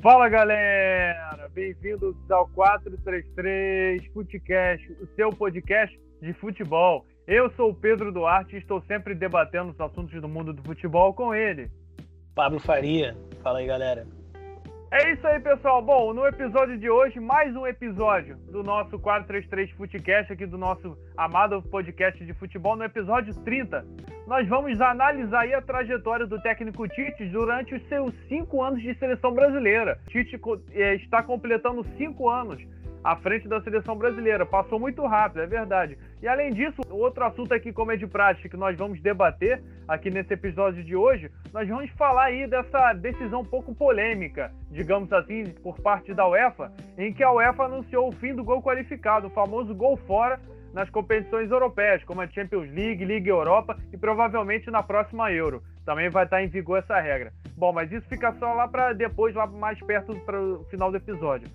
Fala 0.00 0.28
galera, 0.28 1.50
bem-vindos 1.52 2.14
ao 2.30 2.46
433 2.50 4.06
Futecast, 4.12 4.92
o 4.92 5.08
seu 5.16 5.30
podcast 5.30 5.98
de 6.22 6.32
futebol. 6.34 7.04
Eu 7.26 7.50
sou 7.56 7.70
o 7.70 7.74
Pedro 7.74 8.12
Duarte 8.12 8.54
e 8.54 8.58
estou 8.60 8.80
sempre 8.82 9.12
debatendo 9.12 9.72
os 9.72 9.80
assuntos 9.80 10.20
do 10.20 10.28
mundo 10.28 10.52
do 10.52 10.62
futebol 10.62 11.12
com 11.12 11.34
ele. 11.34 11.68
Pablo 12.32 12.60
Faria, 12.60 13.16
fala 13.42 13.58
aí 13.58 13.66
galera. 13.66 14.06
É 14.90 15.12
isso 15.12 15.26
aí, 15.26 15.38
pessoal. 15.38 15.82
Bom, 15.82 16.14
no 16.14 16.26
episódio 16.26 16.78
de 16.78 16.88
hoje, 16.88 17.20
mais 17.20 17.54
um 17.54 17.66
episódio 17.66 18.38
do 18.50 18.62
nosso 18.62 18.98
433 18.98 19.70
Futecast, 19.72 20.32
aqui 20.32 20.46
do 20.46 20.56
nosso 20.56 20.96
amado 21.14 21.60
podcast 21.60 22.24
de 22.24 22.32
futebol. 22.32 22.74
No 22.74 22.84
episódio 22.84 23.34
30, 23.44 23.84
nós 24.26 24.48
vamos 24.48 24.80
analisar 24.80 25.46
a 25.52 25.60
trajetória 25.60 26.26
do 26.26 26.40
técnico 26.40 26.88
Tite 26.88 27.26
durante 27.26 27.74
os 27.74 27.86
seus 27.86 28.14
cinco 28.28 28.62
anos 28.62 28.80
de 28.80 28.94
seleção 28.94 29.34
brasileira. 29.34 30.00
Tite 30.08 30.40
eh, 30.72 30.94
está 30.94 31.22
completando 31.22 31.84
cinco 31.98 32.30
anos 32.30 32.58
à 33.04 33.14
frente 33.16 33.46
da 33.46 33.60
seleção 33.60 33.94
brasileira. 33.94 34.46
Passou 34.46 34.80
muito 34.80 35.04
rápido, 35.04 35.42
é 35.42 35.46
verdade. 35.46 35.98
E 36.20 36.26
além 36.26 36.52
disso, 36.52 36.82
outro 36.90 37.24
assunto 37.24 37.54
aqui, 37.54 37.72
como 37.72 37.92
é 37.92 37.96
de 37.96 38.06
prática, 38.06 38.48
que 38.48 38.56
nós 38.56 38.76
vamos 38.76 39.00
debater 39.00 39.62
aqui 39.86 40.10
nesse 40.10 40.34
episódio 40.34 40.82
de 40.82 40.96
hoje, 40.96 41.30
nós 41.52 41.68
vamos 41.68 41.90
falar 41.92 42.24
aí 42.24 42.46
dessa 42.46 42.92
decisão 42.92 43.40
um 43.40 43.44
pouco 43.44 43.74
polêmica, 43.74 44.52
digamos 44.70 45.12
assim, 45.12 45.44
por 45.62 45.80
parte 45.80 46.12
da 46.12 46.26
UEFA, 46.26 46.72
em 46.96 47.12
que 47.12 47.22
a 47.22 47.30
UEFA 47.30 47.64
anunciou 47.64 48.08
o 48.08 48.12
fim 48.12 48.34
do 48.34 48.42
gol 48.42 48.60
qualificado, 48.60 49.28
o 49.28 49.30
famoso 49.30 49.72
gol 49.74 49.96
fora 49.96 50.40
nas 50.72 50.90
competições 50.90 51.50
europeias, 51.50 52.02
como 52.04 52.20
a 52.20 52.26
Champions 52.26 52.68
League, 52.70 53.04
Liga 53.04 53.30
Europa 53.30 53.76
e 53.92 53.96
provavelmente 53.96 54.70
na 54.70 54.82
próxima 54.82 55.32
Euro. 55.32 55.62
Também 55.84 56.10
vai 56.10 56.24
estar 56.24 56.42
em 56.42 56.48
vigor 56.48 56.78
essa 56.78 57.00
regra. 57.00 57.32
Bom, 57.56 57.72
mas 57.72 57.90
isso 57.90 58.06
fica 58.08 58.32
só 58.34 58.52
lá 58.52 58.68
para 58.68 58.92
depois, 58.92 59.34
lá 59.34 59.46
mais 59.46 59.80
perto 59.80 60.14
para 60.26 60.40
o 60.40 60.64
final 60.64 60.90
do 60.90 60.96
episódio. 60.96 61.48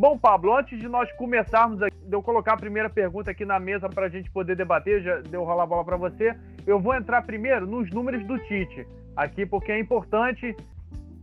Bom, 0.00 0.16
Pablo, 0.16 0.56
antes 0.56 0.78
de 0.78 0.88
nós 0.88 1.12
começarmos, 1.12 1.82
aqui, 1.82 1.94
de 1.94 2.16
eu 2.16 2.22
colocar 2.22 2.54
a 2.54 2.56
primeira 2.56 2.88
pergunta 2.88 3.30
aqui 3.30 3.44
na 3.44 3.60
mesa 3.60 3.86
para 3.86 4.06
a 4.06 4.08
gente 4.08 4.30
poder 4.30 4.56
debater, 4.56 5.02
já 5.02 5.20
deu 5.20 5.44
rolar 5.44 5.64
a 5.64 5.66
bola 5.66 5.84
para 5.84 5.98
você, 5.98 6.34
eu 6.66 6.80
vou 6.80 6.94
entrar 6.94 7.20
primeiro 7.20 7.66
nos 7.66 7.90
números 7.90 8.24
do 8.26 8.38
Tite, 8.38 8.88
aqui, 9.14 9.44
porque 9.44 9.70
é 9.70 9.78
importante 9.78 10.56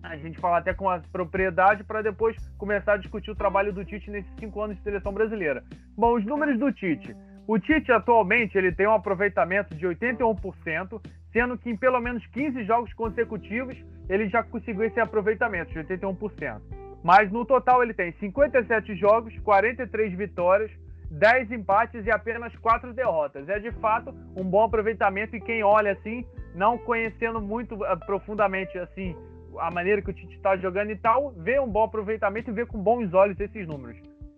a 0.03 0.15
gente 0.17 0.39
falar 0.39 0.59
até 0.59 0.75
com 0.75 0.87
a 0.87 0.99
propriedade 1.11 1.83
para 1.83 2.03
depois 2.03 2.37
começar 2.59 2.93
a 2.93 2.97
discutir 2.97 3.31
o 3.31 3.35
trabalho 3.35 3.73
do 3.73 3.83
Tite 3.83 4.11
nesses 4.11 4.31
cinco 4.39 4.61
anos 4.61 4.77
de 4.77 4.83
seleção 4.83 5.11
brasileira. 5.11 5.63
Bom, 5.97 6.13
os 6.13 6.23
números 6.23 6.59
do 6.59 6.71
Tite. 6.71 7.15
O 7.47 7.57
Tite 7.57 7.91
atualmente 7.91 8.59
ele 8.59 8.71
tem 8.71 8.85
um 8.85 8.93
aproveitamento 8.93 9.73
de 9.73 9.87
81%, 9.87 11.01
sendo 11.33 11.57
que 11.57 11.71
em 11.71 11.75
pelo 11.75 11.99
menos 11.99 12.23
15 12.27 12.63
jogos 12.63 12.93
consecutivos 12.93 13.75
ele 14.07 14.29
já 14.29 14.43
conseguiu 14.43 14.83
esse 14.83 14.99
aproveitamento 14.99 15.73
de 15.73 15.79
81%. 15.79 16.86
Mas 17.03 17.31
no 17.31 17.45
total 17.45 17.83
ele 17.83 17.93
tem 17.93 18.11
57 18.13 18.95
jogos, 18.95 19.37
43 19.39 20.13
vitórias, 20.13 20.71
10 21.09 21.51
empates 21.51 22.05
e 22.05 22.11
apenas 22.11 22.55
4 22.57 22.93
derrotas. 22.93 23.47
É 23.47 23.59
de 23.59 23.71
fato 23.73 24.13
um 24.35 24.43
bom 24.43 24.63
aproveitamento 24.63 25.35
e 25.35 25.41
quem 25.41 25.63
olha 25.63 25.93
assim, 25.93 26.25
não 26.53 26.77
conhecendo 26.77 27.39
muito 27.39 27.75
uh, 27.75 28.05
profundamente 28.05 28.77
assim 28.77 29.15
a 29.59 29.71
maneira 29.71 30.01
que 30.01 30.09
o 30.09 30.13
Tite 30.13 30.35
está 30.35 30.55
jogando 30.57 30.91
e 30.91 30.95
tal, 30.95 31.31
vê 31.31 31.59
um 31.59 31.67
bom 31.67 31.83
aproveitamento 31.83 32.51
e 32.51 32.53
vê 32.53 32.65
com 32.65 32.77
bons 32.77 33.13
olhos 33.13 33.39
esses 33.39 33.67
números. 33.67 33.97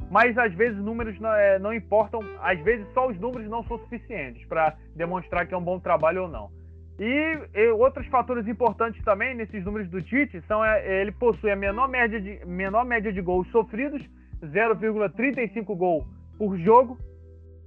Mas 0.10 0.38
às 0.38 0.54
vezes 0.54 0.78
números 0.78 1.20
não, 1.20 1.34
é, 1.34 1.60
não 1.60 1.74
importam, 1.74 2.22
às 2.42 2.60
vezes 2.62 2.88
só 2.94 3.08
os 3.08 3.20
números 3.20 3.48
não 3.48 3.64
são 3.64 3.78
suficientes 3.80 4.46
para 4.48 4.76
demonstrar 4.96 5.46
que 5.48 5.54
é 5.54 5.58
um 5.58 5.64
bom 5.64 5.80
trabalho 5.80 6.24
ou 6.24 6.28
não. 6.28 6.50
E, 7.00 7.40
e, 7.54 7.72
outros 7.72 8.06
fatores 8.08 8.46
importantes 8.46 9.02
também 9.06 9.34
nesses 9.34 9.64
números 9.64 9.90
do 9.90 10.02
Tite 10.02 10.42
são 10.42 10.64
é, 10.64 11.02
ele 11.02 11.14
possui 11.14 11.50
a 11.50 11.56
menor 11.56 11.88
média 11.88 12.20
de, 12.20 12.46
menor 12.46 12.84
média 12.84 13.12
de 13.12 13.22
gols 13.22 13.50
sofridos, 13.52 14.02
0,35 14.44 15.76
gol 15.78 16.06
por 16.38 16.58
jogo, 16.58 16.98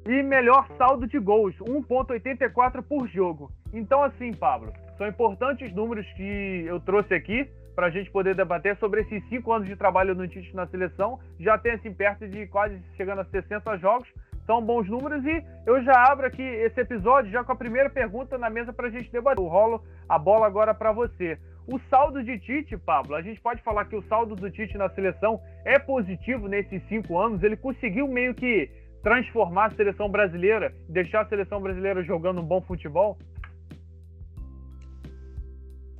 e 0.06 0.22
melhor 0.22 0.68
saldo 0.76 1.06
de 1.06 1.18
gols, 1.18 1.54
1,84 1.56 2.82
por 2.82 3.08
jogo. 3.08 3.50
Então, 3.72 4.02
assim, 4.02 4.32
Pablo, 4.34 4.72
são 4.98 5.06
importantes 5.06 5.72
números 5.72 6.06
que 6.12 6.64
eu 6.66 6.78
trouxe 6.80 7.14
aqui 7.14 7.48
para 7.74 7.86
a 7.86 7.90
gente 7.90 8.10
poder 8.10 8.34
debater 8.34 8.76
sobre 8.76 9.00
esses 9.00 9.26
cinco 9.30 9.52
anos 9.52 9.66
de 9.66 9.76
trabalho 9.76 10.14
no 10.14 10.28
Tite 10.28 10.54
na 10.54 10.66
seleção. 10.66 11.18
Já 11.40 11.56
tem 11.56 11.72
assim 11.72 11.94
perto 11.94 12.28
de 12.28 12.46
quase 12.48 12.78
chegando 12.96 13.20
a 13.20 13.24
60 13.24 13.78
jogos 13.78 14.08
são 14.46 14.64
bons 14.64 14.88
números 14.88 15.24
e 15.24 15.44
eu 15.66 15.82
já 15.82 16.10
abro 16.10 16.26
aqui 16.26 16.42
esse 16.42 16.80
episódio 16.80 17.30
já 17.30 17.44
com 17.44 17.52
a 17.52 17.56
primeira 17.56 17.88
pergunta 17.88 18.36
na 18.36 18.50
mesa 18.50 18.72
para 18.72 18.88
a 18.88 18.90
gente 18.90 19.10
debater. 19.10 19.42
Eu 19.42 19.48
rolo 19.48 19.82
a 20.08 20.18
bola 20.18 20.46
agora 20.46 20.74
para 20.74 20.92
você. 20.92 21.38
O 21.66 21.78
saldo 21.88 22.24
de 22.24 22.38
Tite, 22.40 22.76
Pablo, 22.76 23.14
a 23.14 23.22
gente 23.22 23.40
pode 23.40 23.62
falar 23.62 23.84
que 23.84 23.94
o 23.94 24.02
saldo 24.08 24.34
do 24.34 24.50
Tite 24.50 24.76
na 24.76 24.88
seleção 24.90 25.40
é 25.64 25.78
positivo 25.78 26.48
nesses 26.48 26.82
cinco 26.88 27.18
anos. 27.18 27.42
Ele 27.42 27.56
conseguiu 27.56 28.08
meio 28.08 28.34
que 28.34 28.68
transformar 29.02 29.66
a 29.66 29.70
seleção 29.70 30.08
brasileira, 30.08 30.74
deixar 30.88 31.22
a 31.22 31.28
seleção 31.28 31.60
brasileira 31.60 32.02
jogando 32.02 32.40
um 32.40 32.44
bom 32.44 32.60
futebol? 32.60 33.16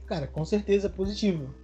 Cara, 0.07 0.27
com 0.27 0.45
certeza 0.45 0.89
é 0.89 0.91
positivo. 0.91 1.55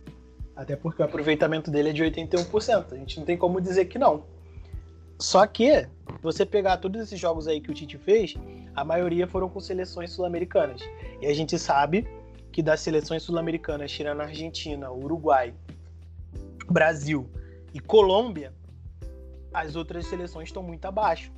Até 0.55 0.75
porque 0.75 1.03
o 1.03 1.05
aproveitamento 1.05 1.71
dele 1.71 1.91
é 1.91 1.93
de 1.93 2.03
81%. 2.03 2.93
A 2.93 2.97
gente 2.97 3.19
não 3.19 3.27
tem 3.27 3.37
como 3.37 3.61
dizer 3.61 3.87
que 3.87 3.99
não. 3.99 4.25
Só 5.21 5.47
que, 5.47 5.89
você 6.23 6.47
pegar 6.47 6.77
todos 6.77 7.01
esses 7.01 7.19
jogos 7.19 7.49
aí 7.49 7.61
que 7.61 7.71
o 7.71 7.75
Tite 7.75 7.99
fez, 7.99 8.35
a 8.75 8.85
maioria 8.85 9.27
foram 9.27 9.49
com 9.49 9.59
seleções 9.59 10.13
sul-americanas. 10.13 10.81
E 11.21 11.27
a 11.27 11.35
gente 11.35 11.59
sabe 11.59 12.07
que 12.53 12.63
das 12.63 12.81
seleções 12.81 13.23
sul-americanas, 13.25 13.91
tirando 13.91 14.21
a 14.21 14.25
Argentina, 14.25 14.91
Uruguai, 14.93 15.53
Brasil 16.71 17.29
e 17.75 17.81
Colômbia, 17.81 18.55
as 19.53 19.75
outras 19.75 20.07
seleções 20.07 20.49
estão 20.49 20.63
muito 20.63 20.85
abaixo. 20.85 21.33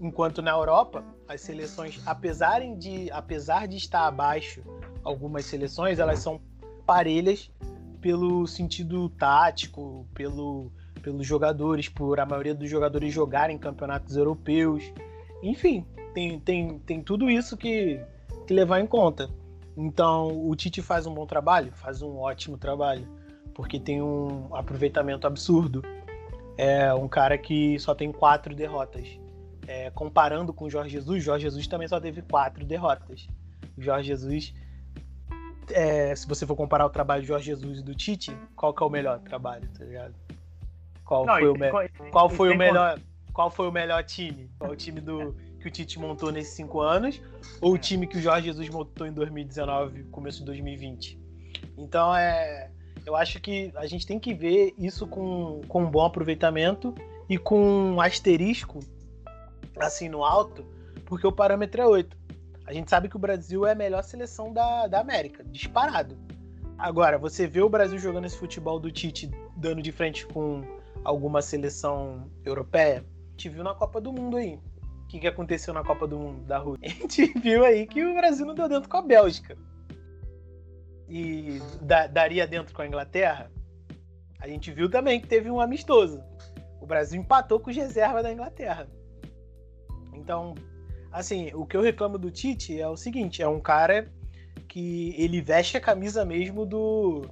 Enquanto 0.00 0.40
na 0.40 0.50
Europa, 0.50 1.04
as 1.28 1.42
seleções, 1.42 2.00
apesar 2.06 2.60
de, 2.76 3.10
apesar 3.10 3.68
de 3.68 3.76
estar 3.76 4.06
abaixo, 4.06 4.62
algumas 5.04 5.44
seleções, 5.44 5.98
elas 5.98 6.18
são 6.18 6.40
parelhas 6.86 7.50
pelo 8.00 8.46
sentido 8.46 9.08
tático, 9.10 10.06
pelo 10.14 10.72
pelos 11.02 11.26
jogadores, 11.26 11.88
por 11.88 12.20
a 12.20 12.24
maioria 12.24 12.54
dos 12.54 12.70
jogadores 12.70 13.12
jogarem 13.12 13.58
campeonatos 13.58 14.16
europeus. 14.16 14.84
Enfim, 15.42 15.84
tem, 16.14 16.38
tem, 16.38 16.78
tem 16.78 17.02
tudo 17.02 17.28
isso 17.28 17.56
que, 17.56 18.00
que 18.46 18.54
levar 18.54 18.80
em 18.80 18.86
conta. 18.86 19.28
Então, 19.76 20.48
o 20.48 20.54
Tite 20.54 20.80
faz 20.82 21.06
um 21.06 21.14
bom 21.14 21.26
trabalho, 21.26 21.72
faz 21.72 22.02
um 22.02 22.18
ótimo 22.18 22.56
trabalho, 22.56 23.06
porque 23.54 23.80
tem 23.80 24.02
um 24.02 24.54
aproveitamento 24.54 25.26
absurdo. 25.26 25.82
É 26.56 26.92
um 26.94 27.08
cara 27.08 27.36
que 27.38 27.78
só 27.78 27.94
tem 27.94 28.12
quatro 28.12 28.54
derrotas. 28.54 29.18
É, 29.66 29.90
comparando 29.90 30.52
com 30.52 30.66
o 30.66 30.70
Jorge 30.70 30.90
Jesus, 30.90 31.22
Jorge 31.22 31.44
Jesus 31.44 31.66
também 31.66 31.88
só 31.88 31.98
teve 31.98 32.22
quatro 32.22 32.64
derrotas. 32.64 33.26
O 33.76 33.80
Jorge 33.80 34.08
Jesus, 34.08 34.52
é, 35.70 36.14
se 36.14 36.28
você 36.28 36.46
for 36.46 36.54
comparar 36.54 36.84
o 36.84 36.90
trabalho 36.90 37.22
do 37.22 37.26
Jorge 37.26 37.46
Jesus 37.46 37.78
e 37.78 37.82
do 37.82 37.94
Tite, 37.94 38.36
qual 38.54 38.74
que 38.74 38.82
é 38.82 38.86
o 38.86 38.90
melhor 38.90 39.20
trabalho, 39.20 39.66
tá 39.76 39.84
ligado? 39.84 40.14
Qual 41.12 41.26
Não, 41.26 41.34
foi, 41.34 41.48
o, 41.48 41.54
me... 41.54 41.70
qual 42.10 42.30
foi 42.30 42.54
o 42.54 42.56
melhor? 42.56 42.98
Qual 43.34 43.50
foi 43.50 43.68
o 43.68 43.72
melhor 43.72 44.02
time? 44.02 44.50
Qual 44.58 44.72
o 44.72 44.76
time 44.76 44.98
do 44.98 45.36
que 45.60 45.68
o 45.68 45.70
Tite 45.70 45.98
montou 45.98 46.32
nesses 46.32 46.54
cinco 46.54 46.80
anos? 46.80 47.20
Ou 47.60 47.74
o 47.74 47.78
time 47.78 48.06
que 48.06 48.16
o 48.16 48.20
Jorge 48.20 48.46
Jesus 48.46 48.70
montou 48.70 49.06
em 49.06 49.12
2019, 49.12 50.04
começo 50.04 50.38
de 50.38 50.46
2020? 50.46 51.20
Então 51.76 52.16
é, 52.16 52.70
eu 53.04 53.14
acho 53.14 53.40
que 53.42 53.70
a 53.76 53.86
gente 53.86 54.06
tem 54.06 54.18
que 54.18 54.32
ver 54.32 54.74
isso 54.78 55.06
com, 55.06 55.60
com 55.68 55.82
um 55.82 55.90
bom 55.90 56.06
aproveitamento 56.06 56.94
e 57.28 57.36
com 57.36 57.60
um 57.60 58.00
asterisco 58.00 58.80
assim 59.78 60.08
no 60.08 60.24
alto, 60.24 60.64
porque 61.04 61.26
o 61.26 61.32
parâmetro 61.32 61.82
é 61.82 61.86
8. 61.86 62.16
A 62.64 62.72
gente 62.72 62.88
sabe 62.88 63.10
que 63.10 63.16
o 63.16 63.18
Brasil 63.18 63.66
é 63.66 63.72
a 63.72 63.74
melhor 63.74 64.02
seleção 64.02 64.50
da, 64.50 64.86
da 64.86 65.00
América, 65.00 65.44
disparado. 65.44 66.16
Agora, 66.78 67.18
você 67.18 67.46
vê 67.46 67.60
o 67.60 67.68
Brasil 67.68 67.98
jogando 67.98 68.24
esse 68.24 68.38
futebol 68.38 68.80
do 68.80 68.90
Tite 68.90 69.30
dando 69.54 69.82
de 69.82 69.92
frente 69.92 70.26
com 70.26 70.64
alguma 71.04 71.42
seleção 71.42 72.30
europeia. 72.44 73.04
A 73.28 73.30
gente 73.32 73.48
viu 73.48 73.64
na 73.64 73.74
Copa 73.74 74.00
do 74.00 74.12
Mundo 74.12 74.36
aí. 74.36 74.58
O 75.04 75.06
que, 75.08 75.20
que 75.20 75.26
aconteceu 75.26 75.74
na 75.74 75.82
Copa 75.82 76.06
do 76.06 76.18
Mundo 76.18 76.44
da 76.44 76.58
Rússia? 76.58 76.86
A 76.88 76.90
gente 76.90 77.26
viu 77.38 77.64
aí 77.64 77.86
que 77.86 78.04
o 78.04 78.14
Brasil 78.14 78.46
não 78.46 78.54
deu 78.54 78.68
dentro 78.68 78.88
com 78.88 78.96
a 78.96 79.02
Bélgica. 79.02 79.56
E 81.08 81.60
da, 81.82 82.06
daria 82.06 82.46
dentro 82.46 82.74
com 82.74 82.80
a 82.80 82.86
Inglaterra. 82.86 83.50
A 84.40 84.48
gente 84.48 84.72
viu 84.72 84.90
também 84.90 85.20
que 85.20 85.28
teve 85.28 85.50
um 85.50 85.60
amistoso. 85.60 86.22
O 86.80 86.86
Brasil 86.86 87.20
empatou 87.20 87.60
com 87.60 87.70
os 87.70 87.76
reservas 87.76 88.22
da 88.22 88.32
Inglaterra. 88.32 88.88
Então, 90.14 90.54
assim, 91.12 91.50
o 91.54 91.66
que 91.66 91.76
eu 91.76 91.82
reclamo 91.82 92.18
do 92.18 92.30
Tite 92.30 92.80
é 92.80 92.88
o 92.88 92.96
seguinte: 92.96 93.42
é 93.42 93.48
um 93.48 93.60
cara 93.60 94.10
que 94.66 95.14
ele 95.18 95.40
veste 95.40 95.76
a 95.76 95.80
camisa 95.80 96.24
mesmo 96.24 96.64
do, 96.64 97.28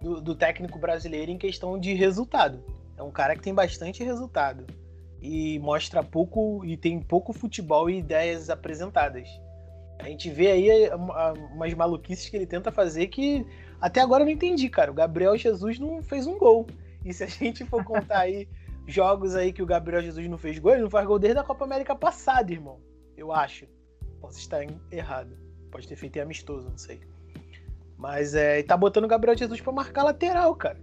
do, 0.00 0.20
do 0.20 0.34
técnico 0.34 0.78
brasileiro 0.78 1.30
em 1.30 1.38
questão 1.38 1.78
de 1.78 1.94
resultado. 1.94 2.62
É 2.96 3.02
um 3.02 3.10
cara 3.10 3.34
que 3.34 3.42
tem 3.42 3.54
bastante 3.54 4.04
resultado 4.04 4.66
e 5.20 5.58
mostra 5.58 6.02
pouco 6.02 6.64
e 6.64 6.76
tem 6.76 7.00
pouco 7.00 7.32
futebol 7.32 7.88
e 7.88 7.98
ideias 7.98 8.50
apresentadas. 8.50 9.28
A 9.98 10.08
gente 10.08 10.28
vê 10.28 10.50
aí 10.50 10.90
umas 11.52 11.72
maluquices 11.72 12.28
que 12.28 12.36
ele 12.36 12.46
tenta 12.46 12.70
fazer 12.70 13.06
que 13.06 13.46
até 13.80 14.00
agora 14.00 14.22
eu 14.22 14.26
não 14.26 14.32
entendi, 14.32 14.68
cara. 14.68 14.90
O 14.90 14.94
Gabriel 14.94 15.36
Jesus 15.36 15.78
não 15.78 16.02
fez 16.02 16.26
um 16.26 16.38
gol. 16.38 16.66
E 17.04 17.12
se 17.12 17.24
a 17.24 17.26
gente 17.26 17.64
for 17.64 17.84
contar 17.84 18.20
aí 18.20 18.48
jogos 18.86 19.34
aí 19.34 19.52
que 19.52 19.62
o 19.62 19.66
Gabriel 19.66 20.02
Jesus 20.02 20.28
não 20.28 20.38
fez 20.38 20.58
gol, 20.58 20.72
ele 20.72 20.82
não 20.82 20.90
faz 20.90 21.06
gol 21.06 21.18
desde 21.18 21.38
a 21.38 21.44
Copa 21.44 21.64
América 21.64 21.94
passada, 21.94 22.52
irmão. 22.52 22.80
Eu 23.16 23.32
acho. 23.32 23.66
Posso 24.20 24.38
estar 24.38 24.64
errado. 24.90 25.36
Pode 25.70 25.88
ter 25.88 25.96
feito 25.96 26.16
em 26.16 26.20
amistoso, 26.20 26.68
não 26.68 26.78
sei. 26.78 27.00
Mas 27.96 28.34
é, 28.34 28.62
tá 28.62 28.76
botando 28.76 29.04
o 29.04 29.08
Gabriel 29.08 29.36
Jesus 29.36 29.60
para 29.60 29.72
marcar 29.72 30.02
lateral, 30.02 30.54
cara. 30.54 30.78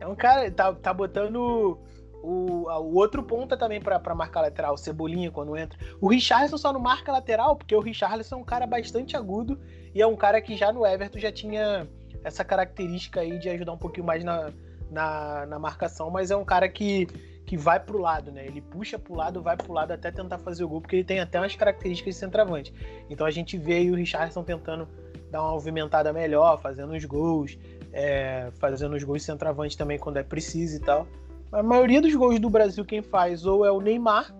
É 0.00 0.06
um 0.06 0.14
cara, 0.14 0.50
tá, 0.50 0.72
tá 0.72 0.92
botando 0.94 1.78
o, 2.22 2.66
o 2.68 2.94
outro 2.94 3.22
ponta 3.22 3.56
também 3.56 3.80
para 3.80 4.14
marcar 4.14 4.40
lateral, 4.40 4.74
o 4.74 4.78
Cebolinha 4.78 5.30
quando 5.30 5.56
entra. 5.56 5.78
O 6.00 6.08
Richarlison 6.08 6.56
só 6.56 6.72
não 6.72 6.80
marca 6.80 7.12
lateral 7.12 7.54
porque 7.54 7.74
o 7.74 7.80
Richarlison 7.80 8.36
é 8.36 8.38
um 8.38 8.44
cara 8.44 8.66
bastante 8.66 9.16
agudo 9.16 9.58
e 9.94 10.00
é 10.00 10.06
um 10.06 10.16
cara 10.16 10.40
que 10.40 10.56
já 10.56 10.72
no 10.72 10.86
Everton 10.86 11.18
já 11.18 11.30
tinha 11.30 11.86
essa 12.24 12.44
característica 12.44 13.20
aí 13.20 13.38
de 13.38 13.48
ajudar 13.48 13.72
um 13.72 13.78
pouquinho 13.78 14.06
mais 14.06 14.24
na, 14.24 14.50
na, 14.90 15.46
na 15.46 15.58
marcação, 15.58 16.10
mas 16.10 16.30
é 16.30 16.36
um 16.36 16.44
cara 16.44 16.68
que, 16.68 17.06
que 17.46 17.56
vai 17.56 17.80
pro 17.80 17.98
lado, 17.98 18.30
né? 18.30 18.46
Ele 18.46 18.60
puxa 18.60 18.98
pro 18.98 19.14
lado, 19.14 19.42
vai 19.42 19.56
pro 19.56 19.72
lado 19.72 19.92
até 19.92 20.10
tentar 20.10 20.38
fazer 20.38 20.64
o 20.64 20.68
gol, 20.68 20.80
porque 20.80 20.96
ele 20.96 21.04
tem 21.04 21.20
até 21.20 21.38
umas 21.38 21.54
características 21.54 22.14
de 22.14 22.20
centroavante. 22.20 22.74
Então 23.08 23.26
a 23.26 23.30
gente 23.30 23.56
vê 23.56 23.74
aí 23.74 23.90
o 23.90 23.94
Richardson 23.94 24.42
tentando 24.42 24.86
dar 25.30 25.42
uma 25.42 25.52
movimentada 25.52 26.12
melhor, 26.12 26.60
fazendo 26.60 26.92
os 26.92 27.04
gols, 27.04 27.56
é, 27.92 28.50
fazendo 28.58 28.94
os 28.94 29.02
gols 29.02 29.22
centroavante 29.22 29.76
também 29.76 29.98
quando 29.98 30.18
é 30.18 30.22
preciso 30.22 30.76
e 30.76 30.80
tal. 30.80 31.06
A 31.52 31.62
maioria 31.62 32.00
dos 32.00 32.14
gols 32.14 32.38
do 32.38 32.48
Brasil 32.48 32.84
quem 32.84 33.02
faz 33.02 33.44
ou 33.44 33.64
é 33.64 33.72
o 33.72 33.80
Neymar, 33.80 34.34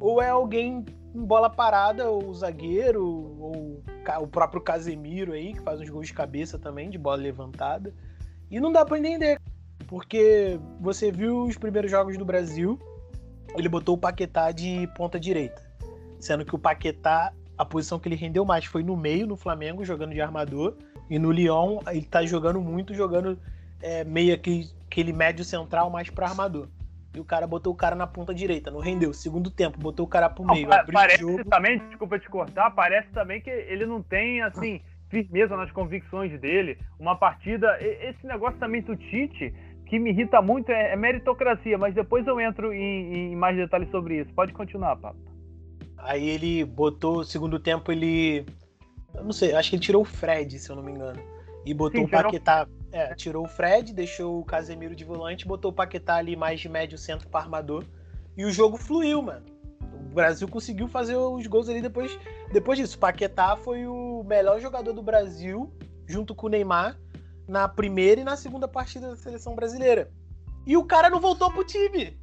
ou 0.00 0.22
é 0.22 0.30
alguém 0.30 0.84
em 1.14 1.24
bola 1.24 1.48
parada, 1.48 2.10
ou 2.10 2.32
zagueiro, 2.34 3.04
ou 3.04 3.82
o 4.20 4.26
próprio 4.26 4.60
Casemiro 4.60 5.32
aí, 5.32 5.54
que 5.54 5.62
faz 5.62 5.80
uns 5.80 5.88
gols 5.88 6.08
de 6.08 6.14
cabeça 6.14 6.58
também, 6.58 6.90
de 6.90 6.98
bola 6.98 7.16
levantada. 7.16 7.92
E 8.50 8.60
não 8.60 8.70
dá 8.70 8.84
para 8.84 8.98
entender, 8.98 9.40
porque 9.86 10.58
você 10.80 11.10
viu 11.10 11.44
os 11.44 11.56
primeiros 11.56 11.90
jogos 11.90 12.16
do 12.16 12.24
Brasil, 12.24 12.78
ele 13.56 13.68
botou 13.68 13.96
o 13.96 13.98
Paquetá 13.98 14.52
de 14.52 14.86
ponta 14.96 15.18
direita, 15.18 15.62
sendo 16.20 16.44
que 16.44 16.54
o 16.54 16.58
Paquetá, 16.58 17.32
a 17.56 17.64
posição 17.64 17.98
que 17.98 18.08
ele 18.08 18.16
rendeu 18.16 18.44
mais 18.44 18.64
foi 18.64 18.82
no 18.82 18.96
meio, 18.96 19.26
no 19.26 19.36
Flamengo, 19.36 19.84
jogando 19.84 20.12
de 20.12 20.20
armador, 20.20 20.76
e 21.08 21.18
no 21.18 21.30
Lyon 21.30 21.80
ele 21.88 22.04
tá 22.04 22.24
jogando 22.24 22.60
muito, 22.60 22.94
jogando 22.94 23.38
é, 23.82 24.04
meio 24.04 24.34
aquele, 24.34 24.68
aquele 24.86 25.12
médio 25.12 25.44
central 25.44 25.90
mais 25.90 26.10
para 26.10 26.28
armador. 26.28 26.68
E 27.14 27.20
o 27.20 27.24
cara 27.24 27.46
botou 27.46 27.72
o 27.72 27.76
cara 27.76 27.96
na 27.96 28.06
ponta 28.06 28.34
direita, 28.34 28.70
não 28.70 28.80
rendeu. 28.80 29.12
Segundo 29.14 29.50
tempo, 29.50 29.78
botou 29.78 30.04
o 30.04 30.08
cara 30.08 30.28
pro 30.28 30.44
meio. 30.44 30.68
Não, 30.68 30.84
parece 30.92 31.20
jogo. 31.20 31.44
também, 31.46 31.78
desculpa 31.88 32.18
te 32.18 32.28
cortar, 32.28 32.70
parece 32.72 33.08
também 33.08 33.40
que 33.40 33.48
ele 33.48 33.86
não 33.86 34.02
tem, 34.02 34.42
assim, 34.42 34.82
firmeza 35.08 35.56
nas 35.56 35.72
convicções 35.72 36.38
dele. 36.38 36.78
Uma 36.98 37.16
partida. 37.16 37.78
Esse 37.80 38.26
negócio 38.26 38.58
também 38.58 38.82
do 38.82 38.94
Tite, 38.94 39.54
que 39.86 39.98
me 39.98 40.10
irrita 40.10 40.42
muito, 40.42 40.70
é, 40.70 40.92
é 40.92 40.96
meritocracia, 40.96 41.78
mas 41.78 41.94
depois 41.94 42.26
eu 42.26 42.38
entro 42.38 42.70
em, 42.74 43.32
em, 43.32 43.36
mais 43.36 43.56
detalhes 43.56 43.90
sobre 43.90 44.20
isso. 44.20 44.34
Pode 44.34 44.52
continuar, 44.52 44.96
Papo. 44.96 45.16
Aí 46.06 46.28
ele 46.28 46.64
botou, 46.64 47.24
segundo 47.24 47.58
tempo, 47.58 47.90
ele. 47.90 48.46
Eu 49.12 49.24
não 49.24 49.32
sei, 49.32 49.54
acho 49.54 49.70
que 49.70 49.76
ele 49.76 49.82
tirou 49.82 50.02
o 50.02 50.04
Fred, 50.04 50.56
se 50.58 50.70
eu 50.70 50.76
não 50.76 50.82
me 50.82 50.92
engano. 50.92 51.20
E 51.64 51.74
botou 51.74 52.00
Sim, 52.00 52.06
o 52.06 52.08
Paquetá. 52.08 52.68
É, 52.92 53.12
tirou 53.14 53.44
o 53.44 53.48
Fred, 53.48 53.92
deixou 53.92 54.38
o 54.38 54.44
Casemiro 54.44 54.94
de 54.94 55.04
volante, 55.04 55.46
botou 55.46 55.72
o 55.72 55.74
Paquetá 55.74 56.14
ali 56.14 56.36
mais 56.36 56.60
de 56.60 56.68
médio 56.68 56.96
centro 56.96 57.28
para 57.28 57.40
armador. 57.40 57.84
E 58.36 58.44
o 58.44 58.52
jogo 58.52 58.76
fluiu, 58.76 59.20
mano. 59.20 59.44
O 59.80 60.14
Brasil 60.14 60.46
conseguiu 60.46 60.86
fazer 60.86 61.16
os 61.16 61.44
gols 61.48 61.68
ali 61.68 61.82
depois, 61.82 62.16
depois 62.52 62.78
disso. 62.78 62.96
O 62.96 63.00
Paquetá 63.00 63.56
foi 63.56 63.86
o 63.86 64.22
melhor 64.24 64.60
jogador 64.60 64.92
do 64.92 65.02
Brasil, 65.02 65.72
junto 66.06 66.36
com 66.36 66.46
o 66.46 66.50
Neymar, 66.50 66.96
na 67.48 67.66
primeira 67.66 68.20
e 68.20 68.24
na 68.24 68.36
segunda 68.36 68.68
partida 68.68 69.08
da 69.08 69.16
seleção 69.16 69.56
brasileira. 69.56 70.08
E 70.64 70.76
o 70.76 70.84
cara 70.84 71.10
não 71.10 71.20
voltou 71.20 71.50
pro 71.50 71.64
time. 71.64 72.16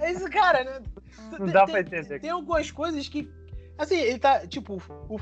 É 0.00 0.10
isso, 0.10 0.28
cara, 0.30 0.64
né? 0.64 0.82
Não 1.32 1.46
tem, 1.46 1.52
dá 1.52 1.64
pra 1.64 1.80
entender. 1.80 2.08
Tem, 2.08 2.20
tem 2.20 2.30
algumas 2.30 2.70
coisas 2.70 3.08
que. 3.08 3.30
Assim, 3.76 3.96
ele 3.96 4.18
tá. 4.18 4.46
Tipo, 4.46 4.82
o, 5.08 5.20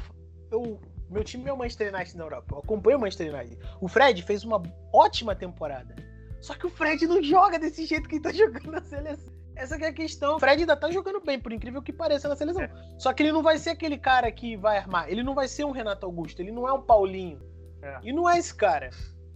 o, 0.52 0.80
meu 1.10 1.22
time 1.22 1.48
é 1.48 1.52
o 1.52 1.56
Manchester 1.56 1.94
United 1.94 2.16
na 2.16 2.24
Europa. 2.24 2.54
Eu 2.54 2.58
acompanho 2.58 2.98
o 2.98 3.00
Manchester 3.00 3.34
United. 3.34 3.58
O 3.80 3.88
Fred 3.88 4.22
fez 4.22 4.44
uma 4.44 4.62
ótima 4.92 5.34
temporada. 5.34 5.94
Só 6.40 6.54
que 6.54 6.66
o 6.66 6.70
Fred 6.70 7.06
não 7.06 7.22
joga 7.22 7.58
desse 7.58 7.86
jeito 7.86 8.08
que 8.08 8.16
ele 8.16 8.22
tá 8.22 8.32
jogando 8.34 8.70
na 8.70 8.82
seleção. 8.82 9.34
Essa 9.54 9.76
é 9.76 9.86
a 9.86 9.92
questão. 9.92 10.36
O 10.36 10.38
Fred 10.38 10.62
ainda 10.62 10.76
tá 10.76 10.90
jogando 10.90 11.20
bem, 11.20 11.40
por 11.40 11.50
incrível 11.50 11.82
que 11.82 11.92
pareça, 11.92 12.28
na 12.28 12.36
seleção. 12.36 12.62
É. 12.62 12.70
Só 12.98 13.12
que 13.12 13.22
ele 13.22 13.32
não 13.32 13.42
vai 13.42 13.58
ser 13.58 13.70
aquele 13.70 13.96
cara 13.96 14.30
que 14.30 14.56
vai 14.56 14.76
armar. 14.76 15.08
Ele 15.10 15.22
não 15.22 15.34
vai 15.34 15.48
ser 15.48 15.64
um 15.64 15.70
Renato 15.70 16.04
Augusto. 16.04 16.40
Ele 16.40 16.52
não 16.52 16.68
é 16.68 16.72
um 16.72 16.82
Paulinho. 16.82 17.40
É. 17.80 17.98
E 18.02 18.12
não 18.12 18.28
é 18.28 18.38
esse 18.38 18.54
cara. 18.54 18.90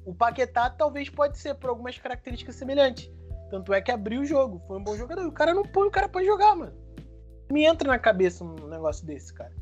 O 0.05 0.15
Paquetá 0.15 0.69
talvez 0.69 1.09
pode 1.09 1.39
ser 1.39 1.55
por 1.55 1.71
algumas 1.71 1.97
características 1.97 2.57
semelhantes. 2.57 3.11
Tanto 3.51 3.73
é 3.73 3.81
que 3.81 3.91
abriu 3.91 4.21
o 4.21 4.25
jogo. 4.25 4.63
Foi 4.67 4.79
um 4.79 4.85
bom 4.85 4.97
jogador. 4.97 5.27
O 5.27 5.33
cara 5.33 5.53
não 5.53 5.65
põe 5.65 5.89
o 5.89 5.91
cara 5.91 6.09
pra 6.09 6.23
jogar, 6.23 6.55
mano. 6.55 6.73
Me 7.51 7.65
entra 7.65 7.89
na 7.89 7.99
cabeça 7.99 8.45
um 8.45 8.69
negócio 8.69 9.05
desse, 9.05 9.35
cara. 9.35 9.53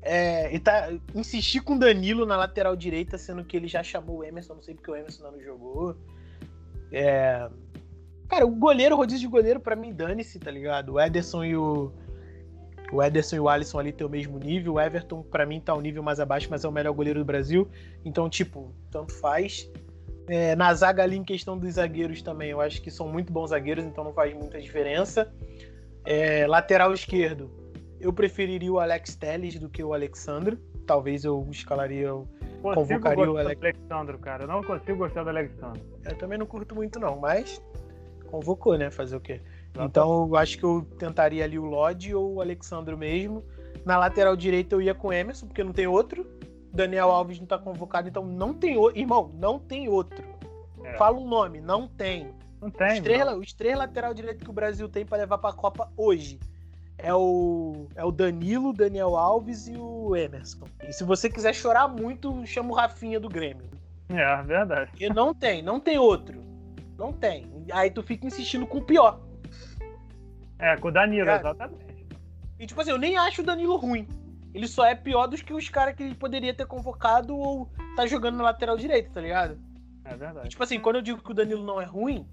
É, 0.00 0.54
e 0.54 0.58
tá 0.58 0.92
insistir 1.14 1.60
com 1.60 1.74
o 1.74 1.78
Danilo 1.78 2.26
na 2.26 2.36
lateral 2.36 2.76
direita, 2.76 3.16
sendo 3.16 3.42
que 3.42 3.56
ele 3.56 3.66
já 3.66 3.82
chamou 3.82 4.18
o 4.18 4.24
Emerson, 4.24 4.54
não 4.54 4.62
sei 4.62 4.74
porque 4.74 4.90
o 4.90 4.94
Emerson 4.94 5.30
não 5.30 5.40
jogou. 5.40 5.96
É, 6.92 7.48
cara, 8.28 8.46
o 8.46 8.50
goleiro, 8.50 8.94
o 8.94 8.98
rodízio 8.98 9.22
de 9.22 9.32
goleiro, 9.32 9.58
para 9.58 9.74
mim, 9.74 9.92
dane-se, 9.92 10.38
tá 10.38 10.50
ligado? 10.50 10.92
O 10.92 11.00
Ederson 11.00 11.44
e 11.44 11.56
o. 11.56 11.90
O 12.92 13.02
Ederson 13.02 13.36
e 13.36 13.40
o 13.40 13.48
Alisson 13.48 13.78
ali 13.78 13.92
tem 13.92 14.06
o 14.06 14.10
mesmo 14.10 14.38
nível. 14.38 14.74
O 14.74 14.80
Everton, 14.80 15.22
para 15.22 15.46
mim, 15.46 15.58
tá 15.58 15.74
um 15.74 15.80
nível 15.80 16.02
mais 16.02 16.20
abaixo, 16.20 16.48
mas 16.50 16.64
é 16.64 16.68
o 16.68 16.72
melhor 16.72 16.92
goleiro 16.92 17.18
do 17.18 17.24
Brasil. 17.24 17.68
Então, 18.04 18.28
tipo, 18.28 18.72
tanto 18.90 19.12
faz. 19.14 19.68
É, 20.26 20.56
na 20.56 20.72
zaga 20.72 21.02
ali, 21.02 21.16
em 21.16 21.24
questão 21.24 21.58
dos 21.58 21.74
zagueiros 21.74 22.22
também, 22.22 22.50
eu 22.50 22.60
acho 22.60 22.80
que 22.80 22.90
são 22.90 23.08
muito 23.08 23.32
bons 23.32 23.50
zagueiros, 23.50 23.84
então 23.84 24.04
não 24.04 24.12
faz 24.12 24.32
muita 24.34 24.60
diferença. 24.60 25.32
É, 26.04 26.46
lateral 26.46 26.92
esquerdo, 26.92 27.50
eu 28.00 28.12
preferiria 28.12 28.72
o 28.72 28.78
Alex 28.78 29.14
Telles 29.16 29.58
do 29.58 29.68
que 29.68 29.82
o 29.82 29.92
Alexandre. 29.92 30.58
Talvez 30.86 31.24
eu 31.24 31.46
escalaria, 31.50 32.08
eu 32.08 32.28
convocaria 32.62 33.30
o 33.30 33.38
Alex... 33.38 33.62
Alexandre, 33.62 34.18
cara. 34.18 34.44
Eu 34.44 34.48
não 34.48 34.62
consigo 34.62 34.98
gostar 34.98 35.24
do 35.24 35.30
Alexandre. 35.30 35.82
Eu 36.04 36.16
também 36.16 36.38
não 36.38 36.46
curto 36.46 36.74
muito, 36.74 36.98
não, 37.00 37.18
mas 37.18 37.62
convocou, 38.30 38.76
né? 38.76 38.90
Fazer 38.90 39.16
o 39.16 39.20
quê? 39.20 39.40
Então 39.78 40.28
eu 40.28 40.36
acho 40.36 40.58
que 40.58 40.64
eu 40.64 40.86
tentaria 40.98 41.44
ali 41.44 41.58
o 41.58 41.64
Lodge 41.64 42.14
ou 42.14 42.34
o 42.34 42.40
Alexandre 42.40 42.96
mesmo. 42.96 43.44
Na 43.84 43.98
lateral 43.98 44.36
direita 44.36 44.74
eu 44.74 44.82
ia 44.82 44.94
com 44.94 45.08
o 45.08 45.12
Emerson, 45.12 45.46
porque 45.46 45.64
não 45.64 45.72
tem 45.72 45.86
outro. 45.86 46.26
Daniel 46.74 47.10
Alves 47.10 47.38
não 47.38 47.46
tá 47.46 47.56
convocado, 47.56 48.08
então 48.08 48.26
não 48.26 48.52
tem 48.52 48.76
outro. 48.76 48.98
Irmão, 48.98 49.30
não 49.34 49.58
tem 49.58 49.88
outro. 49.88 50.24
É. 50.82 50.94
Fala 50.94 51.18
um 51.18 51.26
nome, 51.26 51.60
não 51.60 51.86
tem. 51.86 52.34
Não 52.60 52.70
tem. 52.70 52.94
Os 52.94 53.00
três, 53.00 53.28
os 53.38 53.52
três 53.52 53.78
lateral 53.78 54.12
direito 54.12 54.44
que 54.44 54.50
o 54.50 54.52
Brasil 54.52 54.88
tem 54.88 55.06
para 55.06 55.18
levar 55.18 55.38
para 55.38 55.50
a 55.50 55.52
Copa 55.52 55.90
hoje 55.96 56.40
é 56.98 57.14
o, 57.14 57.86
é 57.94 58.04
o 58.04 58.10
Danilo, 58.10 58.72
Daniel 58.72 59.16
Alves 59.16 59.68
e 59.68 59.76
o 59.76 60.16
Emerson. 60.16 60.66
E 60.86 60.92
se 60.92 61.04
você 61.04 61.30
quiser 61.30 61.54
chorar 61.54 61.88
muito, 61.88 62.44
chama 62.46 62.70
o 62.70 62.74
Rafinha 62.74 63.20
do 63.20 63.28
Grêmio. 63.28 63.70
É, 64.08 64.42
verdade. 64.42 64.90
E 64.98 65.08
não 65.08 65.32
tem, 65.32 65.62
não 65.62 65.78
tem 65.78 65.98
outro. 65.98 66.42
Não 66.98 67.12
tem. 67.12 67.50
Aí 67.72 67.90
tu 67.90 68.02
fica 68.02 68.26
insistindo 68.26 68.66
com 68.66 68.78
o 68.78 68.84
pior. 68.84 69.20
É, 70.58 70.76
com 70.76 70.88
o 70.88 70.90
Danilo, 70.90 71.28
é. 71.28 71.36
exatamente. 71.36 71.84
E 72.58 72.66
tipo 72.66 72.80
assim, 72.80 72.90
eu 72.90 72.98
nem 72.98 73.16
acho 73.16 73.42
o 73.42 73.44
Danilo 73.44 73.76
ruim. 73.76 74.06
Ele 74.54 74.68
só 74.68 74.86
é 74.86 74.94
pior 74.94 75.26
dos 75.26 75.42
que 75.42 75.52
os 75.52 75.68
caras 75.68 75.96
que 75.96 76.02
ele 76.02 76.14
poderia 76.14 76.54
ter 76.54 76.64
convocado 76.64 77.36
ou 77.36 77.68
tá 77.96 78.06
jogando 78.06 78.36
na 78.36 78.44
lateral 78.44 78.76
direita, 78.76 79.10
tá 79.12 79.20
ligado? 79.20 79.58
É 80.04 80.16
verdade. 80.16 80.46
E, 80.46 80.50
tipo 80.50 80.62
assim, 80.62 80.78
quando 80.78 80.96
eu 80.96 81.02
digo 81.02 81.22
que 81.22 81.30
o 81.32 81.34
Danilo 81.34 81.64
não 81.64 81.80
é 81.80 81.84
ruim, 81.84 82.24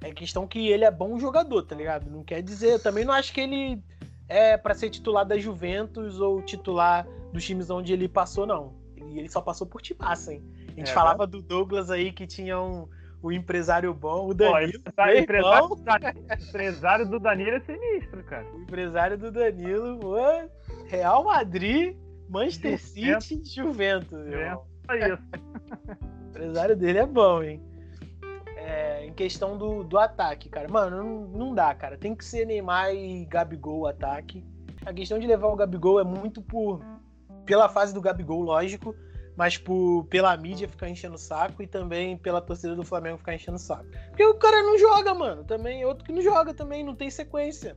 é 0.00 0.12
questão 0.12 0.46
que 0.46 0.68
ele 0.68 0.84
é 0.84 0.90
bom 0.90 1.18
jogador, 1.18 1.62
tá 1.62 1.76
ligado? 1.76 2.10
Não 2.10 2.24
quer 2.24 2.42
dizer, 2.42 2.72
eu 2.72 2.82
também 2.82 3.04
não 3.04 3.14
acho 3.14 3.32
que 3.32 3.40
ele 3.40 3.80
é 4.28 4.56
para 4.56 4.74
ser 4.74 4.90
titular 4.90 5.24
da 5.24 5.38
Juventus 5.38 6.20
ou 6.20 6.42
titular 6.42 7.06
dos 7.32 7.44
times 7.44 7.70
onde 7.70 7.92
ele 7.92 8.08
passou, 8.08 8.44
não. 8.44 8.74
E 8.96 9.18
ele 9.18 9.28
só 9.28 9.40
passou 9.40 9.66
por 9.66 9.80
timaça, 9.80 10.32
hein? 10.32 10.42
A 10.68 10.80
gente 10.80 10.90
é, 10.90 10.94
falava 10.94 11.26
né? 11.26 11.30
do 11.30 11.40
Douglas 11.40 11.90
aí 11.90 12.12
que 12.12 12.26
tinha 12.26 12.60
um, 12.60 12.88
um 13.22 13.30
empresário 13.30 13.94
bom, 13.94 14.28
o 14.28 14.34
Danilo. 14.34 14.72
Pô, 14.72 14.90
empresário, 14.90 15.18
empresário, 15.20 15.68
do 15.68 15.78
empresário 16.48 17.08
do 17.08 17.20
Danilo 17.20 17.50
é 17.50 17.60
sinistro, 17.60 18.24
cara. 18.24 18.46
O 18.52 18.62
empresário 18.62 19.16
do 19.16 19.30
Danilo, 19.30 19.98
pô, 19.98 20.16
Real 20.88 21.24
Madrid, 21.24 21.96
Manchester 22.28 22.80
City, 22.80 23.44
Juventus. 23.44 24.24
Juventus. 24.24 24.66
É 24.90 25.08
isso. 25.08 25.22
o 26.26 26.28
empresário 26.28 26.76
dele 26.76 26.98
é 26.98 27.06
bom, 27.06 27.42
hein? 27.42 27.62
é, 28.68 29.06
em 29.06 29.12
questão 29.14 29.56
do, 29.56 29.82
do 29.82 29.98
ataque, 29.98 30.50
cara. 30.50 30.68
Mano, 30.68 31.02
não, 31.02 31.28
não 31.28 31.54
dá, 31.54 31.74
cara. 31.74 31.96
Tem 31.96 32.14
que 32.14 32.24
ser 32.24 32.44
Neymar 32.44 32.94
e 32.94 33.24
Gabigol 33.24 33.80
o 33.80 33.86
ataque. 33.86 34.44
A 34.84 34.92
questão 34.92 35.18
de 35.18 35.26
levar 35.26 35.48
o 35.48 35.56
Gabigol 35.56 35.98
é 35.98 36.04
muito 36.04 36.42
por 36.42 36.80
pela 37.46 37.68
fase 37.68 37.94
do 37.94 38.00
Gabigol, 38.00 38.42
lógico, 38.42 38.94
mas 39.34 39.56
por, 39.56 40.04
pela 40.10 40.36
mídia 40.36 40.68
ficar 40.68 40.88
enchendo 40.90 41.14
o 41.14 41.18
saco 41.18 41.62
e 41.62 41.66
também 41.66 42.18
pela 42.18 42.42
torcida 42.42 42.76
do 42.76 42.84
Flamengo 42.84 43.16
ficar 43.16 43.34
enchendo 43.34 43.56
o 43.56 43.60
saco. 43.60 43.86
Porque 44.08 44.24
o 44.26 44.34
cara 44.34 44.62
não 44.62 44.78
joga, 44.78 45.14
mano. 45.14 45.44
Também 45.44 45.84
outro 45.86 46.04
que 46.04 46.12
não 46.12 46.20
joga 46.20 46.52
também, 46.52 46.84
não 46.84 46.94
tem 46.94 47.08
sequência. 47.08 47.74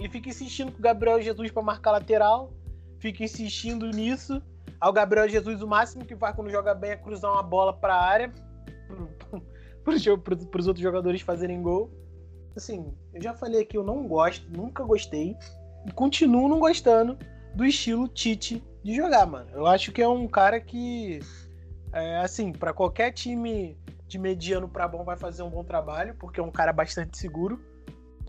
Ele 0.00 0.08
fica 0.08 0.30
insistindo 0.30 0.72
com 0.72 0.78
o 0.78 0.82
Gabriel 0.82 1.20
Jesus 1.20 1.50
para 1.50 1.62
marcar 1.62 1.90
lateral, 1.92 2.54
fica 2.98 3.22
insistindo 3.22 3.86
nisso. 3.90 4.42
Ao 4.80 4.90
Gabriel 4.94 5.28
Jesus, 5.28 5.60
o 5.60 5.68
máximo 5.68 6.06
que 6.06 6.16
faz 6.16 6.34
quando 6.34 6.50
joga 6.50 6.74
bem 6.74 6.92
é 6.92 6.96
cruzar 6.96 7.30
uma 7.30 7.42
bola 7.42 7.70
para 7.70 7.94
a 7.94 8.02
área 8.02 8.32
para 9.84 9.92
os 10.58 10.66
outros 10.66 10.80
jogadores 10.80 11.20
fazerem 11.20 11.60
gol. 11.60 11.90
Assim, 12.56 12.94
eu 13.12 13.22
já 13.22 13.34
falei 13.34 13.60
aqui, 13.60 13.76
eu 13.76 13.84
não 13.84 14.08
gosto, 14.08 14.50
nunca 14.50 14.82
gostei 14.84 15.36
e 15.86 15.92
continuo 15.92 16.48
não 16.48 16.58
gostando 16.58 17.18
do 17.54 17.62
estilo 17.64 18.08
Tite 18.08 18.64
de 18.82 18.94
jogar, 18.94 19.26
mano. 19.26 19.50
Eu 19.52 19.66
acho 19.66 19.92
que 19.92 20.00
é 20.00 20.08
um 20.08 20.26
cara 20.26 20.58
que, 20.58 21.20
é, 21.92 22.16
assim, 22.18 22.52
para 22.52 22.72
qualquer 22.72 23.12
time 23.12 23.78
de 24.08 24.18
mediano 24.18 24.66
para 24.66 24.88
bom 24.88 25.04
vai 25.04 25.18
fazer 25.18 25.42
um 25.42 25.50
bom 25.50 25.62
trabalho, 25.62 26.14
porque 26.18 26.40
é 26.40 26.42
um 26.42 26.50
cara 26.50 26.72
bastante 26.72 27.18
seguro. 27.18 27.60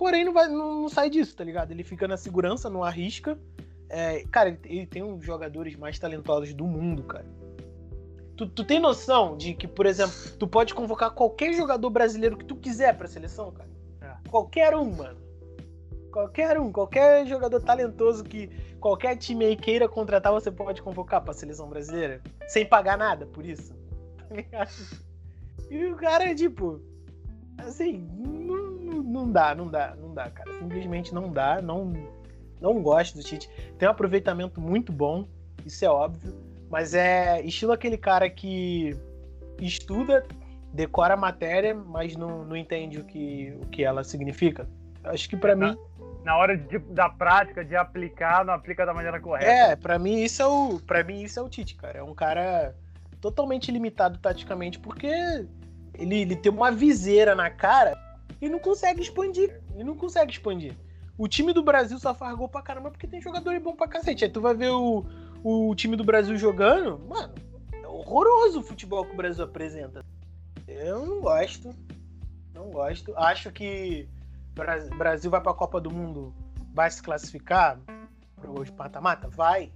Porém, 0.02 0.26
não, 0.26 0.34
vai, 0.34 0.48
não, 0.48 0.82
não 0.82 0.90
sai 0.90 1.12
disso, 1.12 1.36
tá 1.36 1.44
ligado? 1.44 1.70
Ele 1.70 1.84
fica 1.84 2.08
na 2.08 2.18
segurança, 2.18 2.72
não 2.72 2.84
arrisca. 2.84 3.38
É, 3.88 4.24
cara, 4.32 4.50
ele, 4.50 4.60
ele 4.64 4.88
tem 4.88 5.04
um 5.04 5.16
dos 5.16 5.24
jogadores 5.24 5.76
mais 5.76 6.00
talentosos 6.00 6.56
do 6.56 6.66
mundo, 6.66 7.04
cara. 7.04 7.28
Tu, 8.36 8.48
tu, 8.48 8.64
tem 8.64 8.80
noção 8.80 9.38
de 9.38 9.54
que, 9.54 9.68
por 9.68 9.86
exemplo, 9.86 10.16
tu 10.40 10.48
pode 10.48 10.74
convocar 10.74 11.12
qualquer 11.12 11.54
jogador 11.54 11.88
brasileiro 11.92 12.36
que 12.36 12.44
tu 12.44 12.56
quiser 12.56 12.98
pra 12.98 13.08
seleção, 13.08 13.52
cara? 13.52 13.70
É. 14.02 14.28
Qualquer 14.28 14.76
um, 14.76 14.90
mano. 14.90 15.20
Qualquer 16.12 16.60
um, 16.60 16.72
qualquer 16.72 17.28
jogador 17.28 17.62
talentoso 17.62 18.24
que 18.24 18.50
qualquer 18.80 19.16
time 19.18 19.46
aí 19.46 19.56
queira 19.56 19.88
contratar, 19.88 20.34
você 20.34 20.50
pode 20.50 20.82
convocar 20.82 21.22
pra 21.22 21.32
seleção 21.32 21.70
brasileira. 21.70 22.24
Sem 22.48 22.66
pagar 22.66 22.98
nada 22.98 23.28
por 23.28 23.46
isso. 23.46 23.72
Tá 24.50 24.68
e 25.70 25.86
o 25.86 25.96
cara, 25.96 26.34
tipo, 26.34 26.82
assim, 27.60 28.10
não, 28.18 28.71
não 28.92 29.32
dá, 29.32 29.56
não 29.56 29.68
dá, 29.68 29.96
não 29.96 30.14
dá, 30.14 30.30
cara. 30.30 30.52
Simplesmente 30.60 31.14
não 31.14 31.32
dá, 31.32 31.62
não, 31.62 31.94
não 32.60 32.82
gosto 32.82 33.18
do 33.18 33.24
Tite. 33.24 33.50
Tem 33.78 33.88
um 33.88 33.92
aproveitamento 33.92 34.60
muito 34.60 34.92
bom, 34.92 35.28
isso 35.66 35.86
é 35.86 35.90
óbvio 35.90 36.52
mas 36.72 36.94
é 36.94 37.42
estilo 37.42 37.74
aquele 37.74 37.98
cara 37.98 38.30
que 38.30 38.98
estuda, 39.60 40.26
decora 40.74 41.16
a 41.16 41.18
matéria, 41.18 41.76
mas 41.76 42.16
não, 42.16 42.46
não 42.46 42.56
entende 42.56 42.98
o 42.98 43.04
que, 43.04 43.54
o 43.62 43.66
que 43.68 43.84
ela 43.84 44.06
significa. 44.06 44.68
Acho 45.04 45.30
que 45.30 45.36
para 45.36 45.54
mim. 45.54 45.78
Na 46.24 46.38
hora 46.38 46.56
de, 46.56 46.78
da 46.78 47.10
prática, 47.10 47.66
de 47.66 47.76
aplicar, 47.76 48.46
não 48.46 48.54
aplica 48.54 48.86
da 48.86 48.94
maneira 48.94 49.20
correta. 49.20 49.52
É, 49.52 49.76
para 49.76 49.98
mim 49.98 50.22
isso 50.22 50.42
é 50.42 50.46
o. 50.46 50.80
para 50.80 51.04
mim 51.04 51.24
isso 51.24 51.40
é 51.40 51.42
o 51.42 51.50
Tite, 51.50 51.76
cara. 51.76 51.98
É 51.98 52.04
um 52.04 52.14
cara 52.14 52.76
totalmente 53.20 53.72
limitado 53.72 54.20
taticamente, 54.20 54.80
porque 54.80 55.08
ele, 55.96 56.22
ele 56.22 56.36
tem 56.36 56.52
uma 56.52 56.72
viseira 56.72 57.34
na 57.34 57.50
cara 57.50 57.98
e 58.42 58.50
não 58.50 58.60
consegue 58.60 59.02
expandir. 59.02 59.62
Ele 59.74 59.84
não 59.84 59.96
consegue 59.96 60.32
expandir. 60.32 60.76
O 61.18 61.28
time 61.28 61.54
do 61.54 61.62
Brasil 61.62 62.00
só 62.00 62.16
faz 62.16 62.36
gol 62.36 62.50
pra 62.50 62.62
caramba 62.62 62.90
porque 62.90 63.08
tem 63.08 63.22
jogador 63.22 63.58
bom 63.60 63.76
pra 63.76 63.88
cacete. 63.88 64.26
Aí 64.26 64.32
tu 64.32 64.42
vai 64.42 64.56
ver 64.56 64.72
o, 64.72 65.06
o 65.44 65.76
time 65.76 65.96
do 65.96 66.04
Brasil 66.04 66.36
jogando, 66.36 67.00
mano, 67.08 67.36
é 67.74 67.88
horroroso 67.88 68.60
o 68.60 68.64
futebol 68.64 69.06
que 69.06 69.14
o 69.14 69.18
Brasil 69.18 69.44
apresenta. 69.44 70.04
Eu 70.68 71.06
não 71.06 71.22
gosto. 71.22 71.76
Não 72.54 72.72
gosto. 72.72 73.16
Acho 73.16 73.52
que 73.52 74.10
o 74.92 74.98
Brasil 74.98 75.30
vai 75.30 75.42
para 75.42 75.52
a 75.52 75.56
Copa 75.56 75.80
do 75.80 75.92
Mundo, 75.92 76.34
vai 76.74 76.90
se 76.90 77.02
classificar 77.02 77.80
para 78.36 78.50
o 78.50 78.66
mata-mata? 78.76 79.28
Vai. 79.30 79.72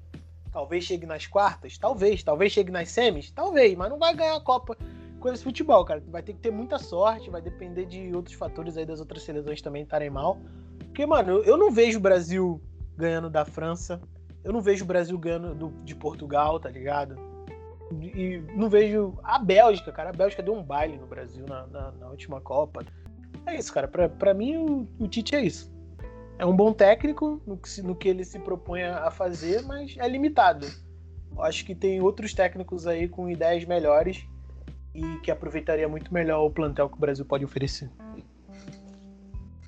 Talvez 0.52 0.86
chegue 0.86 1.06
nas 1.06 1.28
quartas? 1.28 1.78
Talvez. 1.78 2.24
Talvez 2.24 2.52
chegue 2.52 2.72
nas 2.72 2.90
semis? 2.90 3.30
Talvez. 3.30 3.76
Mas 3.78 3.90
não 3.90 4.00
vai 4.00 4.16
ganhar 4.16 4.36
a 4.36 4.42
Copa 4.42 4.78
com 5.26 5.34
esse 5.34 5.44
futebol, 5.44 5.84
cara. 5.84 6.04
Vai 6.08 6.22
ter 6.22 6.34
que 6.34 6.40
ter 6.40 6.52
muita 6.52 6.78
sorte, 6.78 7.32
vai 7.32 7.42
depender 7.42 7.86
de 7.86 8.16
outros 8.16 8.36
fatores 8.36 8.78
aí 8.78 8.86
das 8.86 9.00
outras 9.00 9.24
seleções 9.24 9.60
também 9.60 9.82
estarem 9.82 10.08
mal. 10.08 10.38
Porque, 10.78 11.04
mano, 11.04 11.40
eu 11.40 11.58
não 11.58 11.72
vejo 11.72 11.98
o 11.98 12.02
Brasil 12.02 12.62
ganhando 12.96 13.28
da 13.28 13.44
França. 13.44 14.00
Eu 14.44 14.54
não 14.54 14.62
vejo 14.62 14.84
o 14.84 14.88
Brasil 14.88 15.18
ganhando 15.18 15.56
do, 15.56 15.70
de 15.84 15.96
Portugal, 15.96 16.60
tá 16.60 16.70
ligado? 16.70 17.16
E 17.92 18.40
não 18.56 18.70
vejo 18.70 19.18
a 19.24 19.40
Bélgica, 19.40 19.92
cara. 19.92 20.12
A 20.12 20.14
Bélgica 20.14 20.44
deu 20.44 20.54
um 20.54 20.62
baile 20.62 20.96
no 20.96 21.08
Brasil 21.08 21.44
na, 21.48 21.66
na, 21.68 21.92
na 21.94 22.08
última 22.10 22.40
Copa. 22.40 22.86
É 23.48 23.56
isso, 23.56 23.74
cara. 23.74 23.88
Pra, 23.88 24.08
pra 24.08 24.32
mim, 24.32 24.58
o, 24.58 24.88
o, 25.00 25.08
Tite 25.08 25.36
é 25.36 25.42
isso. 25.42 25.74
É 26.38 26.46
um 26.46 26.56
bom 26.56 26.72
técnico 26.72 27.42
no 27.48 27.58
que, 27.58 27.82
no 27.82 27.96
que 27.96 28.10
ele 28.10 28.24
se 28.24 28.38
propõe 28.38 28.84
a 28.84 29.10
fazer, 29.10 29.64
mas 29.64 29.96
é 29.98 30.08
limitado. 30.08 30.68
Acho 31.40 31.66
que 31.66 31.74
tem 31.74 32.00
outros 32.00 32.32
técnicos 32.32 32.86
aí 32.86 33.10
com 33.10 33.28
ideias 33.28 33.66
melhores 33.66 34.28
e 34.96 35.20
que 35.20 35.30
aproveitaria 35.30 35.88
muito 35.88 36.14
melhor 36.14 36.46
o 36.46 36.50
plantel 36.50 36.90
que 36.90 36.96
o 36.96 37.00
Brasil 37.00 37.26
pode 37.26 37.44
oferecer. 37.44 37.90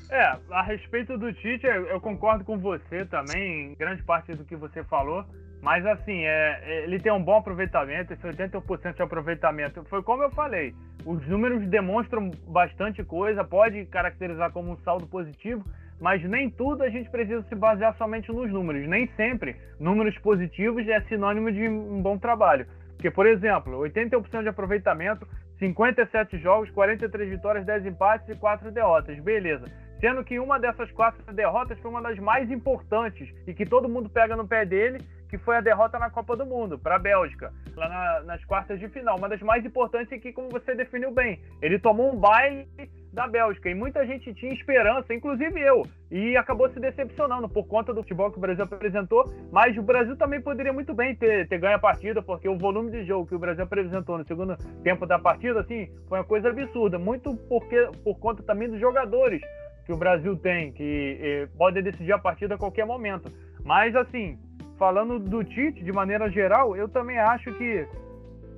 É, 0.10 0.38
a 0.52 0.64
respeito 0.64 1.18
do 1.18 1.34
Tite, 1.34 1.66
eu 1.66 2.00
concordo 2.00 2.46
com 2.46 2.58
você 2.58 3.06
também, 3.06 3.72
em 3.72 3.76
grande 3.76 4.02
parte 4.04 4.34
do 4.34 4.46
que 4.46 4.56
você 4.56 4.82
falou. 4.86 5.26
Mas 5.62 5.86
assim, 5.86 6.24
é, 6.24 6.62
é 6.64 6.84
ele 6.84 7.00
tem 7.00 7.12
um 7.12 7.22
bom 7.22 7.38
aproveitamento, 7.38 8.14
esse 8.14 8.24
80% 8.24 8.96
de 8.96 9.02
aproveitamento. 9.02 9.84
Foi 9.86 10.02
como 10.02 10.24
eu 10.24 10.30
falei, 10.32 10.74
os 11.06 11.28
números 11.28 11.68
demonstram 11.68 12.32
bastante 12.48 13.04
coisa, 13.04 13.44
pode 13.44 13.86
caracterizar 13.86 14.52
como 14.52 14.72
um 14.72 14.78
saldo 14.78 15.08
positivo, 15.08 15.66
mas 16.00 16.24
nem 16.24 16.50
tudo 16.50 16.84
a 16.84 16.90
gente 16.90 17.10
precisa 17.10 17.42
se 17.50 17.56
basear 17.56 17.96
somente 17.98 18.32
nos 18.32 18.52
números. 18.52 18.88
Nem 18.88 19.08
sempre 19.16 19.56
números 19.80 20.18
positivos 20.20 20.88
é 20.88 21.02
sinônimo 21.02 21.52
de 21.52 21.68
um 21.68 22.02
bom 22.02 22.18
trabalho. 22.18 22.68
Porque, 22.98 23.10
por 23.10 23.26
exemplo, 23.26 23.80
81% 23.80 24.42
de 24.42 24.50
aproveitamento, 24.50 25.26
57 25.60 26.38
jogos, 26.40 26.70
43 26.72 27.30
vitórias, 27.30 27.66
10 27.66 27.86
empates 27.86 28.28
e 28.28 28.36
4 28.36 28.72
derrotas. 28.72 29.18
Beleza 29.20 29.66
sendo 30.00 30.24
que 30.24 30.40
uma 30.40 30.60
dessas 30.60 30.92
quatro 30.92 31.22
derrotas 31.34 31.80
foi 31.80 31.92
uma 31.92 32.02
das 32.02 32.18
mais 32.20 32.50
importantes 32.52 33.30
e 33.46 33.54
que 33.54 33.66
todo 33.66 33.90
mundo 33.90 34.10
pega 34.10 34.36
no 34.36 34.48
pé 34.48 34.66
dele, 34.66 35.00
que 35.30 35.38
foi 35.38 35.58
a 35.58 35.62
derrota 35.62 36.00
na 36.00 36.10
Copa 36.10 36.36
do 36.36 36.46
Mundo 36.46 36.78
para 36.78 36.96
a 36.96 37.00
Bélgica, 37.00 37.52
lá 37.76 37.90
na, 37.90 38.24
nas 38.24 38.46
quartas 38.46 38.80
de 38.80 38.88
final. 38.88 39.18
Uma 39.18 39.28
das 39.28 39.42
mais 39.42 39.66
importantes 39.66 40.12
é 40.12 40.18
que, 40.18 40.32
como 40.32 40.50
você 40.50 40.74
definiu 40.74 41.12
bem, 41.12 41.42
ele 41.62 41.80
tomou 41.80 42.14
um 42.14 42.18
baile 42.18 42.68
da 43.18 43.28
Bélgica 43.28 43.68
e 43.68 43.74
muita 43.74 44.06
gente 44.06 44.32
tinha 44.36 44.54
esperança, 44.54 45.12
inclusive 45.12 45.60
eu, 45.60 45.84
e 46.12 46.38
acabou 46.38 46.70
se 46.70 46.80
decepcionando 46.80 47.50
por 47.50 47.66
conta 47.66 47.92
do 47.92 48.04
futebol 48.04 48.32
que 48.32 48.38
o 48.38 48.40
Brasil 48.40 48.64
apresentou. 48.64 49.26
Mas 49.52 49.76
o 49.76 49.82
Brasil 49.82 50.16
também 50.16 50.40
poderia 50.40 50.72
muito 50.72 50.94
bem 50.94 51.16
ter, 51.16 51.48
ter 51.48 51.58
ganho 51.58 51.76
a 51.76 51.80
partida, 51.80 52.22
porque 52.22 52.48
o 52.48 52.56
volume 52.56 52.92
de 52.92 53.04
jogo 53.06 53.26
que 53.26 53.34
o 53.34 53.40
Brasil 53.40 53.64
apresentou 53.64 54.20
no 54.20 54.26
segundo 54.26 54.56
tempo 54.84 55.08
da 55.08 55.18
partida, 55.18 55.62
assim, 55.62 55.90
foi 56.08 56.20
uma 56.20 56.24
coisa 56.24 56.50
absurda, 56.50 57.00
muito 57.00 57.36
porque, 57.50 57.90
por 58.04 58.20
conta 58.20 58.44
também 58.44 58.70
dos 58.70 58.80
jogadores 58.80 59.42
que 59.84 59.92
o 59.92 59.98
Brasil 59.98 60.38
tem, 60.38 60.72
que 60.72 61.18
eh, 61.20 61.48
pode 61.58 61.82
decidir 61.82 62.12
a 62.12 62.20
partida 62.20 62.54
a 62.54 62.58
qualquer 62.58 62.86
momento. 62.86 63.32
Mas, 63.64 63.96
assim, 63.96 64.38
falando 64.78 65.18
do 65.18 65.44
Tite, 65.44 65.84
de 65.84 65.92
maneira 65.92 66.30
geral, 66.30 66.76
eu 66.76 66.88
também 66.88 67.18
acho 67.18 67.52
que 67.54 67.88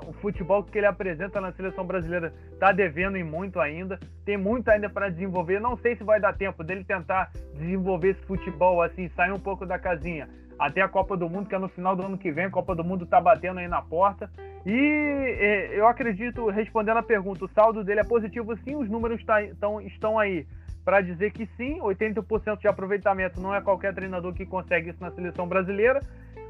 o 0.08 0.14
futebol 0.14 0.64
que 0.64 0.78
ele 0.78 0.88
apresenta 0.88 1.42
na 1.42 1.52
seleção 1.52 1.86
brasileira 1.86 2.34
está 2.52 2.72
devendo 2.72 3.18
em 3.18 3.24
muito 3.24 3.60
ainda. 3.60 4.00
Tem 4.26 4.38
muito 4.38 4.70
ainda 4.70 4.90
para 4.90 5.10
desenvolver. 5.10 5.60
Não 5.60 5.78
sei 5.78 5.96
se 5.96 6.04
vai 6.04 6.20
dar 6.20 6.34
tempo 6.34 6.64
dele 6.64 6.84
tentar 6.84 7.32
desenvolver 7.54 8.10
esse 8.10 8.26
futebol 8.26 8.82
assim, 8.82 9.10
sair 9.10 9.32
um 9.32 9.40
pouco 9.40 9.66
da 9.66 9.78
casinha 9.78 10.28
até 10.58 10.82
a 10.82 10.90
Copa 10.90 11.16
do 11.16 11.30
Mundo, 11.30 11.48
que 11.48 11.56
é 11.56 11.60
no 11.60 11.70
final 11.70 11.96
do 11.96 12.04
ano 12.04 12.18
que 12.18 12.32
vem. 12.32 12.46
A 12.46 12.50
Copa 12.50 12.76
do 12.76 12.84
Mundo 12.84 13.06
está 13.06 13.22
batendo 13.22 13.60
aí 13.60 13.68
na 13.68 13.82
porta. 13.82 14.30
E 14.66 14.72
eh, 14.72 15.70
eu 15.74 15.88
acredito, 15.88 16.50
respondendo 16.50 16.98
a 16.98 17.04
pergunta, 17.04 17.46
o 17.46 17.50
saldo 17.50 17.84
dele 17.84 18.02
é 18.02 18.04
positivo 18.04 18.56
sim, 18.58 18.76
os 18.76 18.90
números 18.90 19.24
tá, 19.24 19.38
tão, 19.60 19.80
estão 19.80 20.20
aí 20.20 20.46
para 20.84 21.02
dizer 21.02 21.32
que 21.32 21.48
sim, 21.56 21.80
80% 21.80 22.60
de 22.60 22.68
aproveitamento 22.68 23.40
não 23.40 23.54
é 23.54 23.62
qualquer 23.62 23.94
treinador 23.94 24.34
que 24.34 24.46
consegue 24.46 24.90
isso 24.90 25.02
na 25.02 25.12
seleção 25.12 25.48
brasileira. 25.48 26.02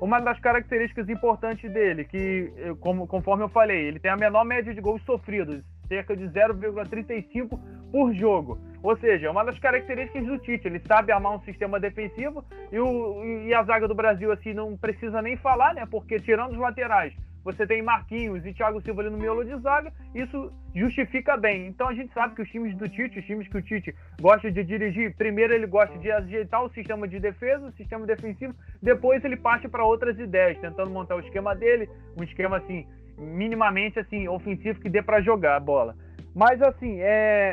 Uma 0.02 0.20
das 0.20 0.40
características 0.40 1.10
importantes 1.10 1.70
dele, 1.72 2.06
que, 2.06 2.52
como, 2.80 3.06
conforme 3.06 3.44
eu 3.44 3.50
falei, 3.50 3.88
ele 3.88 4.00
tem 4.00 4.10
a 4.10 4.16
menor 4.16 4.46
média 4.46 4.74
de 4.74 4.80
gols 4.80 5.04
sofridos, 5.04 5.62
cerca 5.90 6.16
de 6.16 6.24
0,35 6.26 7.60
por 7.92 8.14
jogo. 8.14 8.58
Ou 8.82 8.96
seja, 8.98 9.28
é 9.28 9.30
uma 9.30 9.44
das 9.44 9.60
características 9.60 10.26
do 10.26 10.38
Tite, 10.38 10.68
ele 10.68 10.80
sabe 10.88 11.12
armar 11.12 11.36
um 11.36 11.42
sistema 11.42 11.80
defensivo 11.80 12.46
e, 12.72 12.80
o, 12.80 13.26
e 13.46 13.54
a 13.54 13.64
zaga 13.64 13.88
do 13.88 13.96
Brasil 13.96 14.32
assim 14.32 14.54
não 14.54 14.78
precisa 14.78 15.22
nem 15.22 15.36
falar, 15.36 15.74
né? 15.74 15.86
Porque 15.90 16.18
tirando 16.20 16.54
os 16.54 16.58
laterais, 16.58 17.14
você 17.44 17.66
tem 17.66 17.82
Marquinhos 17.82 18.46
e 18.46 18.54
Thiago 18.54 18.82
Silva 18.82 19.02
ali 19.02 19.10
no 19.10 19.18
miolo 19.18 19.44
de 19.44 19.56
zaga, 19.62 19.92
isso 20.14 20.52
justifica 20.76 21.38
bem. 21.38 21.68
Então 21.68 21.88
a 21.88 21.94
gente 21.94 22.14
sabe 22.14 22.36
que 22.36 22.42
os 22.42 22.50
times 22.50 22.76
do 22.78 22.88
Tite, 22.88 23.20
os 23.20 23.26
times 23.26 23.48
que 23.48 23.58
o 23.58 23.62
Tite 23.62 23.96
gosta 24.22 24.52
de 24.52 24.64
dirigir, 24.64 25.16
primeiro 25.16 25.54
ele 25.54 25.66
gosta 25.66 25.98
de 25.98 26.12
ajeitar 26.12 26.64
o 26.64 26.70
sistema 26.70 27.08
de 27.08 27.20
defesa, 27.20 27.68
o 27.68 27.72
sistema 27.74 28.06
defensivo, 28.06 28.54
depois 28.82 29.24
ele 29.24 29.38
parte 29.38 29.68
para 29.68 29.86
outras 29.86 30.18
ideias, 30.20 30.60
tentando 30.60 30.92
montar 30.92 31.16
o 31.16 31.22
esquema 31.22 31.56
dele, 31.56 31.90
um 32.18 32.24
esquema 32.24 32.58
assim, 32.58 32.86
minimamente 33.18 34.00
assim, 34.00 34.28
ofensivo 34.28 34.80
que 34.80 34.90
dê 34.90 35.02
para 35.02 35.22
jogar 35.22 35.56
a 35.56 35.60
bola. 35.60 35.96
Mas 36.36 36.62
assim, 36.62 37.00
é, 37.00 37.08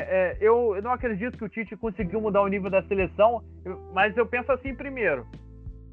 é, 0.09 0.37
eu, 0.39 0.75
eu, 0.75 0.81
não 0.81 0.91
acredito 0.91 1.37
que 1.37 1.43
o 1.43 1.49
Tite 1.49 1.75
conseguiu 1.75 2.21
mudar 2.21 2.41
o 2.41 2.47
nível 2.47 2.69
da 2.69 2.83
seleção, 2.83 3.43
mas 3.93 4.15
eu 4.15 4.25
penso 4.25 4.51
assim 4.51 4.75
primeiro. 4.75 5.25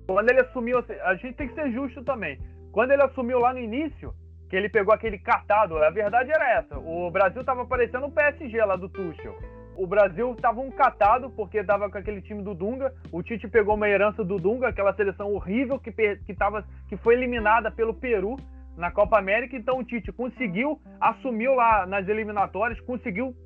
Quando 0.06 0.28
ele 0.28 0.40
assumiu, 0.40 0.84
a 1.02 1.14
gente 1.14 1.34
tem 1.34 1.48
que 1.48 1.54
ser 1.54 1.72
justo 1.72 2.04
também. 2.04 2.38
Quando 2.74 2.90
ele 2.90 3.04
assumiu 3.04 3.38
lá 3.38 3.52
no 3.52 3.60
início, 3.60 4.12
que 4.50 4.56
ele 4.56 4.68
pegou 4.68 4.92
aquele 4.92 5.16
catado, 5.16 5.78
a 5.78 5.90
verdade 5.90 6.32
era 6.32 6.58
essa. 6.58 6.76
O 6.76 7.08
Brasil 7.08 7.40
estava 7.40 7.64
parecendo 7.64 8.06
o 8.06 8.10
PSG 8.10 8.64
lá 8.64 8.74
do 8.74 8.88
Tuchel. 8.88 9.38
O 9.76 9.86
Brasil 9.86 10.32
estava 10.32 10.60
um 10.60 10.72
catado 10.72 11.30
porque 11.30 11.62
dava 11.62 11.88
com 11.88 11.98
aquele 11.98 12.20
time 12.20 12.42
do 12.42 12.52
Dunga. 12.52 12.92
O 13.12 13.22
Tite 13.22 13.46
pegou 13.46 13.76
uma 13.76 13.88
herança 13.88 14.24
do 14.24 14.38
Dunga, 14.38 14.66
aquela 14.66 14.92
seleção 14.92 15.32
horrível 15.32 15.78
que, 15.78 15.92
que, 15.92 16.34
tava, 16.34 16.64
que 16.88 16.96
foi 16.96 17.14
eliminada 17.14 17.70
pelo 17.70 17.94
Peru 17.94 18.34
na 18.76 18.90
Copa 18.90 19.20
América. 19.20 19.56
Então 19.56 19.78
o 19.78 19.84
Tite 19.84 20.10
conseguiu, 20.10 20.80
assumiu 21.00 21.54
lá 21.54 21.86
nas 21.86 22.08
eliminatórias, 22.08 22.80
conseguiu 22.80 23.36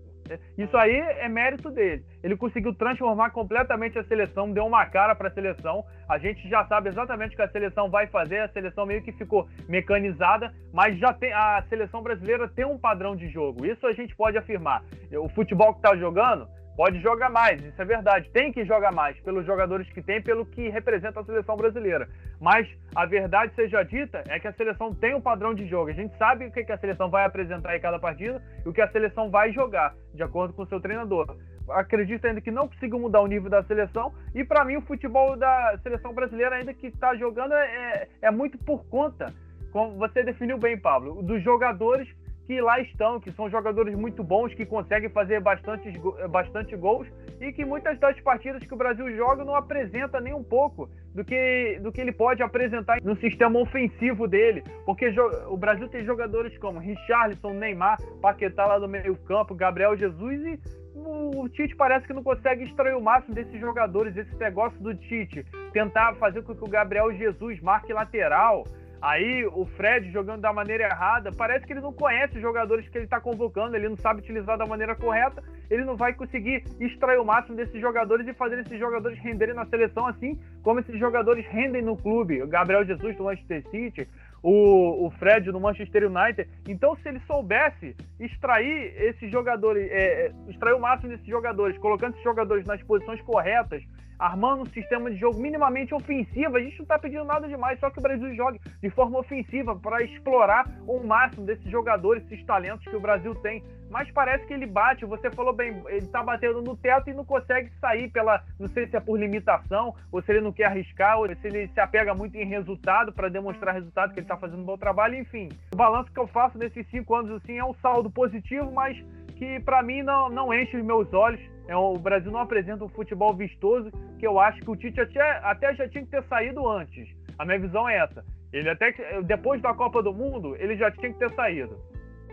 Isso 0.57 0.77
aí 0.77 0.97
é 0.97 1.29
mérito 1.29 1.71
dele. 1.71 2.05
Ele 2.23 2.37
conseguiu 2.37 2.75
transformar 2.75 3.31
completamente 3.31 3.99
a 3.99 4.05
seleção, 4.05 4.53
deu 4.53 4.67
uma 4.67 4.85
cara 4.87 5.15
para 5.15 5.29
a 5.29 5.33
seleção. 5.33 5.85
A 6.09 6.19
gente 6.19 6.49
já 6.49 6.65
sabe 6.67 6.89
exatamente 6.89 7.35
o 7.35 7.37
que 7.37 7.43
a 7.43 7.49
seleção 7.49 7.91
vai 7.91 8.07
fazer. 8.07 8.41
A 8.41 8.49
seleção 8.49 8.87
meio 8.87 9.03
que 9.03 9.13
ficou 9.13 9.49
mecanizada, 9.69 10.53
mas 10.73 10.99
já 10.99 11.13
tem 11.13 11.33
a 11.33 11.63
seleção 11.69 12.03
brasileira 12.03 12.49
tem 12.49 12.65
um 12.65 12.79
padrão 12.79 13.15
de 13.15 13.29
jogo. 13.29 13.65
Isso 13.65 13.87
a 13.87 13.93
gente 13.93 14.15
pode 14.17 14.37
afirmar. 14.37 14.83
O 15.13 15.29
futebol 15.29 15.73
que 15.73 15.79
está 15.79 15.97
jogando 15.97 16.49
pode 16.79 17.01
jogar 17.01 17.29
mais, 17.29 17.61
isso 17.61 17.83
é 17.83 17.85
verdade. 17.85 18.31
Tem 18.31 18.53
que 18.53 18.65
jogar 18.65 18.93
mais 18.93 19.19
pelos 19.23 19.45
jogadores 19.45 19.91
que 19.91 20.01
tem, 20.01 20.23
pelo 20.23 20.47
que 20.47 20.69
representa 20.69 21.19
a 21.19 21.25
seleção 21.25 21.57
brasileira. 21.57 22.09
Mas 22.41 22.69
a 22.95 23.05
verdade 23.05 23.53
seja 23.57 23.83
dita 23.83 24.23
é 24.29 24.39
que 24.39 24.47
a 24.47 24.53
seleção 24.53 24.95
tem 24.95 25.13
um 25.13 25.21
padrão 25.21 25.53
de 25.53 25.67
jogo. 25.67 25.91
A 25.91 25.93
gente 25.93 26.17
sabe 26.17 26.47
o 26.47 26.53
que 26.53 26.71
a 26.71 26.79
seleção 26.79 27.11
vai 27.11 27.25
apresentar 27.25 27.77
em 27.77 27.81
cada 27.81 27.99
partida 27.99 28.41
e 28.65 28.69
o 28.69 28.73
que 28.73 28.81
a 28.81 28.89
seleção 28.93 29.29
vai 29.29 29.53
jogar, 29.53 29.93
de 30.15 30.23
acordo 30.23 30.55
com 30.55 30.63
o 30.63 30.69
seu 30.69 30.81
treinador. 30.81 31.37
Acredito 31.69 32.25
ainda 32.25 32.41
que 32.41 32.53
não 32.53 32.69
consiga 32.69 32.97
mudar 32.97 33.23
o 33.23 33.27
nível 33.27 33.51
da 33.51 33.65
seleção. 33.65 34.15
E 34.33 34.45
para 34.45 34.65
mim, 34.65 34.77
o 34.77 34.83
futebol 34.83 35.37
da 35.37 35.77
seleção 35.83 36.15
brasileira, 36.15 36.55
ainda 36.55 36.73
que 36.73 36.87
está 36.87 37.13
jogando, 37.17 37.55
é, 37.55 38.07
é 38.23 38.31
muito 38.31 38.57
por 38.57 38.85
conta, 38.85 39.35
como 39.73 39.99
você 39.99 40.23
definiu 40.23 40.57
bem, 40.57 40.79
Pablo, 40.79 41.25
dos 41.25 41.43
jogadores 41.43 42.09
que 42.49 42.63
lá 42.63 42.81
estão, 42.81 43.21
que 43.21 43.31
são 43.33 43.51
jogadores 43.51 43.95
muito 43.95 44.25
bons, 44.25 44.55
que 44.55 44.65
conseguem 44.65 45.11
fazer 45.11 45.39
bastante, 45.39 45.93
bastante 46.31 46.75
gols 46.75 47.07
e 47.39 47.53
que 47.53 47.63
muitas 47.63 48.01
das 48.01 48.19
partidas 48.21 48.65
que 48.65 48.73
o 48.73 48.77
Brasil 48.77 49.15
joga 49.15 49.45
não 49.45 49.55
apresenta 49.55 50.19
nem 50.19 50.33
um 50.33 50.43
pouco 50.43 50.89
do 51.15 51.23
que, 51.23 51.79
do 51.83 51.93
que 51.93 52.01
ele 52.01 52.11
pode 52.11 52.43
apresentar 52.43 53.03
no 53.03 53.15
sistema 53.17 53.61
ofensivo 53.61 54.27
dele. 54.27 54.65
Porque 54.87 55.15
o 55.51 55.59
Brasil 55.59 55.89
tem 55.89 56.07
jogadores 56.07 56.57
como 56.57 56.79
Richarlison, 56.79 57.53
Neymar, 57.53 57.99
Paquetá 58.23 58.65
lá 58.65 58.79
do 58.79 58.89
meio 58.89 59.15
campo, 59.15 59.55
Gabriel 59.55 59.95
Jesus 59.95 60.41
e 60.47 60.59
o 60.95 61.47
Tite 61.51 61.77
parece 61.77 62.07
que 62.07 62.15
não 62.15 62.23
consegue 62.23 62.65
extrair 62.65 62.97
o 62.97 63.01
máximo 63.01 63.35
desses 63.35 63.61
jogadores, 63.61 64.17
esse 64.17 64.35
negócio 64.37 64.81
do 64.81 64.95
Tite. 64.95 65.45
Tentar 65.71 66.15
fazer 66.15 66.43
com 66.43 66.55
que 66.55 66.65
o 66.65 66.69
Gabriel 66.69 67.13
Jesus 67.13 67.61
marque 67.61 67.93
lateral, 67.93 68.65
Aí 69.01 69.47
o 69.47 69.65
Fred 69.65 70.11
jogando 70.11 70.41
da 70.41 70.53
maneira 70.53 70.85
errada, 70.85 71.31
parece 71.31 71.65
que 71.65 71.73
ele 71.73 71.81
não 71.81 71.93
conhece 71.93 72.37
os 72.37 72.43
jogadores 72.43 72.89
que 72.89 72.99
ele 72.99 73.05
está 73.05 73.21
convocando, 73.21 73.77
ele 73.77 73.89
não 73.89 73.97
sabe 73.97 74.21
utilizar 74.21 74.59
da 74.59 74.67
maneira 74.67 74.95
correta, 74.97 75.43
ele 75.71 75.85
não 75.85 75.97
vai 75.97 76.13
conseguir 76.13 76.65
extrair 76.81 77.19
o 77.19 77.25
máximo 77.25 77.57
desses 77.57 77.81
jogadores 77.81 78.27
e 78.27 78.35
fazer 78.35 78.59
esses 78.59 78.79
jogadores 78.79 79.19
renderem 79.19 79.55
na 79.55 79.67
seleção 79.67 80.07
assim 80.07 80.39
como 80.63 80.81
esses 80.81 80.99
jogadores 80.99 81.47
rendem 81.47 81.81
no 81.81 81.97
clube. 81.97 82.43
O 82.43 82.49
Gabriel 82.49 82.85
Jesus 82.85 83.17
do 83.17 83.25
Manchester 83.25 83.63
City, 83.71 84.09
o, 84.43 85.07
o 85.07 85.11
Fred 85.13 85.51
no 85.51 85.61
Manchester 85.61 86.05
United. 86.11 86.49
Então, 86.67 86.97
se 86.97 87.09
ele 87.09 87.21
soubesse 87.27 87.97
extrair 88.19 88.95
esses 88.97 89.31
jogadores, 89.31 89.91
é, 89.91 90.27
é 90.27 90.33
extrair 90.49 90.75
o 90.75 90.81
máximo 90.81 91.11
desses 91.11 91.27
jogadores, 91.27 91.77
colocando 91.79 92.13
esses 92.13 92.25
jogadores 92.25 92.67
nas 92.67 92.83
posições 92.83 93.21
corretas, 93.23 93.83
armando 94.19 94.63
um 94.63 94.67
sistema 94.67 95.11
de 95.11 95.17
jogo 95.17 95.41
minimamente 95.41 95.95
ofensivo. 95.95 96.57
A 96.57 96.61
gente 96.61 96.77
não 96.79 96.83
está 96.83 96.99
pedindo 96.99 97.25
nada 97.25 97.47
demais, 97.47 97.79
só 97.79 97.89
que 97.91 97.99
o 97.99 98.03
Brasil 98.03 98.35
jogue 98.35 98.61
de 98.83 98.91
forma 98.91 99.19
ofensiva 99.19 99.77
para 99.77 100.03
explorar 100.03 100.67
o 100.87 101.01
máximo 101.07 101.47
desses 101.47 101.71
jogadores, 101.71 102.25
esses 102.25 102.45
talentos 102.45 102.85
que 102.87 102.97
o 102.97 103.01
Brasil 103.01 103.35
tem. 103.37 103.63
Mas 103.91 104.11
parece 104.11 104.47
que 104.47 104.53
ele 104.53 104.67
bate, 104.67 105.07
você 105.07 105.31
falou 105.31 105.53
bem, 105.53 105.83
ele 105.87 106.07
está 106.07 106.23
batendo 106.23 106.61
no 106.61 106.77
teto 106.77 107.09
e 107.09 107.15
não 107.15 107.25
consegue 107.25 107.71
sair 107.81 108.11
pela. 108.11 108.43
Não 108.59 108.69
sei 108.69 108.87
se 108.87 108.97
é 108.97 109.01
por 109.01 109.19
limitação, 109.19 109.95
ou 110.13 110.23
se 110.23 110.31
ele 110.31 110.41
não 110.41 110.53
quer 110.53 110.67
arriscar, 110.67 111.19
ou 111.19 111.27
se 111.35 111.47
ele 111.47 111.69
se 111.69 111.81
apega 111.81 112.15
muito 112.15 112.37
em 112.37 112.45
resultado 112.45 113.13
para 113.13 113.29
demonstrar 113.29 113.75
resultado 113.75 114.13
que 114.13 114.21
ele 114.21 114.25
está 114.25 114.37
fazendo 114.37 114.61
um 114.61 114.67
bom 114.67 114.77
trabalho, 114.77 115.17
enfim. 115.17 115.49
O 115.73 115.77
balanço 115.77 116.13
que 116.13 116.21
eu 116.21 116.27
faço 116.27 116.59
nesses 116.59 116.87
cinco 116.91 117.15
anos 117.15 117.31
assim 117.33 117.59
é 117.59 117.65
um 117.65 117.75
saldo 117.75 118.11
positivo, 118.11 118.71
mas 118.71 118.97
que 119.37 119.61
para 119.61 119.83
mim 119.83 120.03
não, 120.03 120.29
não 120.29 120.53
enche 120.53 120.77
os 120.77 120.85
meus 120.85 121.13
olhos. 121.15 121.41
É, 121.67 121.77
o 121.77 121.97
Brasil 121.99 122.31
não 122.31 122.41
apresenta 122.41 122.85
um 122.85 122.89
futebol 122.89 123.35
vistoso 123.35 123.91
que 124.19 124.27
eu 124.27 124.39
acho 124.39 124.61
que 124.61 124.71
o 124.71 124.77
Tite 124.77 125.01
até, 125.01 125.21
até 125.43 125.75
já 125.75 125.89
tinha 125.89 126.05
que 126.05 126.11
ter 126.11 126.23
saído 126.25 126.69
antes. 126.69 127.09
A 127.39 127.45
minha 127.45 127.59
visão 127.59 127.89
é 127.89 127.99
essa. 127.99 128.25
Ele 128.53 128.69
até 128.69 128.93
depois 129.23 129.61
da 129.61 129.75
Copa 129.75 130.03
do 130.03 130.13
Mundo, 130.13 130.57
ele 130.57 130.77
já 130.77 130.91
tinha 130.91 131.13
que 131.13 131.19
ter 131.19 131.31
saído 131.35 131.79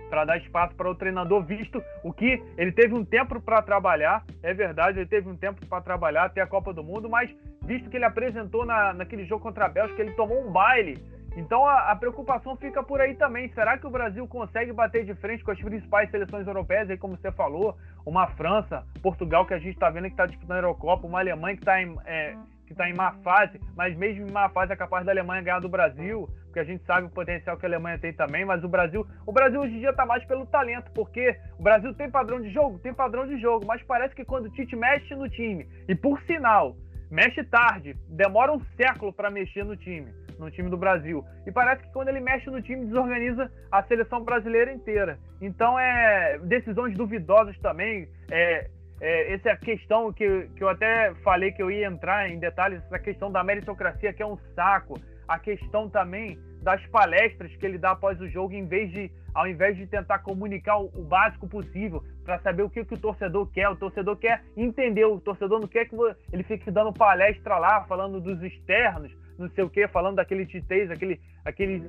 para 0.10 0.26
dar 0.26 0.38
espaço 0.38 0.76
para 0.76 0.90
o 0.90 0.96
treinador, 0.96 1.44
visto 1.44 1.84
o 2.04 2.14
que 2.14 2.42
ele 2.58 2.72
teve 2.72 2.94
um 2.94 3.04
tempo 3.04 3.40
para 3.42 3.62
trabalhar, 3.62 4.24
é 4.42 4.54
verdade, 4.54 5.00
ele 5.00 5.08
teve 5.08 5.30
um 5.30 5.36
tempo 5.36 5.66
para 5.66 5.82
trabalhar 5.82 6.26
até 6.26 6.42
a 6.42 6.48
Copa 6.48 6.74
do 6.74 6.84
Mundo, 6.84 7.10
mas 7.10 7.30
visto 7.64 7.90
que 7.90 7.98
ele 7.98 8.06
apresentou 8.06 8.66
na, 8.66 8.94
naquele 8.94 9.26
jogo 9.26 9.44
contra 9.44 9.66
a 9.66 9.70
Bélgica, 9.70 10.02
ele 10.02 10.12
tomou 10.14 10.48
um 10.48 10.52
baile. 10.52 11.04
Então 11.36 11.66
a, 11.66 11.92
a, 11.92 11.96
preocupação 11.96 12.56
fica 12.56 12.82
por 12.82 13.02
aí 13.02 13.14
também. 13.16 13.50
Será 13.50 13.78
que 13.78 13.86
o 13.86 13.90
Brasil 13.90 14.26
consegue 14.28 14.72
bater 14.72 15.04
de 15.04 15.14
frente 15.16 15.44
com 15.44 15.52
as 15.52 15.60
principais 15.60 16.10
seleções 16.10 16.48
europeias, 16.48 16.90
aí 16.90 16.98
como 16.98 17.18
você 17.18 17.32
falou, 17.32 17.78
uma 18.06 18.28
França, 18.28 18.86
Portugal 19.02 19.46
que 19.46 19.54
a 19.54 19.60
gente 19.60 19.74
está 19.74 19.90
vendo 19.90 20.06
que 20.06 20.12
está 20.12 20.26
disputando 20.26 20.58
a 20.58 20.60
Eurocopa, 20.60 21.06
uma 21.06 21.20
Alemanha 21.20 21.58
que 21.58 21.62
está 21.62 21.80
é, 22.06 22.38
que 22.66 22.74
tá 22.74 22.90
em 22.90 22.94
má 22.94 23.14
fase, 23.24 23.60
mas 23.76 23.96
mesmo 23.96 24.28
em 24.28 24.32
má 24.32 24.50
fase 24.50 24.74
é 24.74 24.76
capaz 24.76 25.06
da 25.06 25.12
Alemanha 25.12 25.42
ganhar 25.42 25.60
do 25.60 25.70
Brasil, 25.70 26.28
porque 26.46 26.60
a 26.60 26.64
gente 26.64 26.84
sabe 26.86 27.08
o 27.08 27.10
potencial 27.10 27.58
que 27.58 27.66
a 27.66 27.70
Alemanha 27.70 28.00
tem 28.00 28.14
também, 28.14 28.46
mas 28.46 28.64
o 28.64 28.70
Brasil, 28.70 29.06
o 29.26 29.32
Brasil 29.32 29.62
hoje 29.62 29.76
em 29.76 29.80
dia 29.80 29.90
está 29.90 30.06
mais 30.06 30.24
pelo 30.26 30.46
talento, 30.46 30.92
porque 30.94 31.38
o 31.60 31.64
Brasil 31.64 31.94
tem 31.94 32.10
padrão 32.10 32.42
de 32.42 32.50
jogo, 32.52 32.80
tem 32.80 32.94
padrão 32.94 33.28
de 33.28 33.40
jogo, 33.40 33.66
mas 33.66 33.82
parece 33.84 34.16
que 34.16 34.26
quando 34.26 34.46
o 34.46 34.50
Tite 34.52 34.76
mexe 34.76 35.14
no 35.16 35.30
time, 35.30 35.68
e 35.88 35.96
por 35.96 36.22
sinal, 36.22 36.76
mexe 37.12 37.44
tarde, 37.44 37.96
demora 38.10 38.52
um 38.52 38.62
século 38.78 39.14
para 39.14 39.30
mexer 39.30 39.64
no 39.64 39.76
time 39.76 40.12
no 40.40 40.52
time 40.52 40.70
do 40.70 40.78
Brasil. 40.78 41.24
E 41.46 41.52
parece 41.52 41.84
que 41.84 41.92
quando 41.92 42.10
ele 42.10 42.20
mexe 42.20 42.50
no 42.50 42.62
time, 42.62 42.86
desorganiza 42.86 43.52
a 43.72 43.84
seleção 43.84 44.24
brasileira 44.24 44.72
inteira. 44.72 45.20
Então, 45.42 45.80
é 45.80 46.38
decisões 46.40 46.96
duvidosas 46.96 47.58
também. 47.60 48.08
É, 48.32 48.70
é, 49.02 49.34
essa 49.34 49.50
é 49.50 49.52
a 49.52 49.58
questão 49.58 50.12
que, 50.14 50.48
que 50.56 50.64
eu 50.64 50.70
até 50.70 51.14
falei 51.16 51.52
que 51.52 51.62
eu 51.62 51.70
ia 51.70 51.88
entrar 51.88 52.30
em 52.30 52.40
detalhes, 52.40 52.82
essa 52.86 53.00
questão 53.00 53.32
da 53.32 53.44
meritocracia, 53.44 54.14
que 54.14 54.24
é 54.24 54.26
um 54.26 54.38
saco. 54.56 55.00
A 55.28 55.40
questão 55.40 55.90
também 55.90 56.38
das 56.62 56.86
palestras 56.88 57.56
que 57.56 57.66
ele 57.66 57.78
dá 57.78 57.92
após 57.92 58.20
o 58.22 58.28
jogo, 58.30 58.54
em 58.54 58.66
vez 58.66 58.92
de, 58.92 59.12
ao 59.34 59.48
invés 59.48 59.76
de 59.76 59.86
tentar 59.86 60.20
comunicar 60.20 60.78
o, 60.78 60.86
o 60.96 61.04
básico 61.04 61.48
possível 61.48 62.04
para 62.24 62.40
saber 62.40 62.64
o 62.64 62.70
que, 62.70 62.86
que 62.86 62.94
o 62.94 62.98
torcedor 62.98 63.48
quer. 63.52 63.70
O 63.70 63.76
torcedor 63.76 64.16
quer 64.18 64.44
entender, 64.56 65.06
o 65.06 65.20
torcedor 65.20 65.60
não 65.60 65.68
quer 65.68 65.86
que 65.86 65.96
ele 66.32 66.44
fique 66.44 66.72
dando 66.72 66.94
palestra 66.94 67.58
lá, 67.58 67.84
falando 67.86 68.22
dos 68.22 68.42
externos, 68.42 69.12
não 69.38 69.50
sei 69.50 69.64
o 69.64 69.70
que, 69.70 69.88
falando 69.90 70.16
daquele 70.16 70.46
titez, 70.46 70.90
aquele, 70.90 71.20
aquele 71.44 71.84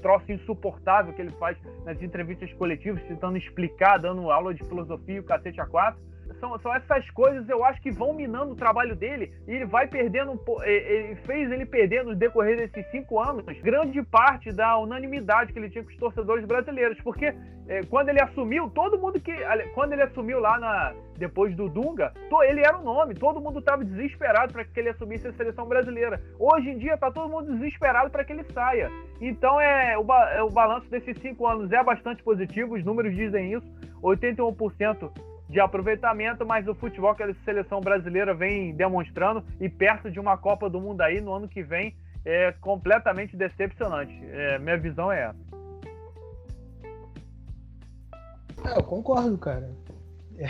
troço 0.00 0.30
insuportável 0.30 1.12
que 1.12 1.22
ele 1.22 1.32
faz 1.32 1.58
nas 1.84 2.00
entrevistas 2.00 2.52
coletivas, 2.54 3.02
tentando 3.04 3.36
explicar, 3.36 3.98
dando 3.98 4.30
aula 4.30 4.54
de 4.54 4.62
filosofia, 4.64 5.20
o 5.20 5.24
cacete 5.24 5.60
a 5.60 5.66
quatro 5.66 6.11
são, 6.40 6.58
são 6.58 6.74
essas 6.74 7.08
coisas, 7.10 7.48
eu 7.48 7.64
acho, 7.64 7.80
que 7.80 7.90
vão 7.90 8.12
minando 8.12 8.52
o 8.52 8.56
trabalho 8.56 8.94
dele 8.94 9.32
e 9.46 9.52
ele 9.52 9.66
vai 9.66 9.86
perdendo, 9.86 10.40
ele 10.64 11.14
fez 11.26 11.50
ele 11.50 11.66
perder 11.66 12.04
no 12.04 12.14
decorrer 12.14 12.56
desses 12.56 12.90
cinco 12.90 13.20
anos 13.20 13.44
grande 13.62 14.02
parte 14.02 14.52
da 14.52 14.78
unanimidade 14.78 15.52
que 15.52 15.58
ele 15.58 15.70
tinha 15.70 15.84
com 15.84 15.90
os 15.90 15.96
torcedores 15.96 16.44
brasileiros, 16.44 17.00
porque 17.02 17.34
é, 17.68 17.82
quando 17.84 18.08
ele 18.08 18.20
assumiu, 18.20 18.68
todo 18.70 18.98
mundo 18.98 19.20
que, 19.20 19.32
quando 19.74 19.92
ele 19.92 20.02
assumiu 20.02 20.40
lá 20.40 20.58
na, 20.58 20.94
depois 21.16 21.54
do 21.54 21.68
Dunga, 21.68 22.12
ele 22.42 22.60
era 22.60 22.76
o 22.76 22.82
nome, 22.82 23.14
todo 23.14 23.40
mundo 23.40 23.60
estava 23.60 23.84
desesperado 23.84 24.52
para 24.52 24.64
que 24.64 24.78
ele 24.78 24.88
assumisse 24.88 25.26
a 25.28 25.32
seleção 25.32 25.66
brasileira. 25.66 26.20
Hoje 26.38 26.70
em 26.70 26.78
dia 26.78 26.94
está 26.94 27.10
todo 27.10 27.30
mundo 27.30 27.52
desesperado 27.52 28.10
para 28.10 28.24
que 28.24 28.32
ele 28.32 28.44
saia. 28.52 28.90
Então 29.20 29.60
é 29.60 29.96
o, 29.96 30.12
é, 30.12 30.42
o 30.42 30.50
balanço 30.50 30.90
desses 30.90 31.16
cinco 31.18 31.46
anos 31.46 31.70
é 31.72 31.82
bastante 31.82 32.22
positivo, 32.22 32.74
os 32.74 32.84
números 32.84 33.14
dizem 33.14 33.52
isso, 33.52 33.66
81% 34.02 35.10
de 35.48 35.60
aproveitamento, 35.60 36.46
mas 36.46 36.66
o 36.66 36.74
futebol 36.74 37.14
que 37.14 37.22
a 37.22 37.34
seleção 37.44 37.80
brasileira 37.80 38.34
vem 38.34 38.74
demonstrando 38.74 39.44
e 39.60 39.68
perto 39.68 40.10
de 40.10 40.18
uma 40.18 40.36
Copa 40.36 40.68
do 40.70 40.80
Mundo 40.80 41.02
aí 41.02 41.20
no 41.20 41.32
ano 41.32 41.48
que 41.48 41.62
vem 41.62 41.94
é 42.24 42.52
completamente 42.52 43.36
decepcionante. 43.36 44.12
É, 44.24 44.58
minha 44.58 44.78
visão 44.78 45.10
é 45.10 45.24
essa. 45.24 45.52
É, 48.64 48.78
eu 48.78 48.82
concordo, 48.82 49.36
cara. 49.38 49.70
É. 50.38 50.44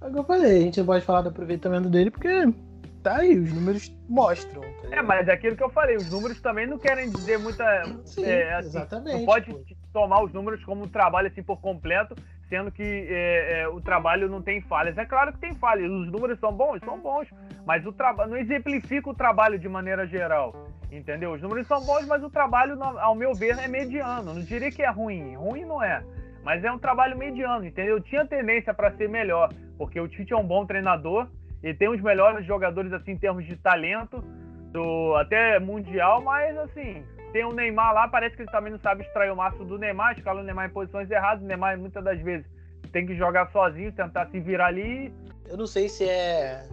é 0.00 0.06
o 0.06 0.12
que 0.12 0.18
eu 0.18 0.24
falei, 0.24 0.58
a 0.58 0.60
gente 0.60 0.78
não 0.78 0.86
pode 0.86 1.04
falar 1.04 1.22
do 1.22 1.30
aproveitamento 1.30 1.88
dele 1.88 2.10
porque 2.10 2.52
tá 3.02 3.18
aí, 3.18 3.38
os 3.38 3.52
números 3.52 3.92
mostram. 4.08 4.60
Tá 4.60 4.96
é, 4.96 5.02
mas 5.02 5.26
é 5.26 5.32
aquilo 5.32 5.56
que 5.56 5.64
eu 5.64 5.70
falei, 5.70 5.96
os 5.96 6.10
números 6.10 6.40
também 6.40 6.66
não 6.66 6.78
querem 6.78 7.10
dizer 7.10 7.38
muita. 7.38 7.64
Sim, 8.04 8.24
é, 8.24 8.54
assim, 8.54 8.68
exatamente. 8.68 9.18
Não 9.18 9.26
pode 9.26 9.50
pô. 9.50 9.62
Tomar 9.92 10.22
os 10.22 10.32
números 10.32 10.64
como 10.64 10.84
um 10.84 10.88
trabalho 10.88 11.28
assim 11.28 11.42
por 11.42 11.60
completo, 11.60 12.16
sendo 12.48 12.70
que 12.70 12.82
é, 12.82 13.60
é, 13.60 13.68
o 13.68 13.80
trabalho 13.80 14.28
não 14.28 14.42
tem 14.42 14.60
falhas. 14.60 14.96
É 14.98 15.04
claro 15.04 15.32
que 15.32 15.38
tem 15.38 15.54
falhas, 15.54 15.90
os 15.90 16.10
números 16.10 16.38
são 16.38 16.52
bons, 16.52 16.80
são 16.84 16.98
bons, 16.98 17.28
mas 17.66 17.84
o 17.86 17.92
trabalho 17.92 18.30
não 18.30 18.36
exemplifica 18.36 19.08
o 19.08 19.14
trabalho 19.14 19.58
de 19.58 19.68
maneira 19.68 20.06
geral. 20.06 20.66
Entendeu? 20.90 21.32
Os 21.32 21.40
números 21.40 21.66
são 21.66 21.80
bons, 21.80 22.06
mas 22.06 22.22
o 22.22 22.28
trabalho, 22.28 22.76
ao 22.82 23.14
meu 23.14 23.32
ver, 23.34 23.58
é 23.58 23.66
mediano. 23.66 24.34
Não 24.34 24.42
diria 24.42 24.70
que 24.70 24.82
é 24.82 24.90
ruim, 24.90 25.34
ruim 25.34 25.64
não 25.64 25.82
é. 25.82 26.04
Mas 26.44 26.62
é 26.64 26.70
um 26.70 26.78
trabalho 26.78 27.16
mediano, 27.16 27.64
entendeu? 27.64 28.00
Tinha 28.00 28.26
tendência 28.26 28.74
para 28.74 28.90
ser 28.92 29.08
melhor, 29.08 29.50
porque 29.78 29.98
o 29.98 30.08
Tite 30.08 30.34
é 30.34 30.36
um 30.36 30.46
bom 30.46 30.66
treinador 30.66 31.28
e 31.62 31.72
tem 31.72 31.88
os 31.88 32.00
melhores 32.00 32.44
jogadores 32.44 32.92
assim 32.92 33.12
em 33.12 33.18
termos 33.18 33.46
de 33.46 33.56
talento, 33.56 34.22
do 34.72 35.14
até 35.16 35.58
mundial, 35.58 36.20
mas 36.22 36.56
assim, 36.58 37.04
tem 37.32 37.44
o 37.44 37.52
Neymar 37.52 37.94
lá, 37.94 38.08
parece 38.08 38.36
que 38.36 38.42
ele 38.42 38.50
também 38.50 38.72
não 38.72 38.78
sabe 38.78 39.02
extrair 39.02 39.30
o 39.30 39.36
máximo 39.36 39.64
do 39.64 39.78
Neymar, 39.78 40.16
escala 40.16 40.40
o 40.40 40.44
Neymar 40.44 40.68
em 40.68 40.72
posições 40.72 41.10
erradas. 41.10 41.42
O 41.42 41.46
Neymar 41.46 41.78
muitas 41.78 42.04
das 42.04 42.20
vezes 42.20 42.46
tem 42.92 43.06
que 43.06 43.16
jogar 43.16 43.50
sozinho, 43.50 43.90
tentar 43.92 44.26
se 44.26 44.38
virar 44.38 44.66
ali. 44.66 45.12
Eu 45.48 45.56
não 45.56 45.66
sei 45.66 45.88
se 45.88 46.08
é 46.08 46.64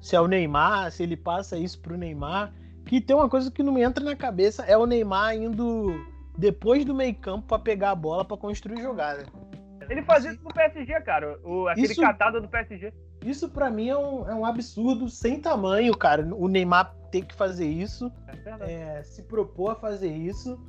se 0.00 0.14
é 0.14 0.20
o 0.20 0.28
Neymar, 0.28 0.92
se 0.92 1.02
ele 1.02 1.16
passa 1.16 1.56
isso 1.56 1.80
pro 1.80 1.96
Neymar. 1.96 2.52
Que 2.84 3.00
tem 3.00 3.16
uma 3.16 3.28
coisa 3.28 3.50
que 3.50 3.62
não 3.62 3.72
me 3.72 3.82
entra 3.82 4.04
na 4.04 4.14
cabeça, 4.14 4.62
é 4.66 4.76
o 4.76 4.84
Neymar 4.84 5.34
indo 5.34 6.06
depois 6.36 6.84
do 6.84 6.94
meio 6.94 7.14
campo 7.14 7.46
para 7.46 7.58
pegar 7.58 7.92
a 7.92 7.94
bola 7.94 8.24
para 8.24 8.36
construir 8.36 8.82
jogada. 8.82 9.24
Ele 9.88 10.02
faz 10.02 10.24
isso 10.24 10.42
no 10.42 10.52
PSG, 10.52 11.00
cara. 11.00 11.38
O, 11.42 11.66
aquele 11.68 11.86
isso, 11.86 12.00
catada 12.00 12.40
do 12.40 12.48
PSG. 12.48 12.92
Isso 13.24 13.48
para 13.48 13.70
mim 13.70 13.88
é 13.88 13.96
um, 13.96 14.28
é 14.28 14.34
um 14.34 14.44
absurdo 14.44 15.08
sem 15.08 15.40
tamanho, 15.40 15.96
cara. 15.96 16.28
O 16.34 16.46
Neymar 16.46 16.94
ter 17.10 17.24
que 17.24 17.34
fazer 17.34 17.66
isso, 17.66 18.12
é 18.58 18.98
é, 18.98 19.02
se 19.02 19.22
propor 19.22 19.70
a 19.70 19.74
fazer 19.76 20.14
isso. 20.14 20.60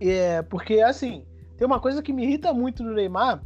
É, 0.00 0.40
porque, 0.42 0.80
assim, 0.80 1.26
tem 1.56 1.66
uma 1.66 1.78
coisa 1.78 2.02
que 2.02 2.12
me 2.12 2.22
irrita 2.22 2.54
muito 2.54 2.82
no 2.82 2.94
Neymar, 2.94 3.42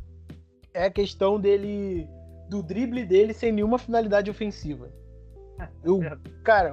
é 0.72 0.84
a 0.84 0.90
questão 0.90 1.40
dele, 1.40 2.08
do 2.48 2.62
drible 2.62 3.04
dele 3.04 3.32
sem 3.34 3.50
nenhuma 3.50 3.78
finalidade 3.78 4.30
ofensiva. 4.30 4.88
Eu, 5.82 6.00
cara, 6.42 6.72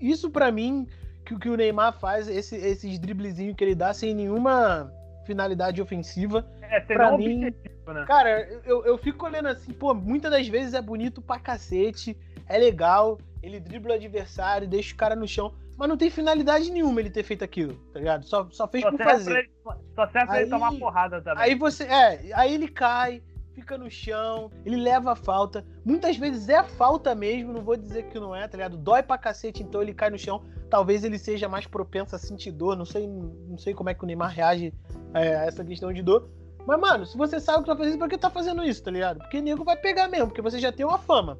isso 0.00 0.30
para 0.30 0.50
mim, 0.50 0.86
que 1.24 1.34
o 1.34 1.38
que 1.38 1.48
o 1.48 1.56
Neymar 1.56 1.98
faz, 1.98 2.28
esse, 2.28 2.56
esses 2.56 2.98
driblezinhos 2.98 3.56
que 3.56 3.64
ele 3.64 3.74
dá 3.74 3.94
sem 3.94 4.14
nenhuma 4.14 4.92
finalidade 5.24 5.80
ofensiva. 5.80 6.46
É, 6.62 6.80
pra 6.80 7.16
mim, 7.16 7.54
né? 7.86 8.04
Cara, 8.06 8.46
eu, 8.64 8.84
eu 8.84 8.98
fico 8.98 9.24
olhando 9.24 9.48
assim, 9.48 9.72
pô, 9.72 9.94
muitas 9.94 10.30
das 10.30 10.46
vezes 10.46 10.74
é 10.74 10.82
bonito 10.82 11.22
pra 11.22 11.38
cacete, 11.38 12.16
é 12.46 12.58
legal, 12.58 13.18
ele 13.42 13.58
dribla 13.58 13.92
o 13.92 13.96
adversário, 13.96 14.68
deixa 14.68 14.94
o 14.94 14.96
cara 14.96 15.16
no 15.16 15.26
chão, 15.26 15.54
mas 15.76 15.88
não 15.88 15.96
tem 15.96 16.10
finalidade 16.10 16.70
nenhuma 16.70 17.00
ele 17.00 17.10
ter 17.10 17.22
feito 17.22 17.42
aquilo, 17.42 17.74
tá 17.92 17.98
ligado? 17.98 18.24
Só, 18.24 18.46
só 18.50 18.68
fez 18.68 18.84
só 18.84 18.90
por 18.90 19.02
fazer. 19.02 19.38
Ele, 19.38 19.50
só 19.94 20.06
serve 20.08 20.26
pra 20.26 20.40
ele 20.42 20.50
tomar 20.50 20.72
porrada 20.78 21.20
também. 21.22 21.44
Aí 21.44 21.54
você, 21.54 21.84
é, 21.84 22.30
aí 22.34 22.54
ele 22.54 22.68
cai, 22.68 23.22
fica 23.54 23.76
no 23.78 23.90
chão, 23.90 24.50
ele 24.64 24.76
leva 24.76 25.12
a 25.12 25.16
falta. 25.16 25.64
Muitas 25.84 26.16
vezes 26.16 26.48
é 26.48 26.62
falta 26.62 27.14
mesmo, 27.14 27.52
não 27.52 27.62
vou 27.62 27.76
dizer 27.76 28.04
que 28.04 28.18
não 28.18 28.34
é, 28.34 28.46
tá 28.46 28.56
ligado? 28.56 28.76
Dói 28.76 29.02
pra 29.02 29.18
cacete, 29.18 29.62
então 29.62 29.82
ele 29.82 29.94
cai 29.94 30.10
no 30.10 30.18
chão. 30.18 30.44
Talvez 30.68 31.04
ele 31.04 31.18
seja 31.18 31.48
mais 31.48 31.66
propenso 31.66 32.16
a 32.16 32.18
sentir 32.18 32.50
dor, 32.50 32.76
não 32.76 32.84
sei, 32.84 33.06
não 33.06 33.58
sei 33.58 33.74
como 33.74 33.90
é 33.90 33.94
que 33.94 34.02
o 34.02 34.06
Neymar 34.06 34.30
reage 34.30 34.72
é, 35.14 35.36
a 35.36 35.44
essa 35.44 35.64
questão 35.64 35.92
de 35.92 36.02
dor. 36.02 36.30
Mas, 36.66 36.80
mano, 36.80 37.06
se 37.06 37.16
você 37.16 37.40
sabe 37.40 37.64
que 37.64 37.70
tá 37.70 37.76
fazendo 37.76 37.90
isso, 37.90 37.98
por 37.98 38.08
que 38.08 38.18
tá 38.18 38.30
fazendo 38.30 38.64
isso, 38.64 38.82
tá 38.82 38.90
ligado? 38.90 39.18
Porque 39.18 39.40
nego 39.40 39.64
vai 39.64 39.76
pegar 39.76 40.08
mesmo, 40.08 40.28
porque 40.28 40.42
você 40.42 40.58
já 40.58 40.70
tem 40.70 40.86
uma 40.86 40.98
fama. 40.98 41.38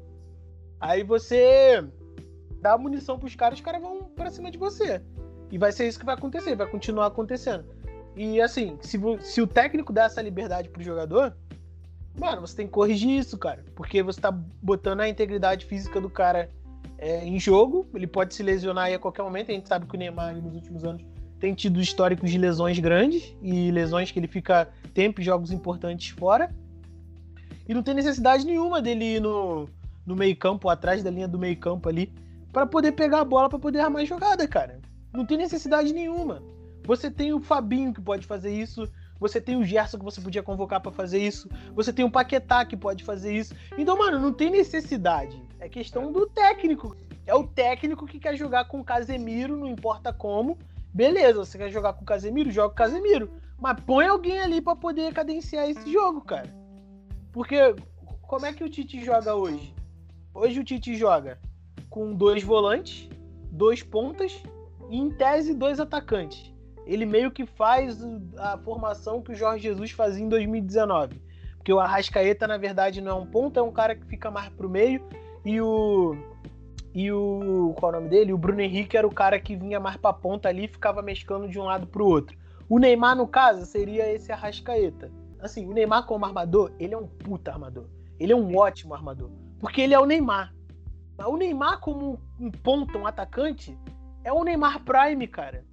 Aí 0.79 1.03
você 1.03 1.83
dá 2.61 2.77
munição 2.77 3.17
pros 3.17 3.35
caras, 3.35 3.59
os 3.59 3.65
caras 3.65 3.81
vão 3.81 4.03
pra 4.15 4.29
cima 4.29 4.51
de 4.51 4.57
você. 4.57 5.01
E 5.51 5.57
vai 5.57 5.71
ser 5.71 5.87
isso 5.87 5.99
que 5.99 6.05
vai 6.05 6.15
acontecer, 6.15 6.55
vai 6.55 6.67
continuar 6.67 7.07
acontecendo. 7.07 7.65
E 8.15 8.41
assim, 8.41 8.77
se, 8.81 8.99
se 9.21 9.41
o 9.41 9.47
técnico 9.47 9.93
dá 9.93 10.03
essa 10.03 10.21
liberdade 10.21 10.69
pro 10.69 10.83
jogador, 10.83 11.33
Mano, 12.17 12.41
você 12.41 12.55
tem 12.55 12.67
que 12.67 12.71
corrigir 12.71 13.09
isso, 13.09 13.37
cara. 13.37 13.63
Porque 13.75 14.03
você 14.03 14.21
tá 14.21 14.31
botando 14.31 15.01
a 15.01 15.09
integridade 15.09 15.65
física 15.65 15.99
do 15.99 16.09
cara 16.09 16.49
é, 16.97 17.25
em 17.25 17.39
jogo. 17.39 17.87
Ele 17.93 18.05
pode 18.05 18.35
se 18.35 18.43
lesionar 18.43 18.85
aí 18.85 18.93
a 18.93 18.99
qualquer 18.99 19.23
momento. 19.23 19.49
A 19.49 19.53
gente 19.53 19.67
sabe 19.67 19.87
que 19.87 19.95
o 19.95 19.97
Neymar, 19.97 20.35
nos 20.35 20.53
últimos 20.53 20.83
anos, 20.83 21.03
tem 21.43 21.53
tido 21.53 21.81
históricos 21.81 22.31
de 22.31 22.37
lesões 22.37 22.79
grandes 22.79 23.35
e 23.41 23.69
lesões 23.69 24.09
que 24.09 24.17
ele 24.17 24.29
fica 24.29 24.69
tempo 24.93 25.19
em 25.19 25.25
jogos 25.25 25.51
importantes 25.51 26.07
fora. 26.07 26.49
E 27.67 27.73
não 27.73 27.83
tem 27.83 27.93
necessidade 27.93 28.45
nenhuma 28.45 28.81
dele 28.81 29.17
ir 29.17 29.19
no, 29.19 29.67
no 30.05 30.15
meio-campo, 30.15 30.69
atrás 30.69 31.03
da 31.03 31.11
linha 31.11 31.27
do 31.27 31.37
meio-campo 31.37 31.89
ali, 31.89 32.13
para 32.53 32.65
poder 32.65 32.93
pegar 32.93 33.19
a 33.19 33.25
bola, 33.25 33.49
para 33.49 33.59
poder 33.59 33.81
armar 33.81 34.05
jogada, 34.05 34.47
cara. 34.47 34.79
Não 35.11 35.25
tem 35.25 35.37
necessidade 35.37 35.91
nenhuma. 35.91 36.41
Você 36.85 37.11
tem 37.11 37.33
o 37.33 37.41
Fabinho 37.41 37.93
que 37.93 37.99
pode 37.99 38.25
fazer 38.25 38.57
isso, 38.57 38.89
você 39.19 39.41
tem 39.41 39.57
o 39.57 39.65
Gerson 39.65 39.97
que 39.97 40.05
você 40.05 40.21
podia 40.21 40.41
convocar 40.41 40.79
para 40.79 40.93
fazer 40.93 41.19
isso. 41.19 41.49
Você 41.75 41.91
tem 41.91 42.05
o 42.05 42.11
Paquetá 42.11 42.63
que 42.63 42.77
pode 42.77 43.03
fazer 43.03 43.35
isso. 43.35 43.53
Então, 43.77 43.97
mano, 43.97 44.17
não 44.17 44.31
tem 44.31 44.49
necessidade. 44.49 45.43
É 45.59 45.67
questão 45.67 46.09
do 46.09 46.25
técnico. 46.25 46.95
É 47.25 47.35
o 47.35 47.45
técnico 47.45 48.05
que 48.05 48.17
quer 48.17 48.37
jogar 48.37 48.63
com 48.63 48.79
o 48.79 48.83
Casemiro, 48.83 49.57
não 49.57 49.67
importa 49.67 50.13
como. 50.13 50.57
Beleza, 50.93 51.43
você 51.43 51.57
quer 51.57 51.69
jogar 51.69 51.93
com 51.93 52.03
o 52.03 52.05
Casemiro? 52.05 52.51
Joga 52.51 52.69
com 52.69 52.73
o 52.73 52.77
Casemiro. 52.77 53.31
Mas 53.59 53.79
põe 53.81 54.05
alguém 54.05 54.39
ali 54.39 54.61
para 54.61 54.75
poder 54.75 55.13
cadenciar 55.13 55.69
esse 55.69 55.91
jogo, 55.91 56.21
cara. 56.21 56.53
Porque 57.31 57.75
como 58.21 58.45
é 58.45 58.53
que 58.53 58.63
o 58.63 58.69
Tite 58.69 59.03
joga 59.03 59.35
hoje? 59.35 59.73
Hoje 60.33 60.59
o 60.59 60.63
Tite 60.63 60.95
joga 60.95 61.39
com 61.89 62.13
dois 62.13 62.43
volantes, 62.43 63.09
dois 63.51 63.81
pontas 63.81 64.41
e, 64.89 64.97
em 64.97 65.09
tese, 65.11 65.53
dois 65.53 65.79
atacantes 65.79 66.53
ele 66.85 67.05
meio 67.05 67.31
que 67.31 67.45
faz 67.45 67.99
a 68.37 68.57
formação 68.57 69.21
que 69.21 69.31
o 69.31 69.35
Jorge 69.35 69.63
Jesus 69.63 69.91
fazia 69.91 70.23
em 70.23 70.29
2019. 70.29 71.21
Porque 71.57 71.71
o 71.71 71.79
Arrascaeta, 71.79 72.45
na 72.45 72.57
verdade, 72.57 73.01
não 73.01 73.11
é 73.11 73.15
um 73.21 73.25
ponto, 73.25 73.57
é 73.57 73.63
um 73.63 73.71
cara 73.71 73.95
que 73.95 74.05
fica 74.05 74.29
mais 74.29 74.49
pro 74.49 74.69
meio. 74.69 75.05
E 75.45 75.61
o. 75.61 76.15
E 76.93 77.11
o. 77.11 77.73
Qual 77.77 77.91
é 77.91 77.97
o 77.97 77.99
nome 77.99 78.09
dele? 78.09 78.33
O 78.33 78.37
Bruno 78.37 78.61
Henrique 78.61 78.95
era 78.95 79.07
o 79.07 79.13
cara 79.13 79.39
que 79.39 79.55
vinha 79.55 79.79
mais 79.79 79.97
pra 79.97 80.13
ponta 80.13 80.49
ali 80.49 80.65
e 80.65 80.67
ficava 80.67 81.01
mesclando 81.01 81.47
de 81.47 81.59
um 81.59 81.63
lado 81.63 81.87
pro 81.87 82.05
outro. 82.05 82.37
O 82.69 82.79
Neymar, 82.79 83.15
no 83.15 83.27
caso, 83.27 83.65
seria 83.65 84.11
esse 84.11 84.31
Arrascaeta. 84.31 85.11
Assim, 85.39 85.67
o 85.67 85.73
Neymar 85.73 86.05
como 86.05 86.25
armador, 86.25 86.71
ele 86.79 86.93
é 86.93 86.97
um 86.97 87.07
puta 87.07 87.51
armador. 87.51 87.85
Ele 88.19 88.31
é 88.31 88.35
um 88.35 88.55
ótimo 88.55 88.93
armador. 88.93 89.29
Porque 89.59 89.81
ele 89.81 89.93
é 89.93 89.99
o 89.99 90.05
Neymar. 90.05 90.53
O 91.25 91.37
Neymar, 91.37 91.79
como 91.79 92.19
um 92.39 92.51
ponta, 92.51 92.97
um 92.97 93.05
atacante, 93.05 93.77
é 94.23 94.31
o 94.31 94.43
Neymar 94.43 94.81
Prime, 94.83 95.27
cara 95.27 95.63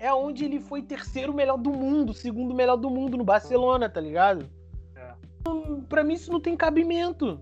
é 0.00 0.12
onde 0.12 0.46
ele 0.46 0.58
foi 0.58 0.82
terceiro 0.82 1.32
melhor 1.32 1.58
do 1.58 1.70
mundo, 1.70 2.14
segundo 2.14 2.54
melhor 2.54 2.76
do 2.76 2.88
mundo 2.88 3.18
no 3.18 3.22
Barcelona, 3.22 3.88
tá 3.88 4.00
ligado? 4.00 4.48
É. 4.96 5.12
Então, 5.38 5.82
pra 5.82 6.02
mim 6.02 6.14
isso 6.14 6.32
não 6.32 6.40
tem 6.40 6.56
cabimento. 6.56 7.38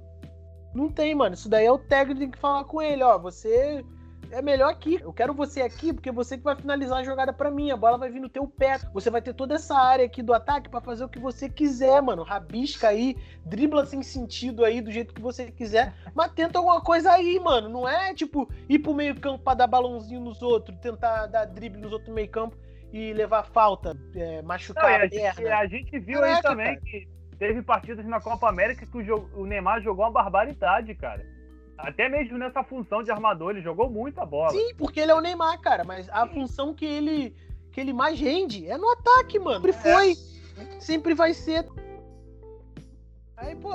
Não 0.75 0.89
tem, 0.89 1.15
mano. 1.15 1.35
Isso 1.35 1.49
daí 1.49 1.67
é 1.67 1.73
o 1.73 1.79
técnico 1.79 2.21
tem 2.21 2.31
que 2.31 2.39
falar 2.39 2.65
com 2.65 2.81
ele, 2.81 3.03
ó. 3.03 3.19
Você 3.19 3.85
é 4.31 4.43
melhor 4.43 4.71
aqui. 4.71 4.99
Eu 5.01 5.13
quero 5.13 5.33
você 5.33 5.63
aqui 5.63 5.93
porque 5.93 6.11
você 6.11 6.37
que 6.37 6.45
vai 6.45 6.57
finalizar 6.57 6.99
a 6.99 7.05
jogada 7.05 7.33
para 7.33 7.51
mim. 7.51 7.71
A 7.71 7.77
bola 7.77 7.99
vai 7.99 8.11
vir 8.11 8.21
no 8.21 8.29
teu 8.29 8.47
pé. 8.47 8.79
Você 8.93 9.11
vai 9.11 9.23
ter 9.23 9.35
toda 9.35 9.55
essa 9.55 9.77
área 9.77 10.05
aqui 10.05 10.23
do 10.23 10.35
ataque 10.35 10.69
para 10.69 10.81
fazer 10.81 11.05
o 11.05 11.09
que 11.09 11.19
você 11.19 11.49
quiser, 11.49 12.01
mano. 12.03 12.23
Rabisca 12.23 12.89
aí, 12.89 13.17
dribla 13.45 13.87
sem 13.87 14.03
sentido 14.03 14.65
aí 14.65 14.81
do 14.81 14.91
jeito 14.91 15.15
que 15.15 15.21
você 15.21 15.51
quiser, 15.51 15.95
mas 16.15 16.33
tenta 16.33 16.59
alguma 16.59 16.81
coisa 16.81 17.13
aí, 17.13 17.39
mano. 17.41 17.69
Não 17.69 17.89
é 17.89 18.15
tipo 18.15 18.49
ir 18.69 18.79
pro 18.79 18.95
meio-campo 18.95 19.43
para 19.43 19.55
dar 19.55 19.67
balãozinho 19.67 20.21
nos 20.21 20.43
outros, 20.43 20.79
tentar 20.81 21.27
dar 21.27 21.47
drible 21.47 21.81
nos 21.81 21.93
outros 21.93 22.13
meio-campo 22.15 22.57
e 22.93 23.13
levar 23.13 23.45
falta, 23.45 23.97
é, 24.15 24.43
machucar 24.43 24.85
Não, 24.85 24.91
a, 24.91 25.05
a 25.05 25.09
perna. 25.09 25.59
A 25.59 25.67
gente 25.67 25.99
viu 25.99 26.21
Caraca, 26.21 26.37
aí 26.37 26.43
também 26.43 26.67
cara. 26.67 26.81
que 26.81 27.18
teve 27.39 27.63
partidas 27.63 28.05
na 28.05 28.21
Copa 28.21 28.49
América 28.49 28.85
que 28.85 28.99
o, 28.99 29.05
jogo, 29.05 29.31
o 29.35 29.47
Neymar 29.47 29.81
jogou 29.81 30.05
uma 30.05 30.11
barbaridade, 30.11 30.95
cara. 30.95 31.25
Até 31.77 32.09
mesmo 32.09 32.37
nessa 32.37 32.65
função 32.65 33.03
de 33.05 33.11
armador, 33.11 33.51
ele 33.51 33.61
jogou 33.61 33.89
muito 33.89 34.21
a 34.21 34.27
bola. 34.27 34.51
Sim, 34.51 34.75
porque 34.77 34.99
ele 34.99 35.13
é 35.13 35.15
o 35.15 35.21
Neymar, 35.21 35.61
cara. 35.61 35.85
Mas 35.85 36.09
a 36.11 36.27
Sim. 36.27 36.35
função 36.35 36.75
que 36.75 36.85
ele, 36.85 37.35
que 37.71 37.81
ele 37.81 37.93
mais 37.93 38.19
rende 38.19 38.69
é 38.69 38.77
no 38.77 38.91
ataque, 38.91 39.39
mano. 39.39 39.61
Sempre 39.61 39.73
foi. 39.73 40.13
É. 40.59 40.81
Sempre 40.81 41.15
vai 41.15 41.33
ser. 41.33 41.65
Aí, 43.37 43.55
pô, 43.55 43.71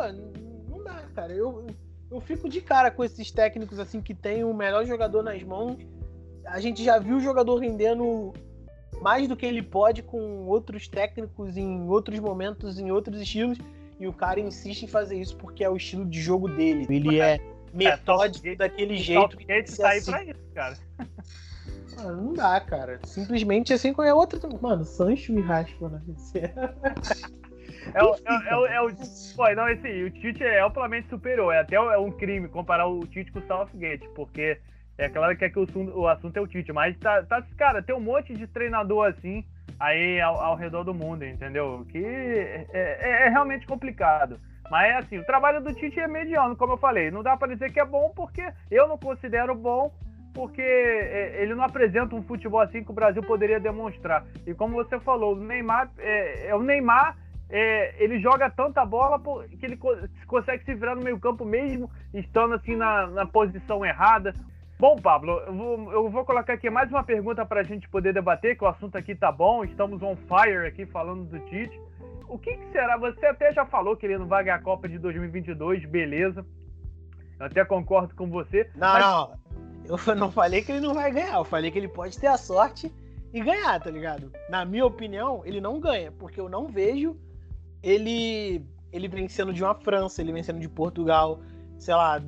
não 0.69 0.83
dá, 0.83 1.01
cara. 1.15 1.31
Eu, 1.31 1.65
eu 2.11 2.19
fico 2.19 2.49
de 2.49 2.59
cara 2.59 2.91
com 2.91 3.05
esses 3.05 3.31
técnicos 3.31 3.79
assim 3.79 4.01
que 4.01 4.13
tem 4.13 4.43
o 4.43 4.53
melhor 4.53 4.85
jogador 4.85 5.23
nas 5.23 5.41
mãos. 5.41 5.77
A 6.45 6.59
gente 6.59 6.83
já 6.83 6.99
viu 6.99 7.15
o 7.15 7.21
jogador 7.21 7.55
rendendo 7.55 8.33
mais 9.01 9.27
do 9.27 9.35
que 9.35 9.45
ele 9.45 9.61
pode 9.61 10.03
com 10.03 10.45
outros 10.45 10.87
técnicos 10.87 11.57
em 11.57 11.87
outros 11.87 12.19
momentos, 12.19 12.79
em 12.79 12.91
outros 12.91 13.21
estilos. 13.21 13.57
E 13.99 14.07
o 14.07 14.13
cara 14.13 14.39
insiste 14.39 14.83
em 14.83 14.87
fazer 14.87 15.19
isso 15.19 15.35
porque 15.37 15.63
é 15.63 15.69
o 15.69 15.77
estilo 15.77 16.05
de 16.05 16.21
jogo 16.21 16.49
dele. 16.49 16.85
Ele 16.89 17.19
é 17.19 17.39
metódico 17.73 18.47
é, 18.47 18.55
daquele 18.55 18.97
jeito. 18.97 19.37
Que 19.37 19.45
tá 19.45 19.71
sair 19.71 19.97
assim. 19.99 20.11
pra 20.11 20.23
isso, 20.23 20.41
cara. 20.53 20.77
Mano, 21.95 22.21
não 22.23 22.33
dá, 22.33 22.59
cara. 22.59 22.99
Simplesmente 23.03 23.71
assim 23.71 23.93
com 23.93 24.03
é 24.03 24.13
outra. 24.13 24.39
Mano, 24.61 24.83
Sancho 24.83 25.37
e 25.37 25.41
Raspa, 25.41 25.89
né? 25.89 26.01
É 27.93 28.03
o, 28.03 28.15
é, 28.15 28.49
é, 28.49 28.55
o, 28.55 28.65
é 28.65 28.81
o. 28.81 28.89
Pô, 29.35 29.49
não, 29.55 29.67
esse, 29.67 30.03
o 30.03 30.11
Tite 30.11 30.43
é 30.43 30.61
amplamente 30.61 31.09
superior. 31.09 31.53
É 31.53 31.59
até 31.59 31.75
é 31.75 31.97
um 31.97 32.11
crime 32.11 32.47
comparar 32.47 32.87
o 32.87 33.05
Tite 33.05 33.31
com 33.31 33.39
o 33.39 33.47
Southgate, 33.47 34.07
porque 34.15 34.57
é 34.97 35.09
claro 35.09 35.35
que, 35.35 35.45
é 35.45 35.49
que 35.49 35.59
o, 35.59 35.67
o 35.95 36.07
assunto 36.07 36.37
é 36.37 36.41
o 36.41 36.47
Tite, 36.47 36.71
mas 36.71 36.97
tá, 36.99 37.23
tá, 37.23 37.43
cara, 37.57 37.81
tem 37.81 37.95
um 37.95 37.99
monte 37.99 38.33
de 38.33 38.45
treinador 38.47 39.07
assim 39.07 39.43
aí 39.79 40.21
ao, 40.21 40.39
ao 40.39 40.55
redor 40.55 40.83
do 40.83 40.93
mundo, 40.93 41.25
entendeu? 41.25 41.85
Que 41.89 42.03
é, 42.03 42.67
é, 42.71 43.25
é 43.25 43.29
realmente 43.29 43.65
complicado. 43.65 44.39
Mas 44.69 44.89
é 44.89 44.97
assim, 44.97 45.17
o 45.17 45.25
trabalho 45.25 45.61
do 45.61 45.73
Tite 45.73 45.99
é 45.99 46.07
mediano, 46.07 46.55
como 46.55 46.73
eu 46.73 46.77
falei. 46.77 47.11
Não 47.11 47.21
dá 47.21 47.35
para 47.35 47.53
dizer 47.53 47.71
que 47.71 47.79
é 47.79 47.85
bom, 47.85 48.11
porque 48.15 48.43
eu 48.71 48.87
não 48.87 48.97
considero 48.97 49.53
bom, 49.53 49.91
porque 50.33 50.61
é, 50.61 51.41
ele 51.41 51.53
não 51.53 51.63
apresenta 51.63 52.15
um 52.15 52.23
futebol 52.23 52.61
assim 52.61 52.83
que 52.83 52.91
o 52.91 52.93
Brasil 52.93 53.21
poderia 53.21 53.59
demonstrar. 53.59 54.25
E 54.47 54.53
como 54.53 54.75
você 54.75 54.99
falou, 54.99 55.35
o 55.35 55.39
Neymar 55.39 55.89
é, 55.97 56.47
é 56.47 56.55
o 56.55 56.63
Neymar. 56.63 57.17
É, 57.49 57.93
ele 58.03 58.19
joga 58.19 58.49
tanta 58.49 58.83
bola 58.83 59.21
que 59.59 59.63
ele 59.63 59.77
consegue 60.25 60.63
se 60.63 60.73
virar 60.73 60.95
no 60.95 61.03
meio 61.03 61.19
campo 61.19 61.45
mesmo 61.45 61.91
estando 62.11 62.55
assim 62.55 62.75
na, 62.75 63.05
na 63.05 63.25
posição 63.27 63.85
errada. 63.85 64.33
Bom, 64.79 64.97
Pablo, 64.97 65.39
eu 65.93 66.09
vou, 66.09 66.25
colocar 66.25 66.53
aqui 66.53 66.69
mais 66.69 66.89
uma 66.89 67.03
pergunta 67.03 67.45
para 67.45 67.61
a 67.61 67.63
gente 67.63 67.87
poder 67.87 68.13
debater, 68.13 68.57
que 68.57 68.63
o 68.63 68.67
assunto 68.67 68.97
aqui 68.97 69.15
tá 69.15 69.31
bom, 69.31 69.63
estamos 69.63 70.01
on 70.01 70.15
fire 70.15 70.65
aqui 70.67 70.85
falando 70.85 71.25
do 71.25 71.39
Tite. 71.41 71.79
o 72.27 72.37
que, 72.37 72.57
que, 72.57 72.71
será? 72.71 72.97
Você 72.97 73.25
até 73.25 73.53
já 73.53 73.65
falou 73.65 73.95
que 73.95 74.05
ele 74.05 74.17
não 74.17 74.27
vai 74.27 74.43
ganhar 74.43 74.57
a 74.57 74.61
Copa 74.61 74.89
de 74.89 74.97
2022, 74.97 75.85
beleza. 75.85 76.45
Eu 77.39 77.45
até 77.45 77.63
concordo 77.63 78.13
com 78.15 78.29
você. 78.29 78.69
Não, 78.75 78.93
mas... 78.93 79.05
não. 79.05 79.43
Eu 79.85 79.97
não 80.15 80.31
falei 80.31 80.61
que 80.61 80.71
ele 80.71 80.85
não 80.85 80.93
vai 80.93 81.11
ganhar. 81.11 81.35
Eu 81.35 81.45
falei 81.45 81.71
que 81.71 81.77
ele 81.77 81.87
pode 81.87 82.19
ter 82.19 82.27
a 82.27 82.37
sorte 82.37 82.91
e 83.33 83.41
ganhar, 83.41 83.79
tá 83.79 83.89
ligado? 83.89 84.31
Na 84.49 84.65
minha 84.65 84.85
opinião, 84.85 85.41
ele 85.45 85.61
não 85.61 85.79
ganha, 85.79 86.11
porque 86.11 86.39
eu 86.39 86.49
não 86.49 86.67
vejo 86.67 87.17
ele 87.81 88.65
ele 88.91 89.07
vencendo 89.07 89.51
de 89.51 89.63
uma 89.63 89.73
França, 89.73 90.21
ele 90.21 90.31
vencendo 90.31 90.59
de 90.59 90.69
Portugal, 90.69 91.39
sei 91.79 91.95
lá, 91.95 92.21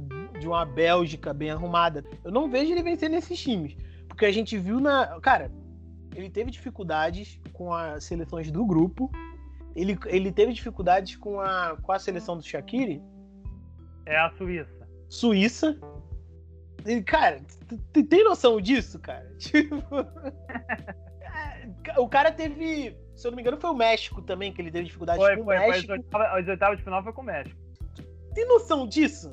de 0.46 0.48
uma 0.48 0.64
Bélgica 0.64 1.34
bem 1.34 1.50
arrumada. 1.50 2.06
Eu 2.24 2.32
não 2.32 2.48
vejo 2.48 2.72
ele 2.72 2.84
vencendo 2.84 3.16
esses 3.16 3.40
times. 3.40 3.76
Porque 4.08 4.26
a 4.26 4.32
gente 4.32 4.58
viu 4.60 4.80
na. 4.80 5.20
Cara, 5.20 5.52
ele 6.16 6.30
teve 6.30 6.52
dificuldades 6.52 7.40
com 7.52 7.74
as 7.74 8.04
seleções 8.04 8.52
do 8.52 8.64
grupo. 8.64 9.12
Ele, 9.76 9.98
ele 10.06 10.32
teve 10.32 10.54
dificuldades 10.54 11.18
com 11.18 11.42
a, 11.42 11.76
com 11.82 11.92
a 11.92 11.98
seleção 11.98 12.38
do 12.38 12.44
Shaqiri. 12.44 13.02
É 14.06 14.18
a 14.18 14.30
Suíça. 14.38 14.88
Suíça. 15.10 15.80
E, 16.86 17.02
cara, 17.02 17.42
tem 17.92 18.24
noção 18.24 18.62
disso, 18.62 19.00
cara? 19.00 19.28
Tipo. 19.40 19.84
o 21.98 22.08
cara 22.08 22.32
teve. 22.32 22.96
Se 23.16 23.26
eu 23.26 23.32
não 23.32 23.36
me 23.36 23.42
engano, 23.42 23.58
foi 23.58 23.72
o 23.72 23.76
México 23.76 24.22
também, 24.22 24.54
que 24.54 24.62
ele 24.62 24.70
teve 24.70 24.86
dificuldade 24.86 25.18
foi, 25.18 25.38
com 25.38 25.46
foi, 25.46 25.58
o 25.58 25.60
México. 25.60 25.88
Foi, 25.88 25.96
as, 25.96 26.04
oitavas, 26.04 26.40
as 26.40 26.48
oitavas 26.48 26.78
de 26.78 26.84
final 26.84 27.04
foi 27.04 27.14
com 27.14 27.22
o 27.22 27.26
México. 27.26 27.60
Tem 28.36 28.48
noção 28.48 28.86
disso? 28.86 29.32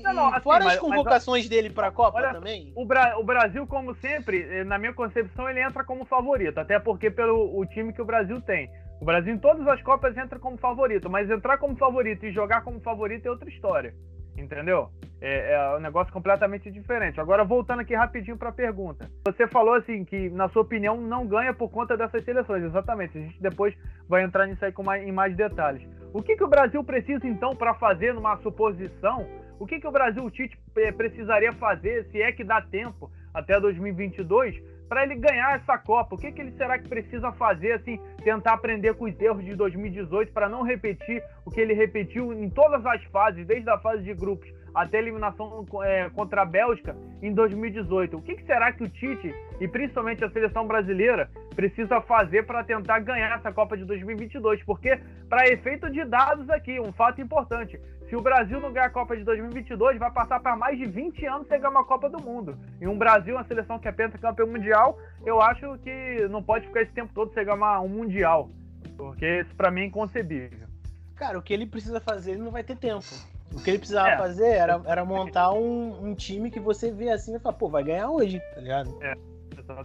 Não, 0.00 0.14
não, 0.14 0.28
assim, 0.28 0.40
Fora 0.40 0.64
mas, 0.64 0.74
as 0.74 0.80
convocações 0.80 1.44
mas, 1.44 1.48
dele 1.48 1.70
para 1.70 1.88
a 1.88 1.92
Copa 1.92 2.18
olha, 2.18 2.32
também. 2.32 2.72
O, 2.74 2.84
Bra 2.86 3.18
o, 3.18 3.24
Brasil, 3.24 3.66
como 3.66 3.94
sempre, 3.96 4.42
eh, 4.42 4.64
na 4.64 4.78
minha 4.78 4.92
concepção, 4.92 5.48
ele 5.50 5.60
entra 5.60 5.84
como 5.84 6.04
favorito, 6.04 6.58
até 6.58 6.78
porque 6.78 7.10
pelo 7.10 7.58
o 7.58 7.66
time 7.66 7.92
que 7.92 8.00
o 8.00 8.04
Brasil 8.04 8.40
tem. 8.40 8.70
O 9.00 9.04
Brasil 9.04 9.34
em 9.34 9.38
todas 9.38 9.66
as 9.66 9.82
Copas 9.82 10.16
entra 10.16 10.38
como 10.38 10.56
favorito, 10.56 11.10
mas 11.10 11.28
entrar 11.28 11.58
como 11.58 11.76
favorito 11.76 12.24
e 12.24 12.32
jogar 12.32 12.62
como 12.62 12.80
favorito 12.80 13.26
é 13.26 13.30
outra 13.30 13.48
história. 13.48 13.94
Entendeu? 14.36 14.88
É, 15.20 15.54
é 15.54 15.76
um 15.76 15.80
negócio 15.80 16.12
completamente 16.12 16.70
diferente. 16.70 17.20
Agora, 17.20 17.44
voltando 17.44 17.80
aqui 17.80 17.94
rapidinho 17.94 18.36
para 18.36 18.48
a 18.48 18.52
pergunta. 18.52 19.10
Você 19.26 19.46
falou 19.46 19.74
assim 19.74 20.04
que, 20.04 20.30
na 20.30 20.48
sua 20.48 20.62
opinião, 20.62 21.00
não 21.00 21.26
ganha 21.26 21.52
por 21.52 21.68
conta 21.70 21.96
dessas 21.96 22.24
seleções. 22.24 22.64
Exatamente. 22.64 23.18
A 23.18 23.20
gente 23.20 23.42
depois 23.42 23.74
vai 24.08 24.22
entrar 24.24 24.46
nisso 24.46 24.64
aí 24.64 24.72
com 24.72 24.82
mais, 24.82 25.06
em 25.06 25.12
mais 25.12 25.36
detalhes. 25.36 25.86
O 26.12 26.22
que, 26.22 26.36
que 26.36 26.44
o 26.44 26.48
Brasil 26.48 26.82
precisa, 26.82 27.26
então, 27.26 27.54
para 27.54 27.74
fazer 27.74 28.14
numa 28.14 28.36
suposição? 28.38 29.26
O 29.58 29.66
que, 29.66 29.78
que 29.78 29.86
o 29.86 29.92
Brasil, 29.92 30.24
o 30.24 30.30
Tite, 30.30 30.58
eh, 30.76 30.92
precisaria 30.92 31.52
fazer, 31.52 32.04
se 32.10 32.20
é 32.20 32.32
que 32.32 32.44
dá 32.44 32.60
tempo, 32.60 33.10
até 33.32 33.58
2022, 33.60 34.60
para 34.88 35.04
ele 35.04 35.14
ganhar 35.14 35.56
essa 35.56 35.78
Copa? 35.78 36.14
O 36.14 36.18
que, 36.18 36.32
que 36.32 36.40
ele 36.40 36.52
será 36.52 36.78
que 36.78 36.88
precisa 36.88 37.32
fazer, 37.32 37.72
assim, 37.72 38.00
tentar 38.22 38.54
aprender 38.54 38.94
com 38.94 39.04
os 39.04 39.20
erros 39.20 39.44
de 39.44 39.54
2018 39.54 40.32
para 40.32 40.48
não 40.48 40.62
repetir 40.62 41.22
o 41.44 41.50
que 41.50 41.60
ele 41.60 41.74
repetiu 41.74 42.32
em 42.32 42.50
todas 42.50 42.84
as 42.84 43.02
fases, 43.04 43.46
desde 43.46 43.68
a 43.70 43.78
fase 43.78 44.02
de 44.02 44.14
grupos 44.14 44.52
até 44.74 44.98
a 44.98 45.00
eliminação 45.00 45.66
é, 45.84 46.08
contra 46.10 46.42
a 46.42 46.44
Bélgica 46.44 46.96
em 47.20 47.32
2018. 47.32 48.16
O 48.16 48.22
que, 48.22 48.36
que, 48.36 48.44
será 48.44 48.72
que 48.72 48.84
o 48.84 48.88
Tite 48.88 49.34
e 49.60 49.68
principalmente 49.68 50.24
a 50.24 50.30
seleção 50.30 50.66
brasileira 50.66 51.30
precisa 51.54 52.00
fazer 52.00 52.44
para 52.44 52.64
tentar 52.64 53.00
ganhar 53.00 53.36
essa 53.36 53.52
Copa 53.52 53.76
de 53.76 53.84
2022? 53.84 54.62
Porque, 54.64 54.98
para 55.28 55.48
efeito 55.48 55.90
de 55.90 56.04
dados 56.04 56.48
aqui, 56.50 56.80
um 56.80 56.92
fato 56.92 57.20
importante: 57.20 57.80
se 58.08 58.16
o 58.16 58.20
Brasil 58.20 58.60
não 58.60 58.72
ganhar 58.72 58.86
a 58.86 58.90
Copa 58.90 59.16
de 59.16 59.24
2022, 59.24 59.98
vai 59.98 60.10
passar 60.10 60.40
para 60.40 60.56
mais 60.56 60.78
de 60.78 60.86
20 60.86 61.24
anos 61.26 61.48
sem 61.48 61.58
ganhar 61.58 61.70
uma 61.70 61.84
Copa 61.84 62.08
do 62.08 62.22
Mundo. 62.22 62.58
E 62.80 62.86
um 62.86 62.98
Brasil, 62.98 63.34
uma 63.34 63.44
seleção 63.44 63.78
que 63.78 63.88
é 63.88 63.92
pentacampeão 63.92 64.48
mundial, 64.48 64.98
eu 65.24 65.40
acho 65.40 65.78
que 65.78 66.26
não 66.28 66.42
pode 66.42 66.66
ficar 66.66 66.82
esse 66.82 66.92
tempo 66.92 67.12
todo 67.14 67.32
sem 67.32 67.44
ganhar 67.44 67.80
um 67.80 67.88
Mundial. 67.88 68.50
Porque 68.96 69.40
isso, 69.40 69.54
para 69.54 69.70
mim, 69.70 69.82
é 69.82 69.84
inconcebível. 69.86 70.68
Cara, 71.14 71.38
o 71.38 71.42
que 71.42 71.52
ele 71.52 71.66
precisa 71.66 72.00
fazer, 72.00 72.32
ele 72.32 72.42
não 72.42 72.50
vai 72.50 72.64
ter 72.64 72.76
tempo. 72.76 73.06
O 73.54 73.62
que 73.62 73.70
ele 73.70 73.78
precisava 73.78 74.10
é. 74.10 74.16
fazer 74.16 74.48
era, 74.48 74.80
era 74.86 75.04
montar 75.04 75.52
um, 75.52 76.08
um, 76.08 76.14
time 76.14 76.50
que 76.50 76.60
você 76.60 76.90
vê 76.90 77.10
assim 77.10 77.36
e 77.36 77.38
fala, 77.38 77.54
pô, 77.54 77.68
vai 77.68 77.84
ganhar 77.84 78.08
hoje, 78.08 78.40
tá 78.54 78.60
ligado? 78.60 78.98
É, 79.02 79.14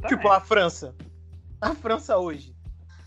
tipo 0.08 0.28
a 0.30 0.40
França. 0.40 0.96
A 1.62 1.76
França 1.76 2.18
hoje. 2.18 2.56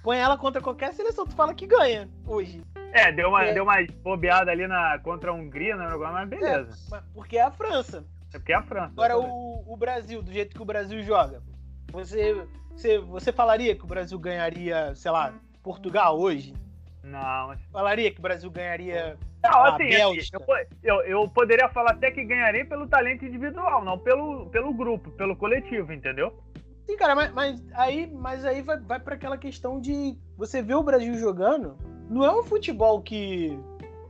Põe 0.03 0.19
ela 0.19 0.37
contra 0.37 0.61
qualquer 0.61 0.93
seleção, 0.95 1.27
tu 1.27 1.35
fala 1.35 1.55
que 1.55 1.67
ganha 1.67 2.09
hoje. 2.27 2.63
É, 2.93 3.13
deu 3.13 3.29
uma, 3.29 3.45
é. 3.45 3.53
Deu 3.53 3.65
uma 3.65 3.77
bobeada 4.03 4.51
ali 4.51 4.67
na, 4.67 4.99
contra 4.99 5.31
a 5.31 5.35
Hungria, 5.35 5.77
né, 5.77 5.89
mas 5.97 6.29
beleza. 6.29 6.97
É, 6.97 7.01
porque 7.15 7.37
é 7.37 7.43
a 7.43 7.51
França. 7.51 8.05
É 8.33 8.39
porque 8.39 8.53
é 8.53 8.57
a 8.57 8.63
França. 8.63 8.93
Agora, 8.93 9.19
o, 9.19 9.65
o 9.67 9.77
Brasil, 9.77 10.23
do 10.23 10.33
jeito 10.33 10.55
que 10.55 10.63
o 10.63 10.67
Brasil 10.67 11.03
joga, 11.03 11.43
você, 11.93 12.47
você, 12.71 12.99
você 12.99 13.33
falaria 13.33 13.75
que 13.75 13.85
o 13.85 13.89
Brasil 13.89 14.19
ganharia, 14.19 14.95
sei 14.95 15.11
lá, 15.11 15.35
Portugal 15.63 16.19
hoje? 16.19 16.55
Não. 17.03 17.49
Mas... 17.49 17.61
Falaria 17.71 18.11
que 18.11 18.19
o 18.19 18.23
Brasil 18.23 18.51
ganharia 18.51 19.19
não, 19.43 19.65
assim, 19.65 19.95
assim 19.95 20.29
eu, 20.33 20.67
eu, 20.83 21.03
eu, 21.03 21.29
poderia 21.29 21.69
falar 21.69 21.93
até 21.93 22.11
que 22.11 22.25
ganharei 22.25 22.65
pelo 22.65 22.87
talento 22.87 23.25
individual, 23.25 23.85
não 23.85 23.99
pelo, 23.99 24.47
pelo 24.47 24.73
grupo, 24.73 25.11
pelo 25.13 25.37
coletivo, 25.37 25.93
entendeu? 25.93 26.33
Sim, 26.87 26.97
cara, 26.97 27.15
mas, 27.15 27.33
mas 27.33 27.63
aí, 27.75 28.07
mas 28.13 28.45
aí 28.45 28.63
vai, 28.63 28.79
vai 28.79 28.99
para 28.99 29.15
aquela 29.15 29.39
questão 29.39 29.81
de 29.81 30.17
você 30.37 30.61
ver 30.61 30.75
o 30.75 30.83
Brasil 30.83 31.15
jogando, 31.15 31.77
não 32.09 32.25
é 32.25 32.33
um 32.33 32.43
futebol 32.43 33.01
que. 33.01 33.59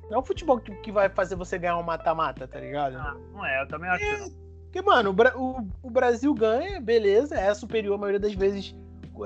Não 0.09 0.17
é 0.17 0.19
um 0.19 0.25
futebol 0.25 0.59
que, 0.59 0.75
que 0.77 0.91
vai 0.91 1.09
fazer 1.09 1.37
você 1.37 1.57
ganhar 1.59 1.77
um 1.77 1.83
mata-mata, 1.83 2.49
tá 2.49 2.59
ligado? 2.59 2.97
Ah, 2.97 3.17
não 3.33 3.47
é, 3.47 3.63
eu 3.63 3.69
também 3.69 3.89
acho. 3.91 4.05
É, 4.05 4.31
porque, 4.65 4.83
mano, 4.83 5.15
o, 5.15 5.41
o, 5.41 5.69
o 5.85 5.91
Brasil 5.91 6.33
ganha, 6.35 6.81
beleza, 6.81 7.39
é 7.39 7.53
superior 7.55 7.95
a 7.95 7.99
maioria 7.99 8.19
das 8.19 8.35
vezes 8.35 8.75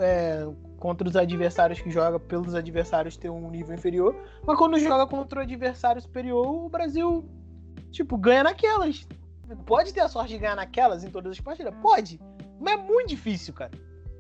é, 0.01 0.47
contra 0.85 1.09
os 1.09 1.17
adversários 1.17 1.81
que 1.81 1.91
joga 1.91 2.21
pelos 2.21 2.55
adversários 2.55 3.17
ter 3.17 3.31
um 3.31 3.51
nível 3.51 3.75
inferior. 3.75 4.15
Mas 4.47 4.59
quando 4.59 4.79
joga 4.79 5.07
contra 5.07 5.41
o 5.41 5.43
adversário 5.43 5.99
superior, 6.03 6.47
o 6.47 6.69
Brasil, 6.69 7.27
tipo, 7.91 8.19
ganha 8.19 8.43
naquelas. 8.43 9.09
Pode 9.65 9.95
ter 9.95 10.01
a 10.01 10.09
sorte 10.09 10.35
de 10.35 10.39
ganhar 10.41 10.57
naquelas 10.57 11.03
em 11.03 11.09
todas 11.09 11.33
as 11.33 11.41
partidas? 11.41 11.73
Pode. 11.81 12.21
Mas 12.61 12.75
é 12.75 12.83
muito 12.83 13.09
difícil, 13.09 13.55
cara. 13.55 13.71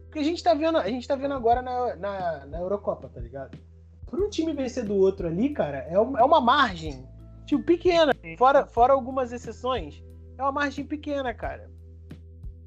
Porque 0.06 0.20
a 0.20 0.22
gente 0.22 0.42
tá 0.42 0.54
vendo, 0.54 0.78
a 0.78 0.88
gente 0.88 1.06
tá 1.06 1.14
vendo 1.14 1.34
agora 1.34 1.60
na, 1.60 1.96
na, 1.96 2.46
na 2.46 2.58
Eurocopa, 2.60 3.10
tá 3.10 3.20
ligado? 3.20 3.58
Por 4.06 4.18
um 4.18 4.30
time 4.30 4.54
vencer 4.54 4.86
do 4.86 4.94
outro 4.94 5.28
ali, 5.28 5.50
cara, 5.50 5.86
é, 5.90 5.98
uma, 5.98 6.18
é 6.18 6.24
uma 6.24 6.40
margem, 6.40 7.06
tipo, 7.44 7.62
pequena. 7.62 8.12
Fora, 8.38 8.64
fora 8.64 8.94
algumas 8.94 9.32
exceções, 9.32 10.02
é 10.38 10.42
uma 10.42 10.52
margem 10.52 10.86
pequena, 10.86 11.34
cara. 11.34 11.70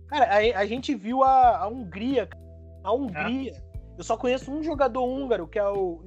Cara, 0.06 0.26
a, 0.26 0.60
a 0.60 0.66
gente 0.68 0.94
viu 0.94 1.24
a, 1.24 1.58
a 1.58 1.68
Hungria. 1.68 2.30
A 2.84 2.94
Hungria. 2.94 3.54
É 3.54 3.67
eu 3.98 4.04
só 4.04 4.16
conheço 4.16 4.52
um 4.52 4.62
jogador 4.62 5.04
húngaro, 5.04 5.48
que 5.48 5.58
é 5.58 5.68
o 5.68 6.02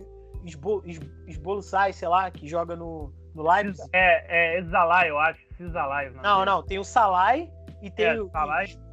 Sbolusai, 1.29 1.92
sei 1.92 2.09
lá, 2.09 2.31
que 2.31 2.46
joga 2.46 2.76
no, 2.76 3.12
no 3.35 3.42
Leipzig. 3.42 3.88
É, 3.92 4.59
é 4.59 4.62
Zalai, 4.62 5.11
eu 5.11 5.18
acho. 5.18 5.40
Zalai. 5.70 6.11
Não, 6.11 6.22
não, 6.22 6.44
não, 6.44 6.62
tem 6.62 6.79
o 6.79 6.85
Salai 6.85 7.50
e 7.83 7.90
tem 7.90 8.07
é, 8.07 8.20
o 8.20 8.31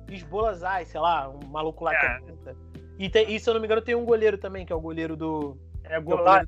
Sbolusai, 0.09 0.85
sei 0.85 0.99
lá, 0.99 1.29
um 1.29 1.47
maluco 1.47 1.83
lá 1.83 1.93
é. 1.93 1.99
que 1.99 2.31
é 2.49 2.55
e, 2.99 3.09
tem, 3.09 3.33
e 3.33 3.39
se 3.39 3.47
eu 3.47 3.53
não 3.53 3.61
me 3.61 3.67
engano, 3.67 3.81
tem 3.81 3.95
um 3.95 4.05
goleiro 4.05 4.37
também, 4.37 4.65
que 4.65 4.73
é 4.73 4.75
o 4.75 4.81
goleiro 4.81 5.15
do. 5.15 5.55
É 5.83 5.99
o 5.99 6.01
Gulat. 6.01 6.47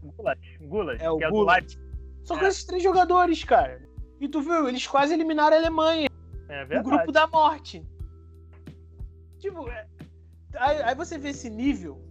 Gulat. 0.59 1.01
É 1.01 1.09
o 1.09 1.21
é 1.21 1.29
Gulat. 1.29 1.77
Só 2.23 2.37
com 2.37 2.45
é. 2.45 2.47
esses 2.49 2.63
três 2.63 2.81
jogadores, 2.81 3.43
cara. 3.43 3.81
E 4.19 4.27
tu 4.27 4.41
viu, 4.41 4.67
eles 4.67 4.85
quase 4.85 5.13
eliminaram 5.13 5.55
a 5.55 5.59
Alemanha. 5.59 6.09
É 6.49 6.65
verdade. 6.65 6.79
O 6.79 6.83
grupo 6.83 7.11
da 7.11 7.27
morte. 7.27 7.85
Tipo, 9.37 9.69
é... 9.69 9.87
aí, 10.55 10.81
aí 10.81 10.95
você 10.95 11.17
vê 11.17 11.29
esse 11.29 11.49
nível 11.49 12.08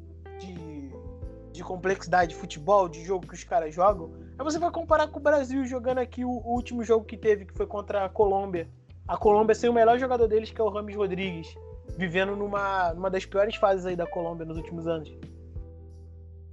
de 1.58 1.64
complexidade 1.64 2.34
de 2.34 2.36
futebol, 2.36 2.88
de 2.88 3.04
jogo 3.04 3.26
que 3.26 3.34
os 3.34 3.42
caras 3.42 3.74
jogam. 3.74 4.12
Aí 4.38 4.44
você 4.44 4.60
vai 4.60 4.70
comparar 4.70 5.08
com 5.08 5.18
o 5.18 5.22
Brasil 5.22 5.64
jogando 5.64 5.98
aqui 5.98 6.24
o, 6.24 6.30
o 6.30 6.54
último 6.54 6.84
jogo 6.84 7.04
que 7.04 7.16
teve, 7.16 7.44
que 7.44 7.52
foi 7.52 7.66
contra 7.66 8.04
a 8.04 8.08
Colômbia. 8.08 8.68
A 9.08 9.16
Colômbia 9.16 9.56
sem 9.56 9.68
o 9.68 9.72
melhor 9.72 9.98
jogador 9.98 10.28
deles, 10.28 10.52
que 10.52 10.60
é 10.60 10.64
o 10.64 10.68
Rames 10.68 10.94
Rodrigues, 10.94 11.52
vivendo 11.96 12.36
numa, 12.36 12.94
numa 12.94 13.10
das 13.10 13.26
piores 13.26 13.56
fases 13.56 13.86
aí 13.86 13.96
da 13.96 14.06
Colômbia 14.06 14.46
nos 14.46 14.56
últimos 14.56 14.86
anos. 14.86 15.12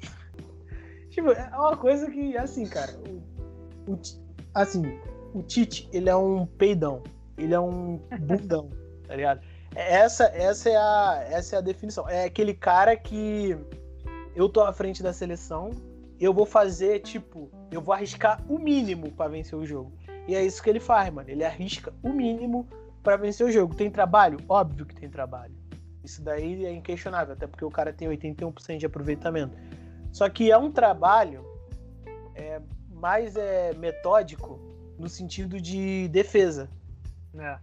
tipo, 1.11 1.31
é 1.31 1.49
uma 1.55 1.77
coisa 1.77 2.09
que, 2.09 2.35
assim, 2.35 2.65
cara, 2.65 2.91
o, 3.87 3.91
o, 3.91 3.99
assim, 4.55 4.99
o 5.35 5.43
Tite, 5.43 5.87
ele 5.93 6.09
é 6.09 6.15
um 6.15 6.47
peidão. 6.47 7.03
Ele 7.37 7.53
é 7.53 7.59
um 7.59 7.99
bundão, 8.21 8.71
tá 9.07 9.15
ligado? 9.15 9.41
Essa, 9.75 10.31
essa, 10.33 10.69
é 10.69 10.75
a, 10.75 11.27
essa 11.29 11.57
é 11.57 11.59
a 11.59 11.61
definição. 11.61 12.09
É 12.09 12.23
aquele 12.23 12.55
cara 12.55 12.95
que 12.95 13.55
eu 14.35 14.49
tô 14.49 14.61
à 14.61 14.73
frente 14.73 15.01
da 15.01 15.13
seleção, 15.13 15.71
eu 16.19 16.33
vou 16.33 16.45
fazer, 16.45 16.99
tipo, 16.99 17.49
eu 17.71 17.81
vou 17.81 17.93
arriscar 17.93 18.43
o 18.49 18.59
mínimo 18.59 19.11
para 19.11 19.29
vencer 19.29 19.57
o 19.57 19.65
jogo. 19.65 19.91
E 20.27 20.35
é 20.35 20.43
isso 20.43 20.61
que 20.61 20.69
ele 20.69 20.79
faz, 20.79 21.11
mano. 21.13 21.29
Ele 21.29 21.43
arrisca 21.43 21.93
o 22.03 22.09
mínimo 22.09 22.67
para 23.03 23.15
vencer 23.17 23.45
o 23.45 23.51
jogo. 23.51 23.75
Tem 23.75 23.89
trabalho? 23.89 24.37
Óbvio 24.47 24.85
que 24.85 24.95
tem 24.95 25.09
trabalho. 25.09 25.53
Isso 26.03 26.21
daí 26.21 26.65
é 26.65 26.73
inquestionável, 26.73 27.33
até 27.33 27.47
porque 27.47 27.65
o 27.65 27.71
cara 27.71 27.93
tem 27.93 28.07
81% 28.07 28.77
de 28.77 28.85
aproveitamento. 28.85 29.57
Só 30.11 30.29
que 30.29 30.51
é 30.51 30.57
um 30.57 30.71
trabalho 30.71 31.45
é, 32.33 32.61
mais 32.89 33.35
é, 33.35 33.73
metódico 33.73 34.59
no 34.97 35.09
sentido 35.09 35.59
de 35.59 36.07
defesa. 36.09 36.69
É. 37.37 37.59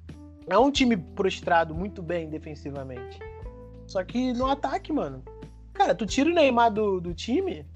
É 0.49 0.59
um 0.59 0.71
time 0.71 0.97
prostrado 0.97 1.75
muito 1.75 2.03
bem 2.03 2.29
defensivamente. 2.29 3.19
Só 3.87 4.03
que 4.05 4.33
no 4.33 4.47
ataque, 4.47 4.93
mano, 4.93 5.23
Cara, 5.73 5.95
tu 5.95 6.07
tira 6.07 6.31
o 6.31 6.35
Neymar 6.35 6.73
do, 6.73 7.01
do 7.01 7.15
time. 7.15 7.67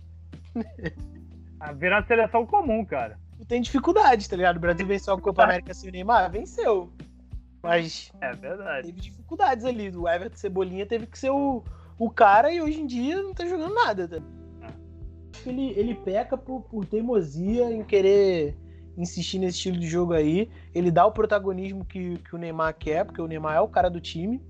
Ah, 1.59 1.73
Virando 1.73 2.07
seleção 2.07 2.45
comum, 2.45 2.85
cara. 2.85 3.19
Tu 3.39 3.45
tem 3.47 3.61
dificuldade, 3.61 4.29
tá 4.29 4.37
ligado? 4.37 4.57
O 4.57 4.61
Brasil 4.61 4.87
venceu 4.87 5.15
a 5.15 5.21
Copa 5.21 5.45
América 5.45 5.75
sem 5.75 5.89
o 5.89 5.93
Neymar? 5.93 6.31
Venceu. 6.31 6.93
Mas. 7.63 8.13
É 8.21 8.33
verdade. 8.33 8.87
Teve 8.87 9.01
dificuldades 9.01 9.65
ali. 9.65 9.91
O 9.91 10.09
Everton 10.09 10.37
Cebolinha 10.37 10.87
teve 10.87 11.07
que 11.07 11.19
ser 11.19 11.31
o, 11.31 11.63
o 11.99 12.11
cara 12.11 12.53
e 12.53 12.61
hoje 12.61 12.81
em 12.81 12.87
dia 12.87 13.21
não 13.23 13.35
tá 13.35 13.45
jogando 13.47 13.75
nada. 13.75 14.09
Tá? 14.09 14.17
É. 14.17 15.49
Ele, 15.49 15.73
ele 15.77 15.95
peca 15.95 16.37
por, 16.37 16.63
por 16.63 16.87
teimosia 16.87 17.71
em 17.73 17.83
querer 17.83 18.57
insistir 18.97 19.39
nesse 19.39 19.59
estilo 19.59 19.79
de 19.79 19.87
jogo 19.87 20.13
aí. 20.13 20.49
Ele 20.75 20.91
dá 20.91 21.05
o 21.05 21.13
protagonismo 21.13 21.85
que, 21.85 22.19
que 22.19 22.35
o 22.35 22.39
Neymar 22.39 22.75
quer, 22.75 23.05
porque 23.05 23.21
o 23.21 23.27
Neymar 23.27 23.57
é 23.57 23.61
o 23.61 23.69
cara 23.69 23.91
do 23.91 24.01
time. 24.01 24.41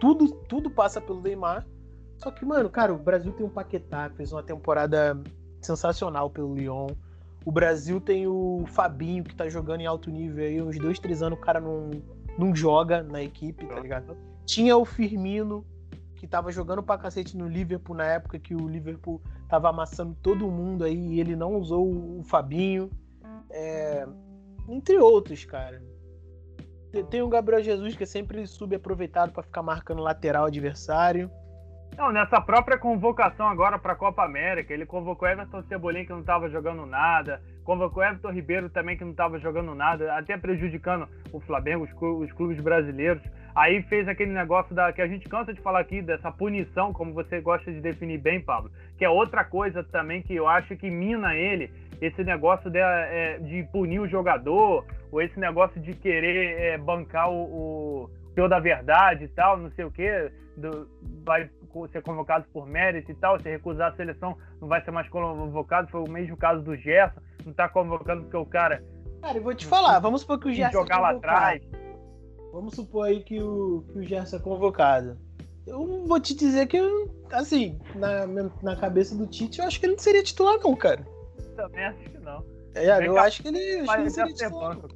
Tudo, 0.00 0.30
tudo 0.48 0.70
passa 0.70 1.00
pelo 1.00 1.20
Neymar. 1.20 1.66
Só 2.18 2.30
que, 2.30 2.44
mano, 2.44 2.70
cara, 2.70 2.92
o 2.92 2.98
Brasil 2.98 3.32
tem 3.32 3.44
um 3.44 3.50
Paquetá, 3.50 4.08
que 4.10 4.16
fez 4.16 4.32
uma 4.32 4.42
temporada 4.42 5.20
sensacional 5.60 6.30
pelo 6.30 6.54
Lyon. 6.54 6.88
O 7.44 7.52
Brasil 7.52 8.00
tem 8.00 8.26
o 8.26 8.64
Fabinho, 8.66 9.22
que 9.22 9.34
tá 9.34 9.48
jogando 9.48 9.80
em 9.80 9.86
alto 9.86 10.10
nível 10.10 10.44
aí, 10.44 10.60
uns 10.60 10.78
dois, 10.78 10.98
três 10.98 11.22
anos 11.22 11.38
o 11.38 11.40
cara 11.40 11.60
não, 11.60 11.90
não 12.38 12.54
joga 12.54 13.02
na 13.02 13.22
equipe, 13.22 13.66
tá 13.66 13.78
ligado? 13.78 14.16
Tinha 14.44 14.76
o 14.76 14.84
Firmino, 14.84 15.64
que 16.16 16.26
tava 16.26 16.50
jogando 16.50 16.82
pra 16.82 16.98
cacete 16.98 17.36
no 17.36 17.46
Liverpool 17.46 17.94
na 17.94 18.06
época 18.06 18.38
que 18.38 18.54
o 18.54 18.66
Liverpool 18.66 19.20
tava 19.48 19.68
amassando 19.68 20.16
todo 20.22 20.50
mundo 20.50 20.84
aí 20.84 21.14
e 21.14 21.20
ele 21.20 21.36
não 21.36 21.54
usou 21.56 21.86
o 22.18 22.22
Fabinho. 22.24 22.90
É, 23.50 24.06
entre 24.68 24.98
outros, 24.98 25.44
cara. 25.44 25.82
Tem 27.10 27.22
o 27.22 27.28
Gabriel 27.28 27.62
Jesus 27.62 27.94
que 27.94 28.04
é 28.04 28.06
sempre 28.06 28.46
subaproveitado 28.46 29.32
para 29.32 29.42
ficar 29.42 29.62
marcando 29.62 30.00
lateral 30.00 30.46
adversário. 30.46 31.30
Não, 31.96 32.12
nessa 32.12 32.42
própria 32.42 32.76
convocação 32.76 33.48
agora 33.48 33.78
para 33.78 33.94
a 33.94 33.96
Copa 33.96 34.22
América, 34.22 34.72
ele 34.72 34.84
convocou 34.84 35.26
Everton 35.26 35.62
Cebolinha 35.62 36.04
que 36.04 36.12
não 36.12 36.20
estava 36.20 36.46
jogando 36.50 36.84
nada, 36.84 37.40
convocou 37.64 38.04
Everton 38.04 38.30
Ribeiro 38.30 38.68
também 38.68 38.98
que 38.98 39.04
não 39.04 39.12
estava 39.12 39.38
jogando 39.38 39.74
nada, 39.74 40.14
até 40.14 40.36
prejudicando 40.36 41.08
o 41.32 41.40
Flamengo, 41.40 41.88
os, 42.20 42.32
clubes 42.32 42.60
brasileiros. 42.60 43.22
Aí 43.54 43.82
fez 43.84 44.06
aquele 44.08 44.30
negócio 44.30 44.74
da 44.74 44.92
que 44.92 45.00
a 45.00 45.06
gente 45.06 45.26
cansa 45.26 45.54
de 45.54 45.60
falar 45.62 45.80
aqui 45.80 46.02
dessa 46.02 46.30
punição, 46.30 46.92
como 46.92 47.14
você 47.14 47.40
gosta 47.40 47.72
de 47.72 47.80
definir 47.80 48.18
bem, 48.18 48.42
Pablo, 48.42 48.70
que 48.98 49.04
é 49.04 49.08
outra 49.08 49.42
coisa 49.42 49.82
também 49.82 50.20
que 50.20 50.34
eu 50.34 50.46
acho 50.46 50.76
que 50.76 50.90
mina 50.90 51.34
ele, 51.34 51.72
esse 51.98 52.22
negócio 52.22 52.68
de, 52.68 52.78
é, 52.78 53.38
de 53.38 53.62
punir 53.72 54.00
o 54.00 54.06
jogador, 54.06 54.84
ou 55.10 55.22
esse 55.22 55.40
negócio 55.40 55.80
de 55.80 55.94
querer 55.94 56.60
é, 56.60 56.76
bancar 56.76 57.30
o, 57.30 58.10
o 58.36 58.48
da 58.50 58.58
verdade 58.58 59.24
e 59.24 59.28
tal, 59.28 59.56
não 59.56 59.70
sei 59.70 59.86
o 59.86 59.90
que, 59.90 60.30
vai 61.24 61.48
ser 61.90 62.02
convocado 62.02 62.46
por 62.52 62.66
mérito 62.66 63.10
e 63.10 63.14
tal, 63.14 63.40
se 63.40 63.48
recusar 63.48 63.92
a 63.92 63.96
seleção 63.96 64.36
não 64.60 64.68
vai 64.68 64.84
ser 64.84 64.90
mais 64.90 65.08
convocado, 65.08 65.88
foi 65.88 66.00
o 66.00 66.10
mesmo 66.10 66.36
caso 66.36 66.62
do 66.62 66.76
Gerson, 66.76 67.20
não 67.44 67.52
tá 67.52 67.68
convocando 67.68 68.22
porque 68.22 68.36
o 68.36 68.46
cara... 68.46 68.82
Cara, 69.20 69.38
eu 69.38 69.42
vou 69.42 69.54
te 69.54 69.66
falar, 69.66 69.98
vamos 69.98 70.20
supor 70.20 70.38
que 70.38 70.48
o 70.48 70.52
Gerson 70.52 70.78
jogar 70.78 71.00
lá 71.00 71.10
atrás. 71.10 71.62
Vamos 72.52 72.74
supor 72.74 73.08
aí 73.08 73.22
que 73.22 73.42
o, 73.42 73.84
que 73.92 73.98
o 73.98 74.02
Gerson 74.04 74.36
é 74.36 74.40
convocado. 74.40 75.18
Eu 75.66 76.04
vou 76.06 76.20
te 76.20 76.34
dizer 76.34 76.66
que, 76.66 76.78
assim, 77.32 77.78
na, 77.94 78.26
na 78.62 78.76
cabeça 78.76 79.16
do 79.16 79.26
Tite, 79.26 79.58
eu 79.58 79.66
acho 79.66 79.80
que 79.80 79.86
ele 79.86 79.94
não 79.94 80.02
seria 80.02 80.22
titular 80.22 80.58
não, 80.62 80.76
cara 80.76 81.04
também 81.56 81.84
acho 81.84 81.98
que 81.98 82.18
não. 82.18 82.44
É, 82.74 83.06
eu 83.06 83.18
acho 83.18 83.42
que 83.42 83.48
ele 83.48 83.80
acho 83.80 83.92
que 83.92 84.02
não 84.02 84.10
seria 84.10 84.36
ser 84.36 84.50
banco. 84.50 84.88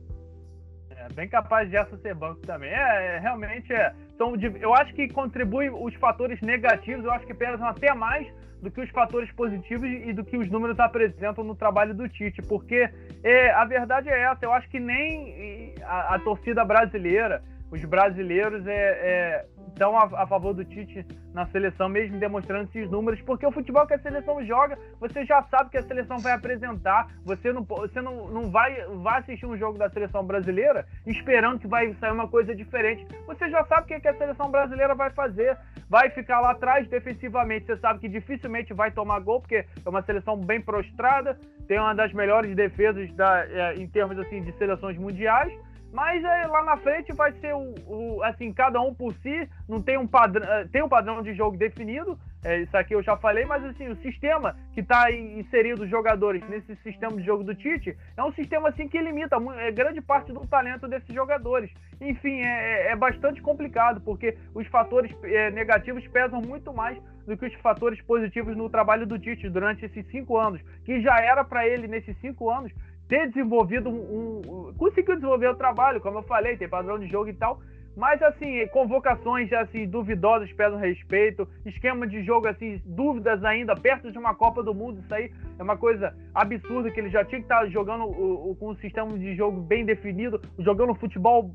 É, 0.90 1.08
bem 1.14 1.28
capaz 1.28 1.68
de 1.68 1.76
essa 1.76 1.96
ser 1.96 2.14
banco 2.14 2.40
também. 2.42 2.70
É, 2.70 3.16
é 3.16 3.18
realmente 3.18 3.72
é. 3.72 3.92
São, 4.20 4.34
eu 4.60 4.74
acho 4.74 4.92
que 4.92 5.08
contribui 5.08 5.70
os 5.70 5.94
fatores 5.94 6.38
negativos, 6.42 7.06
eu 7.06 7.10
acho 7.10 7.26
que 7.26 7.32
pesam 7.32 7.66
até 7.66 7.94
mais 7.94 8.26
do 8.60 8.70
que 8.70 8.78
os 8.78 8.90
fatores 8.90 9.32
positivos 9.32 9.88
e 9.88 10.12
do 10.12 10.22
que 10.22 10.36
os 10.36 10.50
números 10.50 10.78
apresentam 10.78 11.42
no 11.42 11.54
trabalho 11.54 11.94
do 11.94 12.06
Tite, 12.06 12.42
porque 12.42 12.90
é, 13.24 13.50
a 13.52 13.64
verdade 13.64 14.10
é 14.10 14.24
essa, 14.24 14.44
eu 14.44 14.52
acho 14.52 14.68
que 14.68 14.78
nem 14.78 15.74
a, 15.82 16.16
a 16.16 16.18
torcida 16.18 16.62
brasileira, 16.66 17.42
os 17.70 17.84
brasileiros 17.84 18.66
é, 18.66 18.72
é, 18.72 19.46
estão 19.68 19.96
a, 19.96 20.22
a, 20.22 20.26
favor 20.26 20.52
do 20.52 20.64
Tite 20.64 21.06
na 21.32 21.46
seleção, 21.46 21.88
mesmo 21.88 22.18
demonstrando 22.18 22.68
esses 22.68 22.90
números, 22.90 23.20
porque 23.22 23.46
o 23.46 23.52
futebol 23.52 23.86
que 23.86 23.94
a 23.94 23.98
seleção 23.98 24.44
joga, 24.44 24.76
você 24.98 25.24
já 25.24 25.42
sabe 25.44 25.70
que 25.70 25.78
a 25.78 25.82
seleção 25.82 26.18
vai 26.18 26.32
apresentar, 26.32 27.08
você 27.24 27.52
não, 27.52 27.62
você 27.62 28.00
não, 28.00 28.28
não 28.28 28.50
vai, 28.50 28.84
vai 29.02 29.20
assistir 29.20 29.46
um 29.46 29.56
jogo 29.56 29.78
da 29.78 29.88
seleção 29.88 30.24
brasileira 30.24 30.86
esperando 31.06 31.60
que 31.60 31.68
vai 31.68 31.94
sair 31.94 32.12
uma 32.12 32.28
coisa 32.28 32.54
diferente. 32.54 33.06
Você 33.26 33.48
já 33.48 33.64
sabe 33.66 33.82
o 33.82 33.86
que, 33.86 34.00
que 34.00 34.08
a 34.08 34.18
seleção 34.18 34.50
brasileira 34.50 34.94
vai 34.94 35.10
fazer, 35.10 35.56
vai 35.88 36.10
ficar 36.10 36.40
lá 36.40 36.50
atrás 36.50 36.88
defensivamente, 36.88 37.66
você 37.66 37.76
sabe 37.76 38.00
que 38.00 38.08
dificilmente 38.08 38.74
vai 38.74 38.90
tomar 38.90 39.20
gol, 39.20 39.40
porque 39.40 39.64
é 39.84 39.88
uma 39.88 40.02
seleção 40.02 40.36
bem 40.36 40.60
prostrada, 40.60 41.38
tem 41.68 41.78
uma 41.78 41.94
das 41.94 42.12
melhores 42.12 42.54
defesas 42.56 43.12
da, 43.14 43.46
é, 43.46 43.74
em 43.76 43.86
termos 43.86 44.18
assim, 44.18 44.42
de 44.42 44.52
seleções 44.58 44.98
mundiais, 44.98 45.52
mas 45.92 46.22
é, 46.22 46.46
lá 46.46 46.62
na 46.64 46.76
frente 46.76 47.12
vai 47.12 47.32
ser 47.40 47.54
o, 47.54 47.74
o, 47.86 48.22
assim, 48.22 48.52
cada 48.52 48.80
um 48.80 48.94
por 48.94 49.14
si, 49.14 49.48
não 49.68 49.82
tem 49.82 49.98
um 49.98 50.06
padrão, 50.06 50.46
eh, 50.46 50.68
tem 50.70 50.82
um 50.82 50.88
padrão 50.88 51.22
de 51.22 51.34
jogo 51.34 51.56
definido, 51.56 52.18
é, 52.42 52.60
isso 52.60 52.74
aqui 52.74 52.94
eu 52.94 53.02
já 53.02 53.16
falei, 53.18 53.44
mas 53.44 53.62
assim, 53.64 53.88
o 53.88 53.96
sistema 53.96 54.56
que 54.72 54.80
está 54.80 55.12
inserido 55.12 55.82
os 55.82 55.90
jogadores 55.90 56.42
nesse 56.48 56.74
sistema 56.76 57.14
de 57.16 57.22
jogo 57.22 57.44
do 57.44 57.54
Tite 57.54 57.96
é 58.16 58.24
um 58.24 58.32
sistema 58.32 58.70
assim 58.70 58.88
que 58.88 58.98
limita 58.98 59.36
é, 59.58 59.70
grande 59.70 60.00
parte 60.00 60.32
do 60.32 60.46
talento 60.46 60.88
desses 60.88 61.14
jogadores. 61.14 61.70
Enfim, 62.00 62.40
é, 62.40 62.86
é, 62.88 62.92
é 62.92 62.96
bastante 62.96 63.42
complicado, 63.42 64.00
porque 64.00 64.38
os 64.54 64.66
fatores 64.68 65.14
é, 65.22 65.50
negativos 65.50 66.06
pesam 66.08 66.40
muito 66.40 66.72
mais 66.72 66.98
do 67.26 67.36
que 67.36 67.44
os 67.44 67.54
fatores 67.56 68.00
positivos 68.02 68.56
no 68.56 68.70
trabalho 68.70 69.06
do 69.06 69.18
Tite 69.18 69.50
durante 69.50 69.84
esses 69.84 70.06
cinco 70.06 70.38
anos, 70.38 70.62
que 70.86 71.02
já 71.02 71.20
era 71.20 71.44
para 71.44 71.66
ele 71.66 71.86
nesses 71.86 72.16
cinco 72.20 72.48
anos 72.48 72.72
ter 73.10 73.26
desenvolvido 73.26 73.90
um, 73.90 74.40
um, 74.68 74.74
conseguiu 74.74 75.16
desenvolver 75.16 75.48
o 75.48 75.56
trabalho, 75.56 76.00
como 76.00 76.18
eu 76.18 76.22
falei, 76.22 76.56
tem 76.56 76.68
padrão 76.68 76.96
de 76.96 77.08
jogo 77.08 77.28
e 77.28 77.34
tal. 77.34 77.60
Mas 77.96 78.22
assim, 78.22 78.64
convocações 78.68 79.52
assim 79.52 79.84
duvidosas 79.84 80.50
pesam 80.52 80.78
respeito, 80.78 81.46
esquema 81.66 82.06
de 82.06 82.22
jogo 82.22 82.46
assim, 82.46 82.80
dúvidas 82.86 83.42
ainda 83.44 83.74
perto 83.74 84.12
de 84.12 84.16
uma 84.16 84.32
Copa 84.32 84.62
do 84.62 84.72
Mundo, 84.72 85.00
isso 85.00 85.12
aí 85.12 85.32
é 85.58 85.62
uma 85.62 85.76
coisa 85.76 86.14
absurda 86.32 86.88
que 86.88 87.00
ele 87.00 87.10
já 87.10 87.24
tinha 87.24 87.40
que 87.40 87.46
estar 87.46 87.66
jogando 87.66 88.04
o, 88.04 88.52
o, 88.52 88.54
com 88.54 88.70
um 88.70 88.76
sistema 88.76 89.18
de 89.18 89.34
jogo 89.34 89.60
bem 89.60 89.84
definido, 89.84 90.40
jogando 90.60 90.94
futebol 90.94 91.52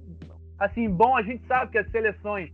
assim 0.60 0.90
bom. 0.90 1.16
A 1.16 1.22
gente 1.22 1.48
sabe 1.48 1.72
que 1.72 1.78
as 1.78 1.90
seleções 1.90 2.52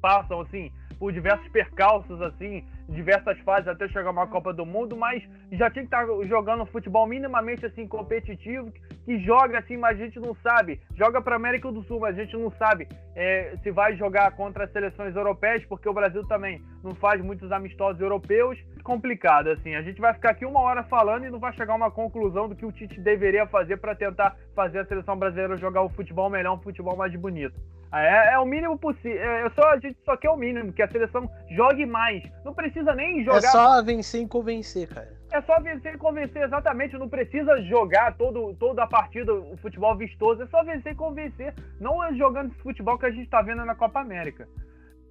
passam 0.00 0.40
assim 0.40 0.72
por 0.98 1.12
diversos 1.12 1.46
percalços 1.48 2.22
assim, 2.22 2.64
diversas 2.88 3.38
fases 3.40 3.68
até 3.68 3.88
chegar 3.88 4.10
uma 4.10 4.26
Copa 4.26 4.52
do 4.52 4.66
Mundo, 4.66 4.96
mas 4.96 5.22
já 5.52 5.70
tinha 5.70 5.84
que 5.84 5.94
estar 5.94 6.06
tá 6.06 6.24
jogando 6.24 6.66
futebol 6.66 7.06
minimamente 7.06 7.64
assim 7.64 7.86
competitivo, 7.86 8.70
que 9.04 9.18
joga 9.18 9.58
assim, 9.58 9.76
mas 9.76 10.00
a 10.00 10.04
gente 10.04 10.18
não 10.18 10.34
sabe. 10.36 10.80
Joga 10.96 11.20
para 11.20 11.36
América 11.36 11.70
do 11.70 11.82
Sul, 11.84 12.00
mas 12.00 12.18
a 12.18 12.22
gente 12.22 12.36
não 12.36 12.50
sabe 12.52 12.88
é, 13.14 13.54
se 13.62 13.70
vai 13.70 13.96
jogar 13.96 14.32
contra 14.32 14.64
as 14.64 14.72
seleções 14.72 15.14
europeias, 15.14 15.64
porque 15.66 15.88
o 15.88 15.92
Brasil 15.92 16.22
também 16.26 16.62
não 16.82 16.94
faz 16.94 17.22
muitos 17.22 17.50
amistosos 17.52 18.00
europeus. 18.00 18.58
Complicado 18.82 19.48
assim. 19.48 19.74
A 19.74 19.82
gente 19.82 20.00
vai 20.00 20.12
ficar 20.14 20.30
aqui 20.30 20.44
uma 20.44 20.60
hora 20.60 20.82
falando 20.84 21.26
e 21.26 21.30
não 21.30 21.38
vai 21.38 21.52
chegar 21.52 21.72
a 21.72 21.76
uma 21.76 21.90
conclusão 21.90 22.48
do 22.48 22.56
que 22.56 22.66
o 22.66 22.72
Tite 22.72 23.00
deveria 23.00 23.46
fazer 23.46 23.76
para 23.78 23.94
tentar 23.94 24.36
fazer 24.54 24.80
a 24.80 24.84
seleção 24.84 25.16
brasileira 25.16 25.56
jogar 25.56 25.82
o 25.82 25.88
futebol 25.88 26.28
melhor, 26.28 26.54
um 26.54 26.62
futebol 26.62 26.96
mais 26.96 27.14
bonito. 27.16 27.54
É, 27.94 28.34
é 28.34 28.38
o 28.38 28.44
mínimo 28.44 28.76
possível. 28.76 29.20
É, 29.20 29.48
só, 29.50 29.70
a 29.70 29.78
gente 29.78 29.96
só 30.04 30.16
quer 30.16 30.30
o 30.30 30.36
mínimo, 30.36 30.72
que 30.72 30.82
a 30.82 30.88
seleção 30.88 31.30
jogue 31.50 31.86
mais. 31.86 32.24
Não 32.44 32.52
precisa 32.52 32.92
nem 32.94 33.24
jogar. 33.24 33.38
É 33.38 33.42
só 33.42 33.82
vencer 33.82 34.22
e 34.22 34.28
convencer, 34.28 34.88
cara. 34.88 35.12
É 35.32 35.40
só 35.42 35.60
vencer 35.60 35.94
e 35.94 35.98
convencer, 35.98 36.42
exatamente. 36.42 36.98
Não 36.98 37.08
precisa 37.08 37.60
jogar 37.62 38.16
todo, 38.16 38.54
toda 38.54 38.82
a 38.82 38.86
partida, 38.86 39.32
o 39.32 39.56
futebol 39.58 39.96
vistoso. 39.96 40.42
É 40.42 40.46
só 40.46 40.64
vencer 40.64 40.92
e 40.92 40.96
convencer. 40.96 41.54
Não 41.80 42.02
é 42.02 42.12
jogando 42.14 42.52
esse 42.52 42.62
futebol 42.62 42.98
que 42.98 43.06
a 43.06 43.10
gente 43.10 43.24
está 43.24 43.42
vendo 43.42 43.64
na 43.64 43.74
Copa 43.74 44.00
América. 44.00 44.48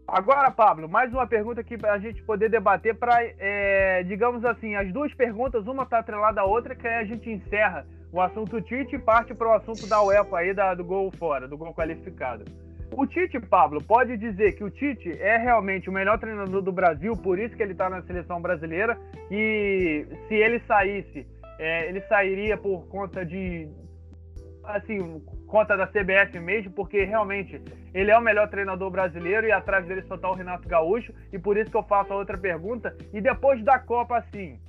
Agora, 0.06 0.52
Pablo, 0.52 0.90
mais 0.90 1.12
uma 1.14 1.26
pergunta 1.26 1.62
aqui 1.62 1.78
para 1.78 1.94
a 1.94 1.98
gente 1.98 2.22
poder 2.24 2.50
debater 2.50 2.94
para, 2.94 3.24
é, 3.24 4.04
digamos 4.04 4.44
assim, 4.44 4.76
as 4.76 4.92
duas 4.92 5.14
perguntas, 5.14 5.66
uma 5.66 5.84
está 5.84 6.00
atrelada 6.00 6.42
à 6.42 6.44
outra, 6.44 6.76
que 6.76 6.86
aí 6.86 6.96
a 6.96 7.06
gente 7.06 7.30
encerra 7.30 7.86
o 8.12 8.20
assunto 8.20 8.62
Tite 8.62 8.96
e 8.96 9.00
parte 9.00 9.34
para 9.34 9.48
o 9.48 9.54
assunto 9.54 9.88
da 9.88 10.04
UEFA 10.04 10.38
aí, 10.38 10.54
da, 10.54 10.76
do 10.76 10.84
gol 10.84 11.10
fora, 11.18 11.48
do 11.48 11.58
gol 11.58 11.74
qualificado. 11.74 12.44
O 12.96 13.08
Tite, 13.08 13.40
Pablo, 13.40 13.84
pode 13.84 14.18
dizer 14.18 14.54
que 14.54 14.64
o 14.64 14.70
Tite 14.70 15.12
é 15.20 15.38
realmente 15.38 15.90
o 15.90 15.94
melhor 15.94 16.20
treinador 16.20 16.62
do 16.62 16.72
Brasil, 16.72 17.16
por 17.16 17.40
isso 17.40 17.56
que 17.56 17.64
ele 17.64 17.72
está 17.72 17.90
na 17.90 18.02
seleção 18.04 18.42
brasileira. 18.42 18.98
E 19.32 20.06
se 20.28 20.36
ele 20.36 20.60
saísse, 20.68 21.26
é, 21.58 21.88
ele 21.90 22.02
sairia 22.02 22.58
por 22.58 22.88
conta 22.88 23.26
de. 23.26 23.68
Assim, 24.64 25.22
conta 25.48 25.76
da 25.76 25.86
CBF 25.86 26.40
mesmo, 26.40 26.72
porque 26.72 27.04
realmente 27.04 27.62
ele 27.94 28.12
é 28.12 28.18
o 28.18 28.22
melhor 28.22 28.48
treinador 28.50 28.90
brasileiro 28.90 29.46
e 29.46 29.52
atrás 29.52 29.86
dele 29.86 30.04
só 30.04 30.16
está 30.16 30.30
o 30.30 30.36
Renato 30.36 30.68
Gaúcho. 30.68 31.14
E 31.32 31.38
por 31.38 31.58
isso 31.58 31.70
que 31.70 31.78
eu 31.78 31.84
faço 31.84 32.14
a 32.14 32.16
outra 32.16 32.38
pergunta. 32.38 32.96
E 33.12 33.20
depois 33.20 33.64
da 33.64 33.78
Copa, 33.78 34.18
assim, 34.18 34.60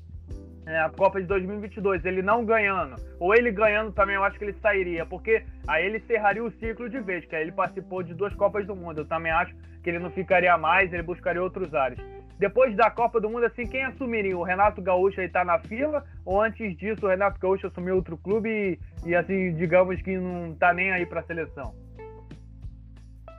é, 0.66 0.80
a 0.80 0.88
Copa 0.88 1.20
de 1.20 1.26
2022, 1.26 2.04
ele 2.04 2.22
não 2.22 2.44
ganhando, 2.44 2.96
ou 3.20 3.34
ele 3.34 3.50
ganhando 3.50 3.92
também, 3.92 4.16
eu 4.16 4.24
acho 4.24 4.38
que 4.38 4.44
ele 4.44 4.56
sairia, 4.62 5.04
porque 5.04 5.44
aí 5.66 5.84
ele 5.84 5.98
encerraria 5.98 6.42
o 6.42 6.50
ciclo 6.52 6.88
de 6.88 7.00
vez, 7.00 7.24
que 7.26 7.36
aí 7.36 7.42
ele 7.42 7.52
participou 7.52 8.02
de 8.02 8.14
duas 8.14 8.34
Copas 8.34 8.66
do 8.66 8.74
Mundo. 8.74 9.02
Eu 9.02 9.04
também 9.04 9.30
acho 9.30 9.54
que 9.82 9.90
ele 9.90 9.98
não 9.98 10.10
ficaria 10.10 10.56
mais, 10.56 10.92
ele 10.92 11.02
buscaria 11.02 11.42
outros 11.42 11.74
ares. 11.74 11.98
depois 12.38 12.74
da 12.74 12.90
Copa 12.90 13.20
do 13.20 13.28
Mundo, 13.28 13.44
assim, 13.44 13.66
quem 13.66 13.84
assumiria? 13.84 14.36
O 14.36 14.42
Renato 14.42 14.80
Gaúcho 14.80 15.20
aí 15.20 15.28
tá 15.28 15.44
na 15.44 15.58
fila? 15.58 16.04
Ou 16.24 16.40
antes 16.40 16.76
disso 16.76 17.04
o 17.04 17.08
Renato 17.08 17.38
Gaúcho 17.38 17.66
assumiu 17.66 17.96
outro 17.96 18.16
clube 18.16 18.48
e, 18.48 19.10
e 19.10 19.14
assim, 19.14 19.54
digamos 19.54 20.00
que 20.00 20.16
não 20.16 20.54
tá 20.54 20.72
nem 20.72 20.90
aí 20.90 21.04
pra 21.04 21.22
seleção? 21.22 21.74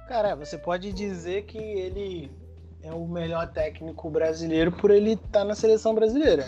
Cara, 0.08 0.36
você 0.36 0.58
pode 0.58 0.94
dizer 0.94 1.46
que 1.46 1.58
ele 1.58 2.32
é 2.84 2.92
o 2.92 3.08
melhor 3.08 3.52
técnico 3.52 4.10
brasileiro 4.12 4.72
por 4.72 4.92
ele 4.92 5.14
estar 5.14 5.40
tá 5.40 5.44
na 5.44 5.56
seleção 5.56 5.96
brasileira. 5.96 6.46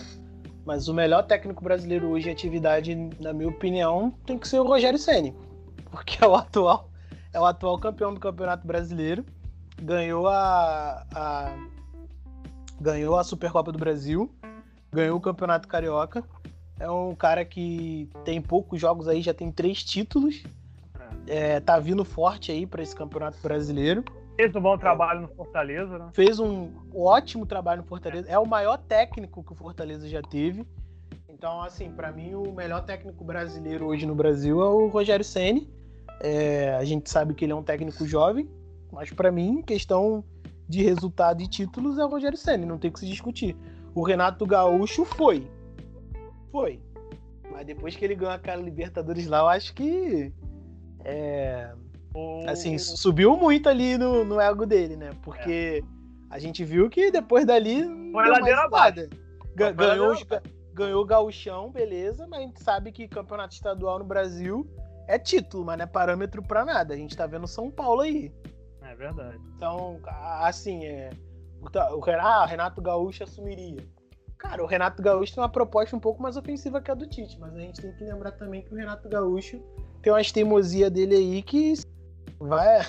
Mas 0.68 0.86
o 0.86 0.92
melhor 0.92 1.22
técnico 1.22 1.64
brasileiro 1.64 2.08
hoje 2.08 2.28
em 2.28 2.32
atividade, 2.32 2.94
na 3.18 3.32
minha 3.32 3.48
opinião, 3.48 4.10
tem 4.26 4.36
que 4.36 4.46
ser 4.46 4.60
o 4.60 4.64
Rogério 4.64 4.98
Ceni, 4.98 5.34
porque 5.90 6.22
é 6.22 6.28
o 6.28 6.34
atual, 6.34 6.90
é 7.32 7.40
o 7.40 7.46
atual 7.46 7.78
campeão 7.78 8.12
do 8.12 8.20
Campeonato 8.20 8.66
Brasileiro, 8.66 9.24
ganhou 9.80 10.28
a, 10.28 11.06
a 11.14 11.56
ganhou 12.78 13.16
a 13.16 13.24
Supercopa 13.24 13.72
do 13.72 13.78
Brasil, 13.78 14.30
ganhou 14.92 15.16
o 15.16 15.20
Campeonato 15.22 15.66
Carioca. 15.66 16.22
É 16.78 16.90
um 16.90 17.14
cara 17.14 17.46
que 17.46 18.10
tem 18.22 18.38
poucos 18.38 18.78
jogos 18.78 19.08
aí, 19.08 19.22
já 19.22 19.32
tem 19.32 19.50
três 19.50 19.82
títulos. 19.82 20.42
É, 21.26 21.60
tá 21.60 21.78
vindo 21.78 22.04
forte 22.04 22.52
aí 22.52 22.66
para 22.66 22.82
esse 22.82 22.94
Campeonato 22.94 23.38
Brasileiro. 23.42 24.04
Fez 24.38 24.54
um 24.54 24.60
bom 24.60 24.78
trabalho 24.78 25.22
no 25.22 25.28
Fortaleza, 25.28 25.98
né? 25.98 26.10
Fez 26.12 26.38
um 26.38 26.70
ótimo 26.94 27.44
trabalho 27.44 27.82
no 27.82 27.88
Fortaleza. 27.88 28.30
É 28.30 28.38
o 28.38 28.46
maior 28.46 28.76
técnico 28.78 29.42
que 29.42 29.52
o 29.52 29.56
Fortaleza 29.56 30.08
já 30.08 30.22
teve. 30.22 30.64
Então, 31.28 31.60
assim, 31.60 31.90
para 31.90 32.12
mim, 32.12 32.34
o 32.34 32.52
melhor 32.52 32.84
técnico 32.84 33.24
brasileiro 33.24 33.86
hoje 33.86 34.06
no 34.06 34.14
Brasil 34.14 34.62
é 34.62 34.68
o 34.68 34.86
Rogério 34.86 35.24
Ceni. 35.24 35.68
É, 36.20 36.72
a 36.76 36.84
gente 36.84 37.10
sabe 37.10 37.34
que 37.34 37.44
ele 37.44 37.50
é 37.50 37.54
um 37.56 37.64
técnico 37.64 38.06
jovem, 38.06 38.48
mas 38.92 39.10
para 39.10 39.32
mim, 39.32 39.60
questão 39.60 40.22
de 40.68 40.84
resultado 40.84 41.42
e 41.42 41.48
títulos 41.48 41.98
é 41.98 42.04
o 42.04 42.08
Rogério 42.08 42.38
Ceni, 42.38 42.64
não 42.64 42.78
tem 42.78 42.92
que 42.92 43.00
se 43.00 43.08
discutir. 43.08 43.56
O 43.92 44.04
Renato 44.04 44.46
Gaúcho 44.46 45.04
foi. 45.04 45.50
Foi. 46.52 46.80
Mas 47.50 47.66
depois 47.66 47.96
que 47.96 48.04
ele 48.04 48.14
ganhou 48.14 48.32
aquela 48.32 48.62
Libertadores 48.62 49.26
lá, 49.26 49.38
eu 49.38 49.48
acho 49.48 49.74
que. 49.74 50.32
É, 51.04 51.72
assim, 52.46 52.78
subiu 52.78 53.36
muito 53.36 53.68
ali 53.68 53.96
no, 53.98 54.24
no 54.24 54.40
ego 54.40 54.66
dele, 54.66 54.96
né? 54.96 55.10
Porque 55.22 55.82
é. 55.82 55.86
a 56.30 56.38
gente 56.38 56.64
viu 56.64 56.88
que 56.88 57.10
depois 57.10 57.44
dali. 57.44 57.84
Foi 58.12 58.28
ladeira 58.28 58.62
abaixo. 58.62 59.08
Ganhou, 59.54 60.14
ganhou 60.72 61.02
o 61.02 61.06
gauchão, 61.06 61.70
beleza, 61.70 62.26
mas 62.28 62.40
a 62.40 62.42
gente 62.42 62.62
sabe 62.62 62.92
que 62.92 63.08
campeonato 63.08 63.54
estadual 63.54 63.98
no 63.98 64.04
Brasil 64.04 64.68
é 65.08 65.18
título, 65.18 65.64
mas 65.64 65.78
não 65.78 65.84
é 65.84 65.86
parâmetro 65.86 66.42
para 66.42 66.64
nada. 66.64 66.94
A 66.94 66.96
gente 66.96 67.16
tá 67.16 67.26
vendo 67.26 67.46
São 67.46 67.70
Paulo 67.70 68.02
aí 68.02 68.32
verdade. 68.98 69.38
Então, 69.56 70.00
assim, 70.40 70.84
é, 70.84 71.10
o, 71.60 71.68
ah, 71.78 72.42
o 72.44 72.46
Renato 72.46 72.82
Gaúcho 72.82 73.22
assumiria. 73.22 73.86
Cara, 74.36 74.62
o 74.62 74.66
Renato 74.66 75.02
Gaúcho 75.02 75.34
tem 75.34 75.42
uma 75.42 75.48
proposta 75.48 75.96
um 75.96 76.00
pouco 76.00 76.22
mais 76.22 76.36
ofensiva 76.36 76.80
que 76.80 76.90
a 76.90 76.94
do 76.94 77.06
Tite, 77.06 77.38
mas 77.38 77.54
a 77.54 77.60
gente 77.60 77.80
tem 77.80 77.92
que 77.92 78.04
lembrar 78.04 78.32
também 78.32 78.62
que 78.62 78.72
o 78.72 78.76
Renato 78.76 79.08
Gaúcho 79.08 79.60
tem 80.02 80.12
uma 80.12 80.22
teimosia 80.22 80.90
dele 80.90 81.14
aí 81.14 81.42
que 81.42 81.74
vai. 82.38 82.84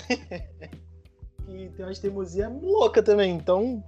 que 1.46 1.68
tem 1.76 1.84
uma 1.84 1.94
teimosia 1.94 2.48
louca 2.48 3.02
também. 3.02 3.34
Então, 3.34 3.82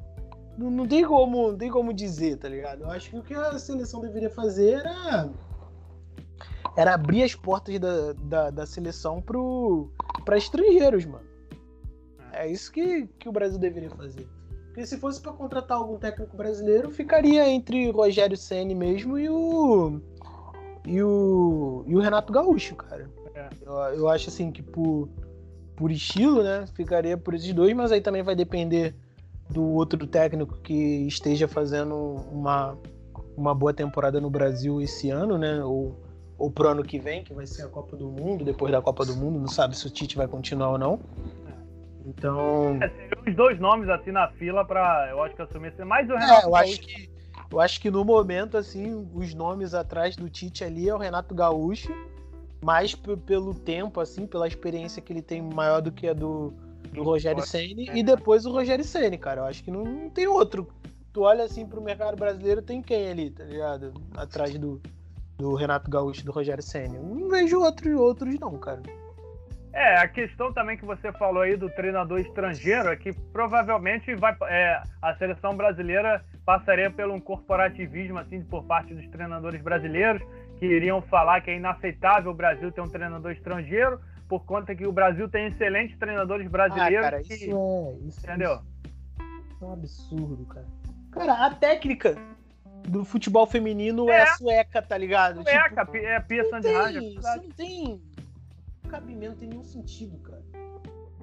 não, 0.56 0.70
não, 0.70 0.86
tem 0.86 1.04
como, 1.04 1.52
não 1.52 1.58
tem 1.58 1.70
como 1.70 1.92
dizer, 1.92 2.38
tá 2.38 2.48
ligado? 2.48 2.82
Eu 2.82 2.90
acho 2.90 3.10
que 3.10 3.18
o 3.18 3.22
que 3.22 3.34
a 3.34 3.58
seleção 3.58 4.00
deveria 4.00 4.30
fazer 4.30 4.74
era. 4.74 5.30
Era 6.76 6.94
abrir 6.94 7.22
as 7.22 7.34
portas 7.34 7.78
da, 7.78 8.12
da, 8.14 8.50
da 8.50 8.66
seleção 8.66 9.22
para 10.24 10.38
estrangeiros, 10.38 11.04
mano. 11.04 11.26
É 12.32 12.48
isso 12.48 12.72
que, 12.72 13.06
que 13.18 13.28
o 13.28 13.32
Brasil 13.32 13.58
deveria 13.58 13.90
fazer. 13.90 14.26
Porque 14.68 14.86
se 14.86 14.96
fosse 14.96 15.20
para 15.20 15.32
contratar 15.32 15.76
algum 15.76 15.98
técnico 15.98 16.34
brasileiro, 16.34 16.90
ficaria 16.90 17.46
entre 17.46 17.90
o 17.90 17.92
Rogério 17.92 18.38
Ceni 18.38 18.74
mesmo 18.74 19.18
e 19.18 19.28
o 19.28 20.00
e 20.86 21.02
o 21.02 21.84
e 21.86 21.94
o 21.94 22.00
Renato 22.00 22.32
Gaúcho, 22.32 22.74
cara. 22.74 23.10
É. 23.34 23.50
Eu, 23.60 23.72
eu 23.72 24.08
acho 24.08 24.30
assim 24.30 24.50
que 24.50 24.62
por 24.62 25.10
por 25.76 25.90
estilo, 25.90 26.42
né, 26.42 26.66
ficaria 26.74 27.16
por 27.16 27.34
esses 27.34 27.52
dois, 27.52 27.74
mas 27.74 27.92
aí 27.92 28.00
também 28.00 28.22
vai 28.22 28.34
depender 28.34 28.94
do 29.50 29.64
outro 29.64 30.06
técnico 30.06 30.58
que 30.58 31.06
esteja 31.06 31.46
fazendo 31.46 31.94
uma 32.30 32.76
uma 33.34 33.54
boa 33.54 33.72
temporada 33.72 34.20
no 34.20 34.28
Brasil 34.28 34.80
esse 34.80 35.10
ano, 35.10 35.38
né, 35.38 35.62
ou 35.64 35.98
ou 36.38 36.50
pro 36.50 36.68
ano 36.68 36.82
que 36.82 36.98
vem, 36.98 37.22
que 37.22 37.32
vai 37.32 37.46
ser 37.46 37.62
a 37.62 37.68
Copa 37.68 37.96
do 37.96 38.08
Mundo, 38.08 38.44
depois 38.44 38.72
da 38.72 38.82
Copa 38.82 39.04
do 39.04 39.14
Mundo, 39.14 39.38
não 39.38 39.46
sabe 39.46 39.76
se 39.76 39.86
o 39.86 39.90
Tite 39.90 40.16
vai 40.16 40.26
continuar 40.26 40.70
ou 40.70 40.78
não. 40.78 41.00
Então. 42.04 42.78
É, 42.82 42.88
seriam 42.88 43.22
os 43.26 43.36
dois 43.36 43.60
nomes 43.60 43.88
assim 43.88 44.10
na 44.10 44.28
fila 44.32 44.64
para 44.64 45.08
eu 45.10 45.22
acho 45.22 45.36
que 45.36 45.42
assumir 45.42 45.72
mais 45.84 46.08
o 46.08 46.14
é, 46.14 46.18
Renato. 46.18 46.46
É, 46.46 46.48
eu 46.48 46.56
acho 46.56 46.80
que 46.80 47.10
eu 47.50 47.60
acho 47.60 47.80
que 47.80 47.90
no 47.90 48.04
momento 48.04 48.56
assim 48.56 49.08
os 49.14 49.34
nomes 49.34 49.74
atrás 49.74 50.16
do 50.16 50.28
Tite 50.28 50.64
ali 50.64 50.88
é 50.88 50.94
o 50.94 50.98
Renato 50.98 51.34
Gaúcho, 51.34 51.94
mais 52.62 52.94
pelo 52.94 53.54
tempo 53.54 54.00
assim, 54.00 54.26
pela 54.26 54.46
experiência 54.46 55.02
que 55.02 55.12
ele 55.12 55.22
tem 55.22 55.42
maior 55.42 55.80
do 55.80 55.90
que 55.90 56.08
a 56.08 56.12
do, 56.12 56.52
do 56.92 57.02
Rogério 57.02 57.42
Ceni 57.42 57.90
e 57.92 58.02
depois 58.02 58.46
o 58.46 58.52
Rogério 58.52 58.84
Ceni, 58.84 59.18
cara. 59.18 59.40
Eu 59.40 59.44
acho 59.46 59.62
que 59.64 59.70
não, 59.70 59.84
não 59.84 60.10
tem 60.10 60.26
outro. 60.26 60.68
Tu 61.12 61.20
olha 61.20 61.44
assim 61.44 61.66
pro 61.66 61.82
mercado 61.82 62.16
brasileiro, 62.16 62.62
tem 62.62 62.80
quem 62.80 63.10
ali, 63.10 63.30
tá 63.30 63.44
ligado? 63.44 63.92
Atrás 64.16 64.56
do, 64.56 64.80
do 65.36 65.54
Renato 65.54 65.90
Gaúcho 65.90 66.22
e 66.22 66.24
do 66.24 66.32
Rogério 66.32 66.62
Ceni. 66.62 66.98
Não 66.98 67.28
vejo 67.28 67.60
outros, 67.60 67.92
outros 67.94 68.38
não, 68.38 68.56
cara. 68.58 68.80
É, 69.74 69.96
a 69.96 70.06
questão 70.06 70.52
também 70.52 70.76
que 70.76 70.84
você 70.84 71.10
falou 71.12 71.42
aí 71.42 71.56
do 71.56 71.68
treinador 71.70 72.20
estrangeiro 72.20 72.90
é 72.90 72.96
que 72.96 73.10
provavelmente 73.32 74.14
vai, 74.14 74.36
é, 74.42 74.82
a 75.00 75.14
seleção 75.14 75.56
brasileira 75.56 76.22
passaria 76.44 76.90
pelo 76.90 77.14
um 77.14 77.20
corporativismo 77.20 78.18
assim 78.18 78.42
por 78.42 78.64
parte 78.64 78.94
dos 78.94 79.08
treinadores 79.08 79.62
brasileiros 79.62 80.22
que 80.62 80.66
iriam 80.66 81.02
falar 81.02 81.40
que 81.40 81.50
é 81.50 81.56
inaceitável 81.56 82.30
o 82.30 82.34
Brasil 82.34 82.70
ter 82.70 82.80
um 82.80 82.88
treinador 82.88 83.32
estrangeiro 83.32 84.00
por 84.28 84.44
conta 84.44 84.72
que 84.76 84.86
o 84.86 84.92
Brasil 84.92 85.28
tem 85.28 85.48
excelentes 85.48 85.98
treinadores 85.98 86.46
brasileiros. 86.46 86.98
Ah, 87.04 87.10
cara, 87.10 87.20
isso 87.20 87.28
que, 87.30 87.50
é, 87.50 88.06
isso, 88.06 88.20
entendeu? 88.22 88.60
Isso 89.50 89.64
é 89.64 89.66
um 89.66 89.72
absurdo, 89.72 90.46
cara. 90.46 90.66
Cara, 91.10 91.46
a 91.46 91.50
técnica 91.52 92.16
do 92.86 93.04
futebol 93.04 93.44
feminino 93.44 94.08
é, 94.08 94.20
é 94.20 94.26
sueca, 94.36 94.80
tá 94.80 94.96
ligado? 94.96 95.42
Sueca, 95.42 95.84
tipo, 95.84 95.96
é 95.96 96.20
Pia 96.20 96.48
Sandhage. 96.48 97.16
Você 97.16 97.36
não 97.36 97.50
tem 97.50 98.00
cabimento 98.88 99.44
em 99.44 99.48
nenhum 99.48 99.64
sentido, 99.64 100.16
cara. 100.18 100.42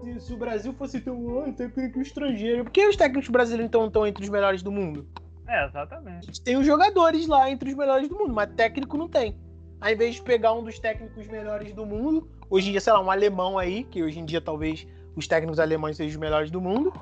Se, 0.04 0.20
se 0.20 0.34
o 0.34 0.38
Brasil 0.38 0.74
fosse 0.74 1.00
ter 1.00 1.12
um 1.12 1.54
técnico 1.54 2.02
estrangeiro, 2.02 2.66
por 2.66 2.72
que 2.72 2.86
os 2.86 2.98
técnicos 2.98 3.30
brasileiros 3.30 3.68
então 3.68 3.88
estão 3.88 4.06
entre 4.06 4.22
os 4.22 4.30
melhores 4.30 4.62
do 4.62 4.72
mundo? 4.72 5.08
É, 5.50 5.66
exatamente. 5.66 6.18
A 6.18 6.22
gente 6.22 6.42
tem 6.42 6.56
os 6.58 6.66
jogadores 6.66 7.28
lá 7.28 7.50
entre 7.50 7.72
os 7.72 7.76
melhores 7.76 8.08
do 8.08 8.16
mundo, 8.16 8.34
mas 8.34 8.54
técnico 8.54 8.96
não 8.96 9.10
tem. 9.10 9.36
Ao 9.82 9.90
invés 9.90 10.16
de 10.16 10.22
pegar 10.22 10.54
um 10.54 10.64
dos 10.64 10.78
técnicos 10.78 11.28
melhores 11.28 11.74
do 11.74 11.86
mundo, 11.86 12.30
hoje 12.50 12.70
em 12.70 12.72
dia, 12.72 12.82
sei 12.82 12.94
lá, 12.94 13.02
um 13.02 13.10
alemão 13.10 13.58
aí, 13.58 13.84
que 13.84 14.04
hoje 14.04 14.20
em 14.20 14.26
dia 14.26 14.40
talvez 14.40 14.88
os 15.16 15.28
técnicos 15.28 15.60
alemães 15.60 15.98
sejam 15.98 16.12
os 16.12 16.18
melhores 16.18 16.52
do 16.52 16.62
mundo. 16.62 16.94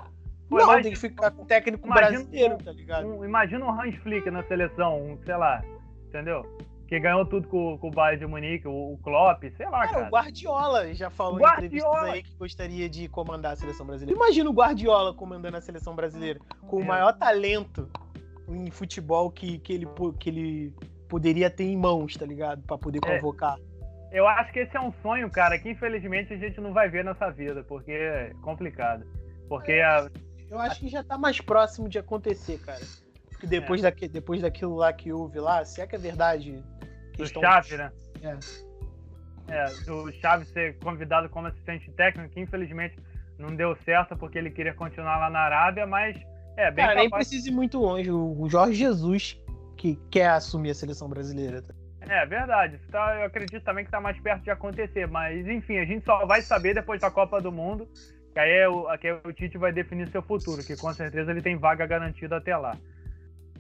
Pô, 0.49 0.57
não, 0.57 0.63
imagina, 0.63 0.83
tem 0.83 0.91
que 0.93 0.99
ficar 0.99 1.31
com 1.31 1.41
o 1.41 1.45
técnico 1.45 1.89
brasileiro, 1.89 2.57
tá 2.63 2.71
ligado? 2.71 3.05
Um, 3.05 3.25
imagina 3.25 3.65
um 3.65 3.81
Hans 3.81 3.95
Flick 3.95 4.31
na 4.31 4.43
seleção, 4.43 5.01
um, 5.01 5.17
sei 5.25 5.35
lá, 5.35 5.61
entendeu? 6.07 6.45
que 6.87 6.97
ganhou 6.99 7.25
tudo 7.25 7.47
com, 7.47 7.77
com 7.77 7.89
o 7.89 7.91
Bayern 7.91 8.19
de 8.19 8.25
Munique, 8.25 8.67
o, 8.67 8.93
o 8.93 8.97
Klopp, 9.03 9.43
sei 9.57 9.65
lá, 9.65 9.81
cara. 9.81 9.91
cara. 9.91 10.07
O 10.07 10.09
Guardiola 10.09 10.93
já 10.93 11.09
falou 11.09 11.39
Guardiola. 11.39 11.61
em 11.61 11.65
entrevistas 11.65 12.03
aí 12.13 12.23
que 12.23 12.35
gostaria 12.35 12.89
de 12.89 13.09
comandar 13.09 13.53
a 13.53 13.55
seleção 13.57 13.85
brasileira. 13.85 14.17
Imagina 14.17 14.49
o 14.49 14.53
Guardiola 14.53 15.13
comandando 15.13 15.57
a 15.57 15.61
seleção 15.61 15.93
brasileira, 15.93 16.39
com 16.65 16.79
é. 16.79 16.83
o 16.83 16.87
maior 16.87 17.11
talento 17.13 17.89
em 18.47 18.71
futebol 18.71 19.29
que, 19.29 19.59
que, 19.59 19.73
ele, 19.73 19.87
que 20.19 20.29
ele 20.29 20.73
poderia 21.07 21.49
ter 21.49 21.65
em 21.65 21.77
mãos, 21.77 22.15
tá 22.15 22.25
ligado? 22.25 22.61
Pra 22.63 22.77
poder 22.77 22.99
é. 23.03 23.15
convocar. 23.15 23.57
É. 24.11 24.19
Eu 24.19 24.27
acho 24.27 24.53
que 24.53 24.59
esse 24.59 24.75
é 24.75 24.79
um 24.79 24.93
sonho, 25.01 25.29
cara, 25.29 25.59
que 25.59 25.69
infelizmente 25.69 26.33
a 26.33 26.37
gente 26.37 26.59
não 26.61 26.73
vai 26.73 26.89
ver 26.89 27.03
nessa 27.03 27.29
vida, 27.29 27.63
porque 27.63 27.91
é 27.91 28.33
complicado. 28.41 29.05
Porque 29.49 29.73
é, 29.73 29.83
a... 29.83 30.09
Eu 30.49 30.59
acho 30.59 30.79
que 30.79 30.87
já 30.87 31.03
tá 31.03 31.17
mais 31.17 31.41
próximo 31.41 31.89
de 31.89 31.99
acontecer, 31.99 32.57
cara. 32.59 32.81
Porque 33.29 33.45
depois, 33.45 33.81
é. 33.81 33.83
daqui, 33.83 34.07
depois 34.07 34.41
daquilo 34.41 34.75
lá 34.75 34.93
que 34.93 35.11
houve 35.11 35.39
lá, 35.39 35.63
se 35.65 35.81
é 35.81 35.87
que 35.87 35.95
é 35.95 35.99
verdade. 35.99 36.63
Do 37.17 37.23
estão... 37.23 37.41
Chave, 37.41 37.77
né? 37.77 37.91
É. 38.21 38.37
É, 39.49 39.65
do 39.85 40.11
Chave 40.13 40.45
ser 40.45 40.77
convidado 40.79 41.29
como 41.29 41.47
assistente 41.47 41.89
técnico, 41.91 42.29
que 42.29 42.39
infelizmente 42.39 42.97
não 43.37 43.55
deu 43.55 43.75
certo 43.85 44.17
porque 44.17 44.37
ele 44.37 44.49
queria 44.49 44.73
continuar 44.73 45.17
lá 45.17 45.29
na 45.29 45.39
Arábia, 45.39 45.85
mas 45.85 46.17
é 46.58 46.72
bem 46.72 46.84
Cara, 46.84 46.95
capaz... 46.95 46.97
nem 46.97 47.10
precisa 47.10 47.49
ir 47.49 47.51
muito 47.53 47.80
longe. 47.80 48.12
O 48.12 48.49
Jorge 48.49 48.74
Jesus 48.74 49.39
que 49.78 49.95
quer 50.10 50.30
assumir 50.30 50.72
a 50.72 50.74
seleção 50.74 51.08
brasileira. 51.08 51.64
É, 52.01 52.26
verdade. 52.26 52.80
Tá, 52.91 53.16
eu 53.20 53.26
acredito 53.26 53.64
também 53.64 53.84
que 53.84 53.89
está 53.89 54.01
mais 54.01 54.20
perto 54.20 54.43
de 54.43 54.49
acontecer. 54.49 55.08
Mas, 55.08 55.47
enfim, 55.47 55.78
a 55.78 55.86
gente 55.86 56.03
só 56.03 56.26
vai 56.26 56.41
saber 56.41 56.74
depois 56.74 56.99
da 56.99 57.12
Copa 57.12 57.39
do 57.39 57.51
Mundo. 57.51 57.88
Que 58.34 58.39
aí, 58.39 58.51
é 58.51 58.68
o, 58.68 58.86
que 58.97 59.12
o 59.12 59.34
Tite 59.34 59.58
vai 59.58 59.72
definir 59.72 60.10
seu 60.10 60.22
futuro, 60.22 60.64
que 60.64 60.76
com 60.76 60.91
certeza 60.93 61.32
ele 61.32 61.41
tem 61.41 61.58
vaga 61.58 61.86
garantida 61.86 62.38
até 62.38 62.55
lá. 62.58 62.76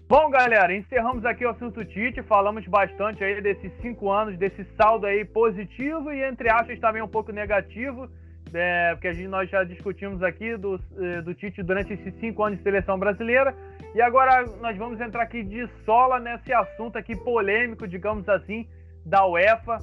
Bom, 0.07 0.29
galera, 0.29 0.73
encerramos 0.73 1.25
aqui 1.25 1.45
o 1.45 1.49
assunto 1.49 1.83
Tite, 1.83 2.21
falamos 2.23 2.65
bastante 2.67 3.23
aí 3.23 3.41
desses 3.41 3.71
cinco 3.81 4.09
anos, 4.09 4.37
desse 4.37 4.65
saldo 4.77 5.05
aí 5.05 5.25
positivo 5.25 6.13
e 6.13 6.23
entre 6.23 6.49
aspas 6.49 6.79
também 6.79 7.01
um 7.01 7.07
pouco 7.07 7.31
negativo, 7.33 8.09
é, 8.53 8.93
porque 8.93 9.07
a 9.07 9.13
gente, 9.13 9.27
nós 9.27 9.49
já 9.49 9.63
discutimos 9.63 10.21
aqui 10.23 10.55
do, 10.57 10.79
é, 10.97 11.21
do 11.21 11.33
Tite 11.33 11.63
durante 11.63 11.93
esses 11.93 12.13
cinco 12.19 12.43
anos 12.43 12.57
de 12.57 12.63
seleção 12.63 12.97
brasileira. 12.97 13.55
E 13.93 14.01
agora 14.01 14.45
nós 14.61 14.77
vamos 14.77 14.99
entrar 14.99 15.23
aqui 15.23 15.43
de 15.43 15.67
sola 15.85 16.19
nesse 16.19 16.53
assunto 16.53 16.97
aqui 16.97 17.15
polêmico, 17.15 17.87
digamos 17.87 18.27
assim, 18.29 18.67
da 19.05 19.25
UEFA, 19.25 19.79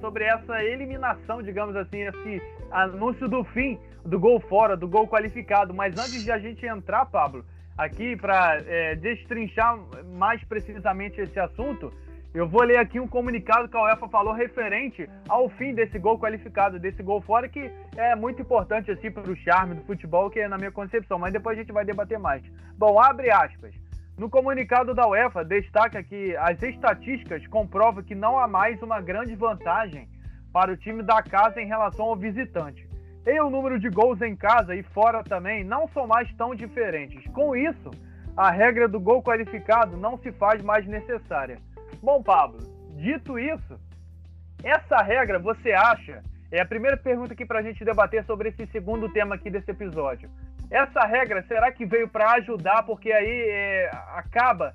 sobre 0.00 0.24
essa 0.24 0.62
eliminação, 0.64 1.42
digamos 1.42 1.76
assim, 1.76 2.02
esse 2.02 2.42
anúncio 2.70 3.28
do 3.28 3.44
fim 3.44 3.78
do 4.04 4.18
gol 4.18 4.40
fora, 4.40 4.76
do 4.76 4.88
gol 4.88 5.06
qualificado. 5.06 5.72
Mas 5.72 5.96
antes 5.98 6.24
de 6.24 6.30
a 6.30 6.38
gente 6.38 6.64
entrar, 6.66 7.06
Pablo, 7.06 7.44
aqui 7.76 8.16
para 8.16 8.60
é, 8.66 8.94
destrinchar 8.96 9.78
mais 10.16 10.42
precisamente 10.44 11.20
esse 11.20 11.38
assunto, 11.38 11.92
eu 12.34 12.48
vou 12.48 12.62
ler 12.62 12.78
aqui 12.78 12.98
um 12.98 13.06
comunicado 13.06 13.68
que 13.68 13.76
a 13.76 13.82
UEFA 13.82 14.08
falou 14.08 14.32
referente 14.32 15.08
ao 15.28 15.50
fim 15.50 15.74
desse 15.74 15.98
gol 15.98 16.18
qualificado, 16.18 16.78
desse 16.78 17.02
gol 17.02 17.20
fora, 17.20 17.46
que 17.46 17.70
é 17.94 18.16
muito 18.16 18.40
importante 18.40 18.90
assim 18.90 19.10
para 19.10 19.30
o 19.30 19.36
charme 19.36 19.74
do 19.74 19.82
futebol, 19.82 20.30
que 20.30 20.40
é 20.40 20.48
na 20.48 20.56
minha 20.56 20.72
concepção, 20.72 21.18
mas 21.18 21.32
depois 21.32 21.58
a 21.58 21.60
gente 21.60 21.72
vai 21.72 21.84
debater 21.84 22.18
mais. 22.18 22.42
Bom, 22.78 22.98
abre 22.98 23.30
aspas. 23.30 23.74
No 24.16 24.30
comunicado 24.30 24.94
da 24.94 25.06
UEFA, 25.06 25.44
destaca 25.44 26.02
que 26.02 26.34
as 26.36 26.62
estatísticas 26.62 27.46
comprovam 27.48 28.02
que 28.02 28.14
não 28.14 28.38
há 28.38 28.48
mais 28.48 28.80
uma 28.80 29.00
grande 29.00 29.34
vantagem 29.34 30.08
para 30.52 30.72
o 30.72 30.76
time 30.76 31.02
da 31.02 31.22
casa 31.22 31.60
em 31.60 31.66
relação 31.66 32.06
ao 32.06 32.16
visitante. 32.16 32.88
E 33.26 33.40
o 33.40 33.50
número 33.50 33.78
de 33.78 33.90
gols 33.90 34.20
em 34.22 34.34
casa 34.34 34.74
e 34.74 34.82
fora 34.82 35.22
também 35.22 35.64
não 35.64 35.86
são 35.88 36.06
mais 36.06 36.32
tão 36.34 36.54
diferentes. 36.54 37.24
Com 37.32 37.54
isso, 37.54 37.90
a 38.34 38.50
regra 38.50 38.88
do 38.88 38.98
gol 38.98 39.22
qualificado 39.22 39.96
não 39.96 40.16
se 40.18 40.32
faz 40.32 40.62
mais 40.62 40.86
necessária. 40.86 41.58
Bom, 42.02 42.20
Pablo, 42.20 42.58
dito 42.96 43.38
isso, 43.38 43.78
essa 44.64 45.00
regra 45.02 45.38
você 45.38 45.70
acha? 45.70 46.20
É 46.50 46.60
a 46.60 46.66
primeira 46.66 46.96
pergunta 46.96 47.32
aqui 47.32 47.46
para 47.46 47.60
a 47.60 47.62
gente 47.62 47.84
debater 47.84 48.24
sobre 48.24 48.48
esse 48.48 48.66
segundo 48.72 49.08
tema 49.08 49.36
aqui 49.36 49.48
desse 49.48 49.70
episódio. 49.70 50.28
Essa 50.68 51.06
regra, 51.06 51.44
será 51.46 51.70
que 51.70 51.86
veio 51.86 52.08
para 52.08 52.32
ajudar? 52.32 52.82
Porque 52.82 53.12
aí 53.12 53.46
é, 53.48 53.90
acaba 54.16 54.74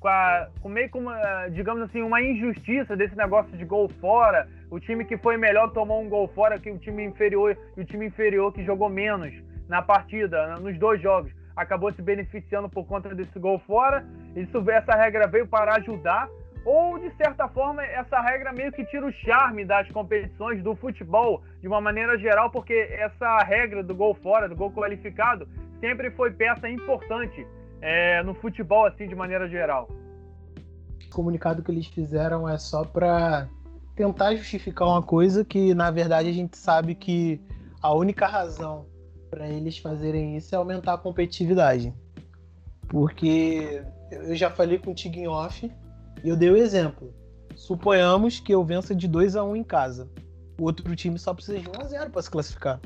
com, 0.00 0.08
a, 0.08 0.48
com 0.60 0.68
meio 0.68 0.90
como, 0.90 1.08
digamos 1.52 1.84
assim, 1.84 2.02
uma 2.02 2.20
injustiça 2.20 2.96
desse 2.96 3.16
negócio 3.16 3.56
de 3.56 3.64
gol 3.64 3.88
fora. 4.00 4.48
O 4.68 4.80
time 4.80 5.04
que 5.04 5.16
foi 5.16 5.36
melhor 5.36 5.70
tomou 5.70 6.02
um 6.02 6.08
gol 6.08 6.26
fora 6.34 6.58
que 6.58 6.68
o 6.68 6.78
time 6.78 7.04
inferior 7.04 7.56
e 7.76 7.82
o 7.82 7.84
time 7.84 8.06
inferior 8.06 8.52
que 8.52 8.64
jogou 8.64 8.88
menos 8.88 9.32
na 9.68 9.82
partida, 9.82 10.56
nos 10.56 10.76
dois 10.80 11.00
jogos, 11.00 11.30
acabou 11.54 11.92
se 11.92 12.02
beneficiando 12.02 12.68
por 12.68 12.84
conta 12.86 13.14
desse 13.14 13.38
gol 13.38 13.60
fora. 13.60 14.04
Isso, 14.34 14.68
essa 14.68 14.96
regra 14.96 15.28
veio 15.28 15.46
para 15.46 15.76
ajudar 15.76 16.28
ou 16.66 16.98
de 16.98 17.14
certa 17.16 17.48
forma 17.48 17.80
essa 17.84 18.20
regra 18.20 18.52
meio 18.52 18.72
que 18.72 18.84
tira 18.86 19.06
o 19.06 19.12
charme 19.12 19.64
das 19.64 19.88
competições 19.92 20.60
do 20.64 20.74
futebol 20.74 21.40
de 21.60 21.68
uma 21.68 21.80
maneira 21.80 22.18
geral, 22.18 22.50
porque 22.50 22.74
essa 22.90 23.38
regra 23.44 23.84
do 23.84 23.94
gol 23.94 24.16
fora, 24.16 24.48
do 24.48 24.56
gol 24.56 24.72
qualificado, 24.72 25.48
sempre 25.78 26.10
foi 26.10 26.32
peça 26.32 26.68
importante 26.68 27.46
é, 27.80 28.20
no 28.24 28.34
futebol 28.34 28.84
assim 28.84 29.06
de 29.06 29.14
maneira 29.14 29.48
geral. 29.48 29.88
O 31.06 31.14
comunicado 31.14 31.62
que 31.62 31.70
eles 31.70 31.86
fizeram 31.86 32.48
é 32.48 32.58
só 32.58 32.84
para 32.84 33.48
tentar 33.94 34.34
justificar 34.34 34.88
uma 34.88 35.02
coisa 35.02 35.44
que 35.44 35.72
na 35.72 35.92
verdade 35.92 36.28
a 36.28 36.32
gente 36.32 36.58
sabe 36.58 36.96
que 36.96 37.40
a 37.80 37.94
única 37.94 38.26
razão 38.26 38.86
para 39.30 39.48
eles 39.48 39.78
fazerem 39.78 40.36
isso 40.36 40.52
é 40.52 40.58
aumentar 40.58 40.94
a 40.94 40.98
competitividade. 40.98 41.94
Porque 42.88 43.84
eu 44.10 44.34
já 44.34 44.50
falei 44.50 44.78
contigo 44.78 45.16
em 45.16 45.28
off 45.28 45.70
e 46.26 46.28
eu 46.28 46.36
dei 46.36 46.50
o 46.50 46.56
exemplo. 46.56 47.14
Suponhamos 47.54 48.40
que 48.40 48.52
eu 48.52 48.64
vença 48.64 48.92
de 48.96 49.06
2 49.06 49.36
a 49.36 49.44
1 49.44 49.48
um 49.48 49.54
em 49.54 49.62
casa. 49.62 50.10
O 50.58 50.64
outro 50.64 50.96
time 50.96 51.20
só 51.20 51.32
precisa 51.32 51.60
de 51.60 51.68
1 51.68 51.80
a 51.80 51.84
0 51.84 52.10
para 52.10 52.20
se 52.20 52.28
classificar. 52.28 52.80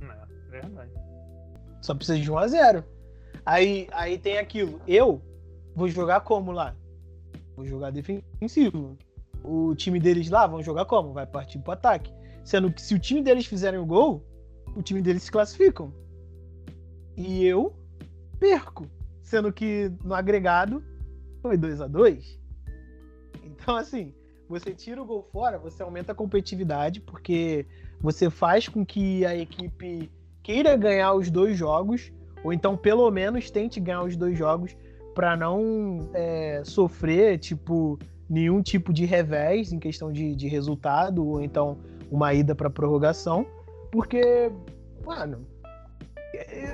É, 0.00 0.50
verdade. 0.50 0.90
Só 1.82 1.94
precisa 1.94 2.18
de 2.18 2.30
1 2.30 2.38
a 2.38 2.48
0. 2.48 2.84
Aí, 3.44 3.88
aí 3.92 4.16
tem 4.16 4.38
aquilo. 4.38 4.80
Eu 4.88 5.20
vou 5.76 5.86
jogar 5.86 6.22
como 6.22 6.50
lá? 6.50 6.74
Vou 7.54 7.66
jogar 7.66 7.90
defensivo. 7.90 8.96
O 9.44 9.74
time 9.74 10.00
deles 10.00 10.30
lá 10.30 10.46
vão 10.46 10.62
jogar 10.62 10.86
como? 10.86 11.12
Vai 11.12 11.26
partir 11.26 11.58
pro 11.58 11.72
ataque. 11.72 12.10
Sendo 12.42 12.72
que 12.72 12.80
se 12.80 12.94
o 12.94 12.98
time 12.98 13.20
deles 13.20 13.44
fizerem 13.44 13.78
o 13.78 13.84
gol, 13.84 14.24
o 14.74 14.80
time 14.80 15.02
deles 15.02 15.24
se 15.24 15.30
classificam. 15.30 15.92
E 17.18 17.44
eu 17.44 17.76
perco. 18.40 18.86
Sendo 19.22 19.52
que 19.52 19.92
no 20.02 20.14
agregado 20.14 20.82
foi 21.42 21.58
2 21.58 21.82
a 21.82 21.86
2 21.86 22.40
então, 23.62 23.76
assim, 23.76 24.12
você 24.48 24.74
tira 24.74 25.00
o 25.00 25.04
gol 25.04 25.22
fora, 25.32 25.56
você 25.56 25.82
aumenta 25.82 26.10
a 26.10 26.14
competitividade, 26.14 27.00
porque 27.00 27.64
você 28.00 28.28
faz 28.28 28.68
com 28.68 28.84
que 28.84 29.24
a 29.24 29.36
equipe 29.36 30.10
queira 30.42 30.76
ganhar 30.76 31.14
os 31.14 31.30
dois 31.30 31.56
jogos, 31.56 32.12
ou 32.42 32.52
então 32.52 32.76
pelo 32.76 33.08
menos 33.10 33.50
tente 33.50 33.78
ganhar 33.78 34.02
os 34.02 34.16
dois 34.16 34.36
jogos, 34.36 34.76
para 35.14 35.36
não 35.36 36.10
é, 36.12 36.62
sofrer, 36.64 37.38
tipo, 37.38 37.98
nenhum 38.28 38.60
tipo 38.62 38.92
de 38.92 39.04
revés 39.04 39.72
em 39.72 39.78
questão 39.78 40.10
de, 40.10 40.34
de 40.34 40.48
resultado, 40.48 41.24
ou 41.24 41.40
então 41.40 41.78
uma 42.10 42.34
ida 42.34 42.54
para 42.54 42.68
prorrogação, 42.68 43.46
porque, 43.92 44.50
mano, 45.04 45.46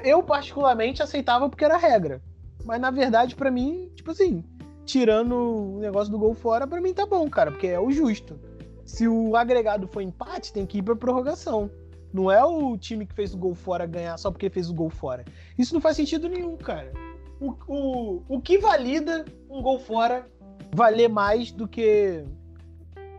eu 0.04 0.22
particularmente 0.22 1.02
aceitava 1.02 1.50
porque 1.50 1.64
era 1.64 1.76
regra. 1.76 2.22
Mas 2.64 2.80
na 2.80 2.90
verdade, 2.90 3.36
para 3.36 3.50
mim, 3.50 3.90
tipo 3.94 4.10
assim, 4.10 4.42
tirando 4.88 5.34
o 5.34 5.78
negócio 5.78 6.10
do 6.10 6.18
gol 6.18 6.34
fora, 6.34 6.66
para 6.66 6.80
mim 6.80 6.94
tá 6.94 7.04
bom, 7.04 7.28
cara, 7.28 7.50
porque 7.50 7.66
é 7.66 7.78
o 7.78 7.90
justo. 7.90 8.40
Se 8.84 9.06
o 9.06 9.36
agregado 9.36 9.86
for 9.86 10.00
empate, 10.00 10.52
tem 10.52 10.64
que 10.64 10.78
ir 10.78 10.82
pra 10.82 10.96
prorrogação. 10.96 11.70
Não 12.10 12.30
é 12.30 12.42
o 12.42 12.76
time 12.78 13.04
que 13.04 13.14
fez 13.14 13.34
o 13.34 13.38
gol 13.38 13.54
fora 13.54 13.84
ganhar 13.84 14.16
só 14.16 14.30
porque 14.30 14.48
fez 14.48 14.70
o 14.70 14.74
gol 14.74 14.88
fora. 14.88 15.26
Isso 15.58 15.74
não 15.74 15.80
faz 15.80 15.94
sentido 15.94 16.26
nenhum, 16.26 16.56
cara. 16.56 16.90
O, 17.38 17.54
o, 17.68 18.22
o 18.28 18.40
que 18.40 18.56
valida 18.56 19.26
um 19.48 19.60
gol 19.60 19.78
fora 19.78 20.26
valer 20.72 21.08
mais 21.08 21.52
do 21.52 21.68
que 21.68 22.24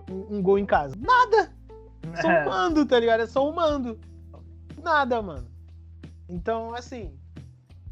um, 0.09 0.37
um 0.37 0.41
gol 0.41 0.57
em 0.57 0.65
casa? 0.65 0.95
Nada! 0.99 1.53
Só 2.19 2.27
um 2.27 2.45
mando, 2.45 2.85
tá 2.85 2.99
ligado? 2.99 3.21
É 3.21 3.27
só 3.27 3.47
um 3.47 3.53
mando. 3.53 3.99
Nada, 4.81 5.21
mano. 5.21 5.47
Então, 6.27 6.73
assim, 6.73 7.13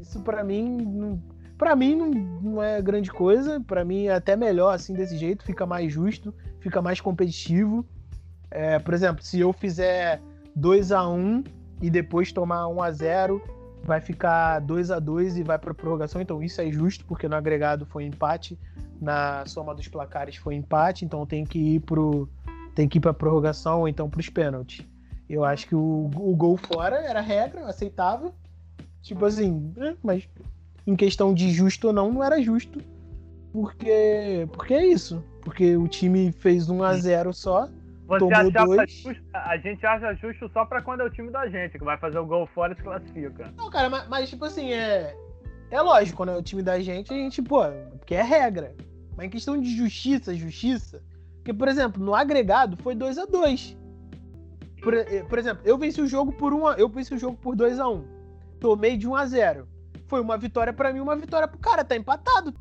isso 0.00 0.20
para 0.22 0.42
mim 0.42 0.82
não 0.82 1.22
para 1.58 1.74
mim 1.74 1.96
não, 1.96 2.10
não, 2.10 2.62
é 2.62 2.80
grande 2.80 3.10
coisa, 3.10 3.60
para 3.60 3.84
mim 3.84 4.04
é 4.04 4.14
até 4.14 4.36
melhor 4.36 4.72
assim 4.72 4.94
desse 4.94 5.18
jeito, 5.18 5.44
fica 5.44 5.66
mais 5.66 5.92
justo, 5.92 6.32
fica 6.60 6.80
mais 6.80 7.00
competitivo. 7.00 7.84
É, 8.50 8.78
por 8.78 8.94
exemplo, 8.94 9.22
se 9.22 9.40
eu 9.40 9.52
fizer 9.52 10.22
2 10.54 10.92
a 10.92 11.06
1 11.06 11.44
e 11.82 11.90
depois 11.90 12.32
tomar 12.32 12.68
1 12.68 12.82
a 12.82 12.92
0 12.92 13.42
vai 13.84 14.00
ficar 14.00 14.60
2 14.60 14.90
a 14.90 14.98
2 14.98 15.38
e 15.38 15.42
vai 15.42 15.58
para 15.58 15.74
prorrogação, 15.74 16.20
então 16.20 16.42
isso 16.42 16.60
é 16.60 16.70
justo, 16.70 17.04
porque 17.04 17.28
no 17.28 17.34
agregado 17.34 17.84
foi 17.84 18.04
empate, 18.04 18.58
na 19.00 19.44
soma 19.46 19.74
dos 19.74 19.88
placares 19.88 20.36
foi 20.36 20.54
empate, 20.54 21.04
então 21.04 21.26
tem 21.26 21.44
que 21.44 21.58
ir 21.58 21.80
pro 21.80 22.28
tem 22.74 22.88
que 22.88 22.98
ir 22.98 23.00
para 23.00 23.12
prorrogação 23.12 23.80
ou 23.80 23.88
então 23.88 24.08
para 24.08 24.20
os 24.20 24.28
pênaltis. 24.28 24.86
Eu 25.28 25.44
acho 25.44 25.66
que 25.66 25.74
o, 25.74 26.08
o 26.14 26.36
gol 26.36 26.56
fora 26.56 26.96
era 26.96 27.20
regra, 27.20 27.66
aceitável. 27.66 28.32
Tipo 29.02 29.24
assim, 29.24 29.72
né, 29.76 29.96
mas 30.02 30.28
em 30.88 30.96
questão 30.96 31.34
de 31.34 31.50
justo 31.50 31.88
ou 31.88 31.92
não, 31.92 32.10
não 32.10 32.24
era 32.24 32.40
justo. 32.40 32.80
Porque, 33.52 34.48
porque 34.52 34.72
é 34.72 34.86
isso. 34.86 35.22
Porque 35.42 35.76
o 35.76 35.86
time 35.86 36.32
fez 36.32 36.70
1 36.70 36.82
a 36.82 36.94
0 36.94 37.32
só. 37.34 37.68
Você 38.06 38.18
tomou 38.18 38.50
dois. 38.50 38.90
Justo, 38.90 39.22
a 39.34 39.56
gente 39.58 39.84
acha 39.84 40.14
justo 40.14 40.50
só 40.50 40.64
pra 40.64 40.80
quando 40.80 41.02
é 41.02 41.04
o 41.04 41.10
time 41.10 41.30
da 41.30 41.46
gente, 41.46 41.78
que 41.78 41.84
vai 41.84 41.98
fazer 41.98 42.18
o 42.18 42.24
gol 42.24 42.46
fora 42.54 42.72
e 42.72 42.76
se 42.76 42.82
classifica. 42.82 43.52
Não, 43.54 43.68
cara, 43.68 43.90
mas, 43.90 44.08
mas 44.08 44.30
tipo 44.30 44.46
assim, 44.46 44.72
é. 44.72 45.14
É 45.70 45.80
lógico, 45.82 46.16
quando 46.16 46.30
é 46.30 46.36
o 46.36 46.42
time 46.42 46.62
da 46.62 46.80
gente, 46.80 47.12
a 47.12 47.16
gente, 47.16 47.42
pô, 47.42 47.60
porque 47.98 48.14
é 48.14 48.22
regra. 48.22 48.74
Mas 49.14 49.26
em 49.26 49.30
questão 49.30 49.60
de 49.60 49.76
justiça, 49.76 50.34
justiça. 50.34 51.02
Porque, 51.36 51.52
por 51.52 51.68
exemplo, 51.68 52.02
no 52.02 52.14
agregado 52.14 52.78
foi 52.78 52.94
2 52.94 53.18
a 53.18 53.26
2 53.26 53.76
por, 54.82 54.94
eh, 54.94 55.24
por 55.28 55.38
exemplo, 55.38 55.62
eu 55.64 55.76
venci 55.76 56.00
o 56.00 56.06
jogo 56.06 56.32
por 56.32 56.54
1 56.54 56.66
a, 56.66 56.74
eu 56.74 56.88
venci 56.88 57.12
o 57.12 57.18
jogo 57.18 57.36
por 57.36 57.56
2 57.56 57.80
a 57.80 57.88
1 57.88 58.04
Tomei 58.60 58.96
de 58.96 59.08
1 59.08 59.14
a 59.14 59.26
0 59.26 59.68
foi 60.08 60.20
uma 60.20 60.36
vitória 60.36 60.72
para 60.72 60.92
mim, 60.92 61.00
uma 61.00 61.14
vitória 61.14 61.46
pro 61.46 61.58
cara, 61.58 61.84
tá 61.84 61.94
empatado. 61.94 62.52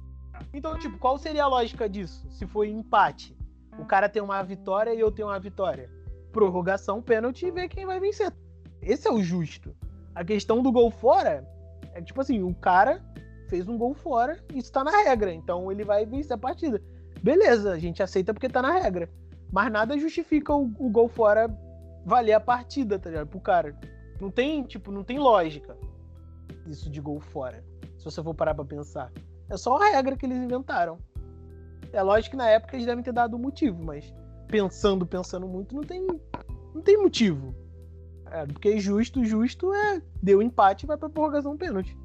Então, 0.54 0.78
tipo, 0.78 0.98
qual 1.00 1.18
seria 1.18 1.46
a 1.46 1.48
lógica 1.48 1.90
disso? 1.90 2.28
Se 2.30 2.46
foi 2.46 2.70
empate, 2.70 3.36
o 3.80 3.86
cara 3.86 4.10
tem 4.10 4.22
uma 4.22 4.44
vitória 4.44 4.94
e 4.94 5.00
eu 5.00 5.12
tenho 5.12 5.30
uma 5.30 5.40
vitória. 5.40 5.90
Prorrogação, 6.32 7.02
pênalti 7.02 7.46
e 7.46 7.52
ver 7.52 7.70
quem 7.70 7.86
vai 7.86 8.00
vencer. 8.00 8.32
Esse 8.82 9.08
é 9.08 9.12
o 9.12 9.22
justo. 9.22 9.76
A 10.14 10.24
questão 10.24 10.62
do 10.62 10.72
gol 10.72 10.92
fora 10.92 11.48
é 11.94 12.02
tipo 12.02 12.22
assim, 12.22 12.44
o 12.44 12.54
cara 12.54 13.02
fez 13.48 13.68
um 13.68 13.78
gol 13.78 13.94
fora 13.94 14.44
isso 14.54 14.72
tá 14.72 14.84
na 14.84 14.92
regra, 14.92 15.34
então 15.34 15.72
ele 15.72 15.86
vai 15.86 16.06
vencer 16.06 16.34
a 16.34 16.38
partida. 16.38 16.82
Beleza, 17.24 17.72
a 17.72 17.80
gente 17.80 18.04
aceita 18.04 18.34
porque 18.34 18.50
tá 18.50 18.62
na 18.62 18.72
regra. 18.72 19.10
Mas 19.52 19.72
nada 19.72 19.98
justifica 19.98 20.54
o, 20.54 20.66
o 20.78 20.90
gol 20.90 21.08
fora 21.08 21.50
valer 22.06 22.34
a 22.34 22.40
partida, 22.40 23.00
tá 23.00 23.10
ligado? 23.10 23.28
Pro 23.28 23.40
cara. 23.40 23.76
Não 24.20 24.30
tem, 24.30 24.64
tipo, 24.64 24.92
não 24.92 25.04
tem 25.04 25.18
lógica 25.18 25.78
isso 26.70 26.90
de 26.90 27.02
gol 27.02 27.20
fora. 27.20 27.64
Se 27.98 28.06
você 28.06 28.22
for 28.22 28.34
parar 28.34 28.54
pra 28.54 28.66
pensar. 28.66 29.12
É 29.50 29.58
só 29.58 29.76
uma 29.76 29.90
regra 29.90 30.16
que 30.16 30.26
eles 30.26 30.38
inventaram. 30.38 31.00
É 31.94 32.02
lógico 32.02 32.32
que 32.32 32.38
na 32.38 32.50
época 32.50 32.76
eles 32.76 32.86
devem 32.86 33.04
ter 33.04 33.14
dado 33.14 33.36
um 33.36 33.40
motivo, 33.40 33.84
mas 33.84 34.14
pensando, 34.48 35.06
pensando 35.06 35.48
muito, 35.48 35.76
não 35.76 35.84
tem, 35.84 36.06
não 36.74 36.82
tem 36.82 36.98
motivo. 36.98 37.56
É, 38.32 38.46
porque 38.46 38.78
justo, 38.80 39.24
justo 39.24 39.74
é 39.74 40.02
deu 40.22 40.42
empate 40.42 40.86
e 40.86 40.88
vai 40.88 40.98
pra 40.98 41.10
prorrogação 41.10 41.58
pênalti. 41.58 41.98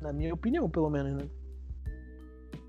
Na 0.00 0.12
minha 0.12 0.34
opinião, 0.34 0.68
pelo 0.68 0.90
menos, 0.90 1.14
né? 1.14 1.28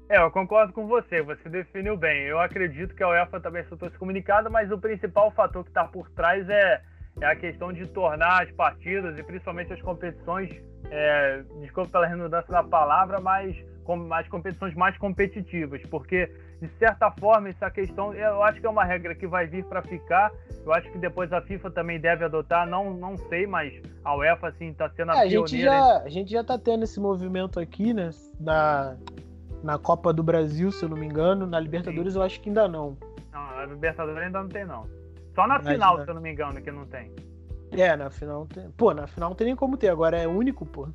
É, 0.08 0.22
eu 0.22 0.30
concordo 0.32 0.72
com 0.72 0.88
você, 0.88 1.22
você 1.22 1.50
definiu 1.50 1.98
bem. 1.98 2.24
Eu 2.24 2.40
acredito 2.40 2.94
que 2.94 3.04
a 3.04 3.10
UEFA 3.10 3.42
também 3.42 3.66
soltou 3.66 3.88
esse 3.88 3.98
comunicado, 3.98 4.52
mas 4.52 4.72
o 4.72 4.78
principal 4.78 5.32
fator 5.32 5.64
que 5.64 5.72
está 5.72 5.84
por 5.86 6.10
trás 6.12 6.48
é, 6.48 6.82
é 7.22 7.26
a 7.26 7.36
questão 7.36 7.72
de 7.72 7.88
tornar 7.88 8.44
as 8.44 8.52
partidas 8.52 9.18
e 9.18 9.24
principalmente 9.24 9.72
as 9.72 9.82
competições, 9.82 10.50
é, 10.90 11.44
desculpa 11.62 11.90
pela 11.90 12.08
redundância 12.08 12.52
da 12.52 12.64
palavra, 12.64 13.20
mas 13.20 13.56
com, 13.84 14.14
as 14.14 14.28
competições 14.28 14.74
mais 14.76 14.98
competitivas, 14.98 15.82
porque 15.90 16.30
de 16.62 16.68
certa 16.80 17.12
forma 17.12 17.50
essa 17.50 17.70
questão, 17.70 18.14
eu 18.14 18.44
acho 18.44 18.60
que 18.60 18.66
é 18.66 18.70
uma 18.70 18.84
regra 18.84 19.14
que 19.14 19.28
vai 19.28 19.46
vir 19.46 19.64
para 19.66 19.82
ficar. 19.82 20.32
Eu 20.66 20.74
acho 20.74 20.92
que 20.92 20.98
depois 20.98 21.32
a 21.32 21.42
FIFA 21.42 21.70
também 21.72 22.00
deve 22.00 22.26
adotar, 22.26 22.68
não, 22.68 22.94
não 22.94 23.16
sei, 23.18 23.46
mas 23.46 23.74
a 24.04 24.16
UEFA 24.16 24.48
assim 24.48 24.70
está 24.70 24.90
sendo 24.90 25.12
a 25.12 25.26
é, 25.26 25.30
pioneira. 25.30 25.44
A 25.44 25.48
gente, 25.48 25.62
já, 25.62 25.98
a 26.04 26.10
gente 26.10 26.32
já 26.32 26.44
tá 26.44 26.58
tendo 26.58 26.84
esse 26.84 27.00
movimento 27.00 27.60
aqui, 27.60 27.94
né? 27.94 28.10
Na, 28.40 28.98
na 29.64 29.78
Copa 29.78 30.12
do 30.12 30.24
Brasil, 30.24 30.72
se 30.72 30.84
eu 30.84 30.90
não 30.90 30.98
me 30.98 31.06
engano. 31.06 31.46
Na 31.46 31.60
Libertadores 31.60 32.14
Sim. 32.14 32.20
eu 32.20 32.26
acho 32.26 32.42
que 32.42 32.50
ainda 32.50 32.68
não. 32.68 32.98
Não, 33.32 33.56
na 33.56 33.66
Libertadores 33.66 34.24
ainda 34.24 34.42
não 34.42 34.50
tem, 34.50 34.66
não. 34.66 35.05
Só 35.36 35.46
na 35.46 35.56
Mas, 35.56 35.68
final, 35.68 36.02
se 36.02 36.10
eu 36.10 36.16
não 36.16 36.22
me 36.22 36.32
engano, 36.32 36.62
que 36.62 36.72
não 36.72 36.86
tem. 36.86 37.14
É, 37.72 37.96
na 37.96 38.10
final 38.10 38.48
tem. 38.48 38.72
Pô, 38.72 38.94
na 38.94 39.06
final 39.06 39.30
não 39.30 39.36
tem 39.36 39.48
nem 39.48 39.56
como 39.56 39.78
ter, 39.78 39.90
agora 39.90 40.18
é 40.18 40.26
único, 40.26 40.66
pô. 40.66 40.88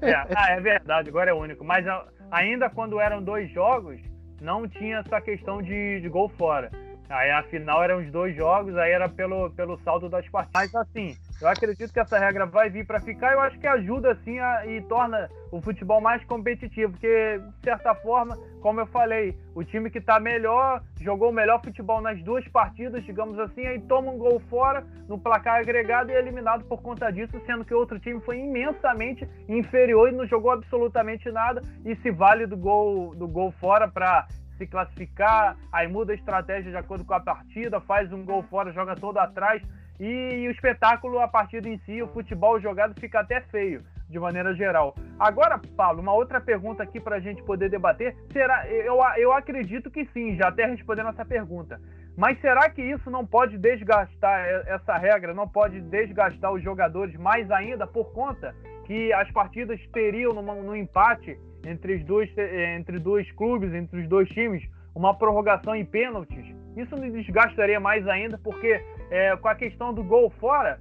É, 0.00 0.14
ah, 0.36 0.50
é 0.50 0.60
verdade, 0.60 1.08
agora 1.08 1.30
é 1.30 1.34
único. 1.34 1.64
Mas 1.64 1.84
ainda 2.30 2.70
quando 2.70 3.00
eram 3.00 3.22
dois 3.22 3.50
jogos, 3.50 4.00
não 4.40 4.68
tinha 4.68 4.98
essa 4.98 5.20
questão 5.20 5.60
de, 5.60 6.00
de 6.00 6.08
gol 6.08 6.28
fora. 6.28 6.70
Aí 7.10 7.28
a 7.28 7.42
final 7.42 7.82
eram 7.82 7.98
os 7.98 8.08
dois 8.12 8.36
jogos, 8.36 8.76
aí 8.76 8.92
era 8.92 9.08
pelo, 9.08 9.50
pelo 9.50 9.76
saldo 9.78 10.08
das 10.08 10.28
partidas. 10.28 10.70
Mas 10.72 10.74
assim, 10.76 11.16
eu 11.42 11.48
acredito 11.48 11.92
que 11.92 11.98
essa 11.98 12.16
regra 12.16 12.46
vai 12.46 12.70
vir 12.70 12.86
para 12.86 13.00
ficar. 13.00 13.32
Eu 13.32 13.40
acho 13.40 13.58
que 13.58 13.66
ajuda 13.66 14.12
assim 14.12 14.38
a, 14.38 14.64
e 14.64 14.80
torna 14.82 15.28
o 15.50 15.60
futebol 15.60 16.00
mais 16.00 16.24
competitivo, 16.24 16.92
porque 16.92 17.40
de 17.58 17.64
certa 17.64 17.96
forma, 17.96 18.38
como 18.60 18.78
eu 18.78 18.86
falei, 18.86 19.36
o 19.56 19.64
time 19.64 19.90
que 19.90 19.98
está 19.98 20.20
melhor 20.20 20.80
jogou 21.00 21.30
o 21.30 21.32
melhor 21.32 21.60
futebol 21.60 22.00
nas 22.00 22.22
duas 22.22 22.46
partidas, 22.46 23.02
digamos 23.02 23.36
assim, 23.40 23.66
aí 23.66 23.80
toma 23.80 24.12
um 24.12 24.18
gol 24.18 24.40
fora 24.48 24.86
no 25.08 25.18
placar 25.18 25.60
agregado 25.60 26.12
e 26.12 26.14
é 26.14 26.18
eliminado 26.20 26.64
por 26.66 26.80
conta 26.80 27.10
disso, 27.10 27.42
sendo 27.44 27.64
que 27.64 27.74
o 27.74 27.78
outro 27.78 27.98
time 27.98 28.20
foi 28.20 28.38
imensamente 28.38 29.28
inferior 29.48 30.10
e 30.10 30.16
não 30.16 30.28
jogou 30.28 30.52
absolutamente 30.52 31.28
nada 31.32 31.60
e 31.84 31.96
se 31.96 32.12
vale 32.12 32.46
do 32.46 32.56
gol 32.56 33.16
do 33.16 33.26
gol 33.26 33.50
fora 33.50 33.88
para 33.88 34.28
se 34.60 34.66
classificar, 34.66 35.56
aí 35.72 35.88
muda 35.88 36.12
a 36.12 36.14
estratégia 36.14 36.70
de 36.70 36.76
acordo 36.76 37.02
com 37.02 37.14
a 37.14 37.20
partida, 37.20 37.80
faz 37.80 38.12
um 38.12 38.22
gol 38.24 38.42
fora, 38.42 38.72
joga 38.72 38.94
todo 38.94 39.16
atrás. 39.16 39.62
E 39.98 40.46
o 40.46 40.50
espetáculo, 40.50 41.18
a 41.18 41.28
partida 41.28 41.68
em 41.68 41.78
si, 41.78 42.02
o 42.02 42.08
futebol 42.08 42.60
jogado 42.60 42.98
fica 42.98 43.20
até 43.20 43.40
feio, 43.40 43.82
de 44.08 44.18
maneira 44.18 44.54
geral. 44.54 44.94
Agora, 45.18 45.58
Paulo, 45.76 46.00
uma 46.00 46.12
outra 46.12 46.40
pergunta 46.40 46.82
aqui 46.82 47.00
para 47.00 47.16
a 47.16 47.20
gente 47.20 47.42
poder 47.42 47.70
debater. 47.70 48.16
Será? 48.32 48.66
Eu, 48.68 48.98
eu 49.16 49.32
acredito 49.32 49.90
que 49.90 50.06
sim, 50.06 50.36
já 50.36 50.48
até 50.48 50.66
respondendo 50.66 51.08
essa 51.08 51.24
pergunta. 51.24 51.80
Mas 52.16 52.40
será 52.40 52.68
que 52.68 52.82
isso 52.82 53.10
não 53.10 53.24
pode 53.24 53.56
desgastar 53.56 54.46
essa 54.66 54.96
regra, 54.96 55.32
não 55.32 55.48
pode 55.48 55.80
desgastar 55.80 56.52
os 56.52 56.62
jogadores 56.62 57.14
mais 57.16 57.50
ainda 57.50 57.86
por 57.86 58.12
conta 58.12 58.54
que 58.84 59.12
as 59.12 59.30
partidas 59.30 59.80
teriam 59.92 60.32
no, 60.32 60.42
no 60.62 60.76
empate 60.76 61.38
entre 61.64 61.96
os 61.96 62.04
dois, 62.04 62.30
entre 62.76 62.98
dois 62.98 63.30
clubes, 63.32 63.72
entre 63.72 64.00
os 64.00 64.08
dois 64.08 64.28
times, 64.30 64.62
uma 64.94 65.16
prorrogação 65.16 65.74
em 65.74 65.84
pênaltis, 65.84 66.44
isso 66.76 66.96
me 66.96 67.10
desgastaria 67.10 67.80
mais 67.80 68.06
ainda, 68.06 68.38
porque 68.38 68.82
é, 69.10 69.36
com 69.36 69.48
a 69.48 69.54
questão 69.54 69.92
do 69.92 70.02
gol 70.02 70.30
fora, 70.30 70.78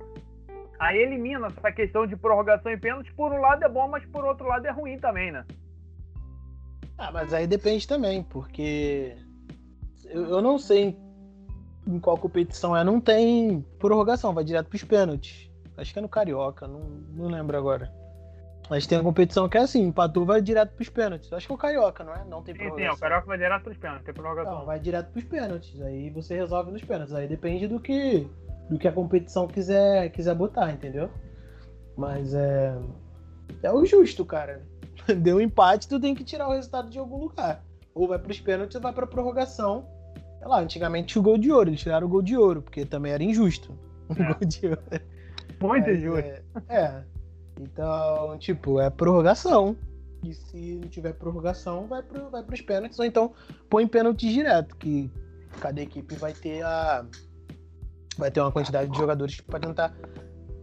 aí 0.80 0.98
elimina 0.98 1.48
essa 1.48 1.72
questão 1.72 2.06
de 2.06 2.16
prorrogação 2.16 2.72
em 2.72 2.80
pênaltis. 2.80 3.12
Por 3.14 3.32
um 3.32 3.40
lado 3.40 3.64
é 3.64 3.70
bom, 3.70 3.88
mas 3.88 4.06
por 4.06 4.24
outro 4.24 4.48
lado 4.48 4.66
é 4.66 4.72
ruim 4.72 4.98
também, 5.00 5.32
né? 5.32 5.46
Ah, 6.98 7.12
mas 7.12 7.34
aí 7.34 7.48
depende 7.48 7.88
também, 7.88 8.24
porque 8.24 9.16
eu, 10.06 10.26
eu 10.26 10.42
não 10.42 10.58
sei 10.58 10.98
em 11.88 12.00
qual 12.00 12.18
competição 12.18 12.76
é, 12.76 12.84
não 12.84 13.00
tem 13.00 13.66
prorrogação, 13.80 14.34
vai 14.34 14.44
direto 14.44 14.68
para 14.68 14.76
os 14.76 14.84
pênaltis. 14.84 15.50
Acho 15.78 15.94
que 15.94 16.00
é 16.00 16.02
no 16.02 16.10
Carioca, 16.10 16.68
não, 16.68 16.82
não 17.14 17.28
lembro 17.28 17.58
agora. 17.58 17.92
Mas 18.70 18.86
tem 18.86 19.00
a 19.00 19.04
competição 19.04 19.50
que 19.50 19.58
é 19.58 19.62
assim, 19.62 19.82
empatou, 19.82 20.26
vai 20.26 20.42
direto 20.42 20.74
pros 20.76 20.90
pênaltis. 20.90 21.34
Acho 21.34 21.48
que 21.48 21.52
é 21.52 21.56
o 21.56 21.58
Carioca, 21.58 22.04
não 22.04 22.14
é? 22.14 22.24
Não 22.26 22.44
tem 22.44 22.56
sim, 22.56 22.70
sim, 22.76 22.88
o 22.88 22.98
Carioca 22.98 23.26
vai 23.26 23.38
direto 23.38 23.64
pros 23.64 23.78
pênaltis, 23.78 24.06
tem 24.06 24.14
prorrogação. 24.14 24.60
Não, 24.60 24.66
vai 24.66 24.80
direto 24.80 25.12
pros 25.12 25.24
pênaltis. 25.24 25.82
Aí 25.82 26.12
você 26.12 26.36
resolve 26.36 26.72
nos 26.72 26.84
pênaltis. 26.84 27.16
Aí 27.16 27.28
depende 27.28 27.68
do 27.68 27.80
que 27.80 28.30
do 28.70 28.78
que 28.78 28.88
a 28.88 28.92
competição 28.92 29.48
quiser, 29.48 30.10
quiser 30.12 30.36
botar, 30.36 30.72
entendeu? 30.72 31.10
Mas 31.98 32.36
é. 32.36 32.78
É 33.64 33.72
o 33.72 33.84
justo, 33.84 34.24
cara. 34.24 34.62
Deu 35.18 35.38
um 35.38 35.42
empate, 35.42 35.88
tu 35.88 36.00
tem 36.00 36.14
que 36.14 36.24
tirar 36.24 36.48
o 36.48 36.54
resultado 36.54 36.90
de 36.92 37.00
algum 37.00 37.18
lugar. 37.18 37.64
Ou 37.96 38.08
vai 38.08 38.20
pros 38.20 38.40
pênaltis 38.40 38.76
ou 38.76 38.82
vai 38.82 38.94
pra 38.94 39.08
prorrogação. 39.08 39.88
Sei 40.40 40.48
lá, 40.48 40.62
antigamente 40.62 41.20
o 41.20 41.22
gol 41.22 41.38
de 41.38 41.52
ouro, 41.52 41.70
eles 41.70 41.82
tiraram 41.82 42.08
o 42.08 42.10
gol 42.10 42.22
de 42.22 42.36
ouro, 42.36 42.62
porque 42.62 42.86
também 42.86 43.12
era 43.12 43.24
injusto. 43.24 43.78
O 44.10 44.14
é. 44.14 44.34
gol 44.34 44.48
de 44.48 44.68
ouro. 44.68 44.82
Muito 45.62 45.90
injusto. 45.92 46.18
É, 46.18 46.42
é. 46.70 47.04
Então, 47.60 48.38
tipo, 48.40 48.80
é 48.80 48.90
prorrogação. 48.90 49.78
E 50.24 50.34
se 50.34 50.80
não 50.82 50.90
tiver 50.90 51.14
prorrogação, 51.14 51.86
vai, 51.86 52.02
pro, 52.02 52.30
vai 52.30 52.42
pros 52.42 52.62
pênaltis. 52.62 52.98
Ou 52.98 53.06
então 53.06 53.34
põe 53.70 53.86
pênalti 53.88 54.30
direto, 54.30 54.76
que 54.78 55.12
cada 55.62 55.80
equipe 55.82 56.16
vai 56.16 56.34
ter 56.34 56.64
a. 56.64 57.06
Vai 58.18 58.32
ter 58.32 58.42
uma 58.42 58.52
quantidade 58.52 58.90
de 58.92 58.98
jogadores 58.98 59.40
para 59.42 59.60
tentar 59.60 59.94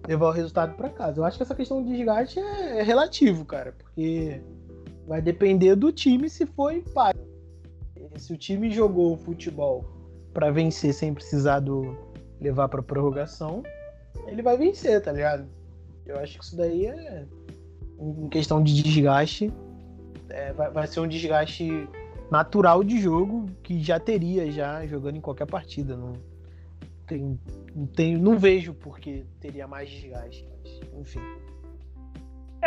levar 0.08 0.28
o 0.28 0.32
resultado 0.32 0.74
para 0.74 0.90
casa. 0.90 1.20
Eu 1.20 1.24
acho 1.24 1.36
que 1.36 1.42
essa 1.42 1.54
questão 1.54 1.82
de 1.82 1.96
desgaste 1.96 2.38
é, 2.38 2.80
é 2.80 2.82
relativo, 2.82 3.44
cara, 3.44 3.72
porque 3.72 4.40
vai 5.06 5.22
depender 5.22 5.74
do 5.74 5.92
time 5.92 6.28
se 6.28 6.46
for 6.46 6.72
empate. 6.72 7.18
Se 8.18 8.32
o 8.32 8.36
time 8.36 8.70
jogou 8.70 9.14
o 9.14 9.16
futebol 9.16 9.84
para 10.32 10.50
vencer 10.50 10.92
sem 10.92 11.12
precisar 11.12 11.60
do 11.60 11.96
levar 12.40 12.68
para 12.68 12.82
prorrogação, 12.82 13.62
ele 14.26 14.42
vai 14.42 14.56
vencer, 14.56 15.00
tá 15.02 15.12
ligado? 15.12 15.46
Eu 16.04 16.18
acho 16.18 16.38
que 16.38 16.44
isso 16.44 16.56
daí 16.56 16.86
é 16.86 17.26
em 17.98 18.28
questão 18.28 18.62
de 18.62 18.82
desgaste. 18.82 19.52
É, 20.28 20.52
vai, 20.52 20.70
vai, 20.70 20.86
ser 20.86 21.00
um 21.00 21.08
desgaste 21.08 21.88
natural 22.30 22.82
de 22.82 23.00
jogo 23.00 23.46
que 23.62 23.82
já 23.82 23.98
teria 23.98 24.50
já 24.50 24.86
jogando 24.86 25.16
em 25.16 25.20
qualquer 25.20 25.46
partida. 25.46 25.96
Não, 25.96 26.14
tem, 27.06 27.38
não, 27.74 27.86
tem, 27.86 28.16
não 28.16 28.38
vejo 28.38 28.74
porque 28.74 29.24
teria 29.40 29.66
mais 29.66 29.88
desgaste. 29.88 30.46
Mas, 30.62 30.80
enfim. 31.00 31.20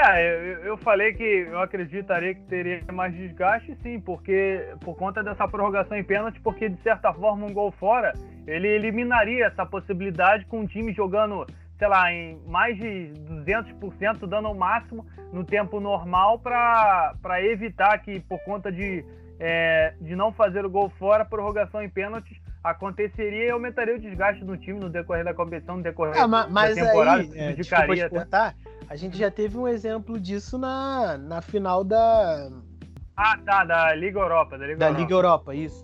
É, 0.02 0.54
eu, 0.54 0.60
eu 0.64 0.78
falei 0.78 1.14
que 1.14 1.24
eu 1.24 1.60
acreditaria 1.60 2.34
que 2.34 2.41
teria 2.43 2.82
mais 2.91 3.14
desgaste, 3.14 3.76
sim, 3.84 4.00
porque 4.00 4.74
por 4.80 4.95
conta 4.95 5.22
dessa 5.22 5.47
prorrogação 5.47 5.97
em 5.97 6.04
pênalti, 6.04 6.39
porque 6.39 6.70
de 6.70 6.82
certa 6.82 7.14
forma 7.14 7.45
um 7.45 7.54
gol 7.54 7.72
fora 7.72 8.14
ele 8.47 8.68
eliminaria 8.68 9.45
essa 9.45 9.66
possibilidade 9.66 10.45
com 10.45 10.62
o 10.62 10.68
time 10.68 10.93
jogando 10.93 11.45
sei 11.78 11.88
lá, 11.88 12.12
em 12.12 12.38
mais 12.45 12.78
de 12.78 13.14
200%, 13.45 14.28
dando 14.28 14.50
o 14.50 14.56
máximo 14.56 15.06
no 15.32 15.45
tempo 15.45 15.80
normal 15.80 16.38
para 16.39 17.41
evitar 17.41 17.97
que, 18.00 18.20
por 18.20 18.38
conta 18.43 18.70
de, 18.70 19.06
é, 19.39 19.93
de 20.02 20.14
não 20.14 20.34
fazer 20.34 20.66
o 20.66 20.70
gol 20.70 20.89
fora, 21.00 21.24
prorrogação 21.24 21.82
em 21.82 21.89
pênaltis 21.89 22.38
aconteceria 22.64 23.45
e 23.45 23.49
aumentaria 23.51 23.95
o 23.95 23.99
desgaste 23.99 24.43
do 24.43 24.57
time 24.57 24.80
no 24.80 24.89
decorrer 24.89 25.24
da 25.24 25.34
competição, 25.34 25.78
no 25.78 25.84
decorrer 25.84 26.22
ah, 26.22 26.28
mas, 26.28 26.51
mas 26.51 26.76
da 26.76 26.86
temporada. 26.86 27.22
Aí, 27.22 27.32
é, 27.34 27.53
desculpa 27.53 28.10
cortar, 28.10 28.55
a 28.88 28.95
gente 28.95 29.18
já 29.18 29.32
teve 29.32 29.57
um 29.57 29.68
exemplo 29.68 30.20
disso 30.20 30.57
na, 30.57 31.18
na 31.18 31.41
final 31.41 31.84
da... 31.84 32.49
Ah, 33.16 33.38
tá, 33.45 33.66
da 33.66 33.93
Liga 33.95 34.20
Europa. 34.20 34.57
Da 34.57 34.66
Liga, 34.66 34.78
da 34.78 34.86
Europa. 34.88 35.01
Liga 35.01 35.14
Europa, 35.14 35.55
isso. 35.55 35.84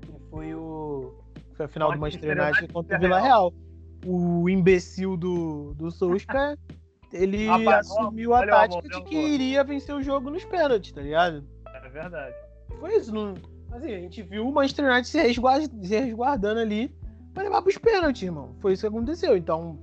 Que 0.00 0.30
foi 0.30 0.54
o... 0.54 1.14
Foi 1.56 1.66
a 1.66 1.68
final 1.68 1.92
do 1.92 1.98
Manchester 1.98 2.40
United 2.40 2.72
contra 2.72 2.96
o 2.96 3.00
Vila 3.00 3.20
Real. 3.20 3.50
Real 3.50 3.70
o 4.04 4.48
imbecil 4.48 5.16
do, 5.16 5.74
do 5.74 5.90
Solskjaer, 5.90 6.56
ele 7.12 7.46
Rapaz, 7.46 7.90
assumiu 7.90 8.34
a 8.34 8.46
tática 8.46 8.88
de 8.88 9.02
que 9.02 9.16
iria 9.16 9.64
vencer 9.64 9.94
o 9.94 10.02
jogo 10.02 10.30
nos 10.30 10.44
pênaltis, 10.44 10.92
tá 10.92 11.02
ligado? 11.02 11.44
É 11.66 11.88
verdade. 11.88 12.34
Foi 12.78 12.96
isso. 12.96 13.12
Não... 13.12 13.34
Assim, 13.72 13.94
a 13.94 14.00
gente 14.00 14.22
viu 14.22 14.48
o 14.48 14.52
Manchester 14.52 14.84
United 14.84 15.08
se, 15.08 15.20
resguard... 15.20 15.70
se 15.82 15.98
resguardando 15.98 16.60
ali 16.60 16.94
pra 17.32 17.44
levar 17.44 17.62
pros 17.62 17.78
pênaltis, 17.78 18.22
irmão. 18.22 18.54
Foi 18.60 18.72
isso 18.72 18.82
que 18.82 18.88
aconteceu. 18.88 19.36
Então, 19.36 19.78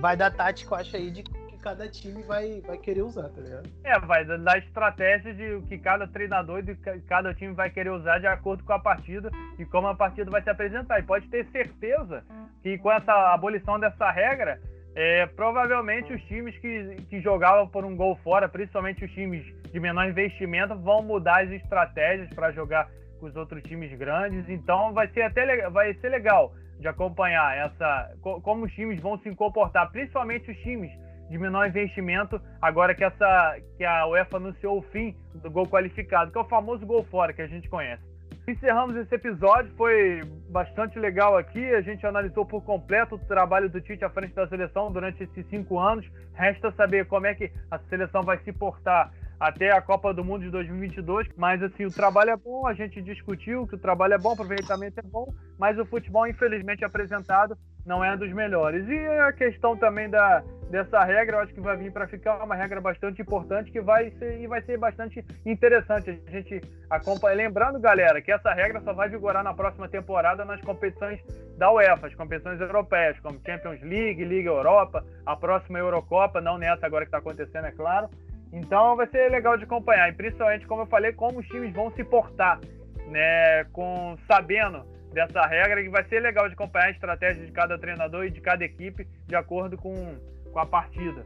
vai 0.00 0.16
dar 0.16 0.30
tática, 0.30 0.74
eu 0.74 0.78
acho 0.78 0.96
aí, 0.96 1.10
de 1.10 1.22
cada 1.62 1.88
time 1.88 2.22
vai, 2.24 2.60
vai 2.66 2.76
querer 2.76 3.02
usar, 3.02 3.28
tá 3.28 3.40
ligado? 3.40 3.70
É, 3.84 3.98
vai 4.00 4.24
da 4.24 4.58
estratégia 4.58 5.32
de 5.32 5.62
que 5.68 5.78
cada 5.78 6.06
treinador 6.08 6.62
e 6.66 7.00
cada 7.02 7.32
time 7.32 7.54
vai 7.54 7.70
querer 7.70 7.90
usar 7.90 8.18
de 8.18 8.26
acordo 8.26 8.64
com 8.64 8.72
a 8.72 8.78
partida 8.78 9.30
e 9.58 9.64
como 9.64 9.86
a 9.86 9.94
partida 9.94 10.30
vai 10.30 10.42
se 10.42 10.50
apresentar. 10.50 10.98
E 10.98 11.04
pode 11.04 11.28
ter 11.28 11.46
certeza 11.46 12.24
que 12.62 12.76
com 12.78 12.90
essa 12.90 13.32
abolição 13.32 13.78
dessa 13.78 14.10
regra, 14.10 14.60
é, 14.94 15.24
provavelmente 15.26 16.12
os 16.12 16.22
times 16.24 16.56
que, 16.58 16.96
que 17.08 17.20
jogavam 17.20 17.68
por 17.68 17.84
um 17.84 17.96
gol 17.96 18.16
fora, 18.16 18.48
principalmente 18.48 19.04
os 19.04 19.10
times 19.12 19.46
de 19.72 19.80
menor 19.80 20.08
investimento, 20.08 20.76
vão 20.76 21.02
mudar 21.02 21.44
as 21.44 21.50
estratégias 21.50 22.28
para 22.34 22.50
jogar 22.50 22.90
com 23.22 23.28
os 23.28 23.36
outros 23.36 23.62
times 23.62 23.96
grandes. 23.96 24.48
Então 24.48 24.92
vai 24.92 25.06
ser 25.08 25.22
até 25.22 25.70
vai 25.70 25.94
ser 25.94 26.08
legal 26.08 26.52
de 26.80 26.88
acompanhar 26.88 27.56
essa 27.56 28.10
como 28.20 28.64
os 28.64 28.72
times 28.72 29.00
vão 29.00 29.16
se 29.18 29.32
comportar, 29.36 29.90
principalmente 29.92 30.50
os 30.50 30.58
times 30.58 30.90
de 31.30 31.38
menor 31.38 31.68
investimento, 31.68 32.42
agora 32.60 32.94
que 32.94 33.04
essa 33.04 33.56
que 33.78 33.84
a 33.84 34.06
UEFA 34.08 34.36
anunciou 34.36 34.78
o 34.78 34.82
fim 34.82 35.16
do 35.36 35.50
gol 35.50 35.66
qualificado, 35.68 36.32
que 36.32 36.36
é 36.36 36.40
o 36.40 36.44
famoso 36.44 36.84
gol 36.84 37.04
fora 37.04 37.32
que 37.32 37.40
a 37.40 37.46
gente 37.46 37.68
conhece. 37.68 38.02
Encerramos 38.46 38.96
esse 38.96 39.14
episódio, 39.14 39.72
foi 39.76 40.20
bastante 40.50 40.98
legal 40.98 41.38
aqui. 41.38 41.64
A 41.74 41.80
gente 41.80 42.04
analisou 42.04 42.44
por 42.44 42.60
completo 42.64 43.14
o 43.14 43.18
trabalho 43.18 43.70
do 43.70 43.80
Tite 43.80 44.04
à 44.04 44.10
frente 44.10 44.34
da 44.34 44.48
seleção 44.48 44.90
durante 44.90 45.22
esses 45.22 45.46
cinco 45.46 45.78
anos. 45.78 46.04
Resta 46.34 46.72
saber 46.72 47.06
como 47.06 47.28
é 47.28 47.36
que 47.36 47.52
a 47.70 47.78
seleção 47.88 48.22
vai 48.22 48.38
se 48.38 48.52
portar 48.52 49.12
até 49.42 49.72
a 49.72 49.82
Copa 49.82 50.14
do 50.14 50.24
Mundo 50.24 50.44
de 50.44 50.50
2022. 50.50 51.26
Mas 51.36 51.60
assim, 51.60 51.84
o 51.84 51.90
trabalho 51.90 52.30
é 52.30 52.36
bom, 52.36 52.64
a 52.64 52.74
gente 52.74 53.02
discutiu 53.02 53.66
que 53.66 53.74
o 53.74 53.78
trabalho 53.78 54.14
é 54.14 54.18
bom, 54.18 54.30
o 54.30 54.32
aproveitamento 54.34 55.00
é 55.00 55.02
bom, 55.02 55.34
mas 55.58 55.76
o 55.78 55.84
futebol, 55.84 56.28
infelizmente, 56.28 56.84
apresentado 56.84 57.58
não 57.84 58.04
é 58.04 58.16
dos 58.16 58.32
melhores. 58.32 58.88
E 58.88 58.98
a 59.18 59.32
questão 59.32 59.76
também 59.76 60.08
da, 60.08 60.44
dessa 60.70 61.02
regra, 61.02 61.38
eu 61.38 61.40
acho 61.40 61.52
que 61.52 61.60
vai 61.60 61.76
vir 61.76 61.92
para 61.92 62.06
ficar 62.06 62.40
uma 62.44 62.54
regra 62.54 62.80
bastante 62.80 63.20
importante 63.20 63.72
que 63.72 63.80
vai 63.80 64.12
ser, 64.12 64.40
e 64.40 64.46
vai 64.46 64.62
ser 64.62 64.78
bastante 64.78 65.24
interessante 65.44 66.22
a 66.24 66.30
gente 66.30 66.60
acompanhar. 66.88 67.34
Lembrando, 67.34 67.80
galera, 67.80 68.22
que 68.22 68.30
essa 68.30 68.52
regra 68.52 68.80
só 68.82 68.92
vai 68.92 69.08
vigorar 69.08 69.42
na 69.42 69.52
próxima 69.52 69.88
temporada 69.88 70.44
nas 70.44 70.60
competições 70.60 71.20
da 71.58 71.72
UEFA, 71.72 72.06
as 72.06 72.14
competições 72.14 72.60
europeias, 72.60 73.18
como 73.18 73.40
Champions 73.44 73.82
League, 73.82 74.24
Liga 74.24 74.50
Europa, 74.50 75.04
a 75.26 75.34
próxima 75.34 75.80
Eurocopa, 75.80 76.40
não 76.40 76.58
nessa 76.58 76.86
agora 76.86 77.04
que 77.04 77.08
está 77.08 77.18
acontecendo, 77.18 77.66
é 77.66 77.72
claro. 77.72 78.08
Então 78.52 78.96
vai 78.96 79.06
ser 79.08 79.30
legal 79.30 79.56
de 79.56 79.64
acompanhar, 79.64 80.08
e 80.10 80.12
principalmente, 80.12 80.66
como 80.66 80.82
eu 80.82 80.86
falei, 80.86 81.12
como 81.12 81.40
os 81.40 81.46
times 81.46 81.72
vão 81.72 81.90
se 81.92 82.04
portar, 82.04 82.60
né, 83.06 83.64
com 83.72 84.16
sabendo 84.30 84.84
dessa 85.12 85.46
regra, 85.46 85.82
que 85.82 85.88
vai 85.88 86.04
ser 86.04 86.20
legal 86.20 86.46
de 86.48 86.54
acompanhar 86.54 86.86
a 86.86 86.90
estratégia 86.90 87.44
de 87.44 87.52
cada 87.52 87.78
treinador 87.78 88.26
e 88.26 88.30
de 88.30 88.40
cada 88.40 88.64
equipe 88.64 89.06
de 89.26 89.34
acordo 89.34 89.76
com, 89.78 90.16
com 90.52 90.58
a 90.58 90.66
partida. 90.66 91.24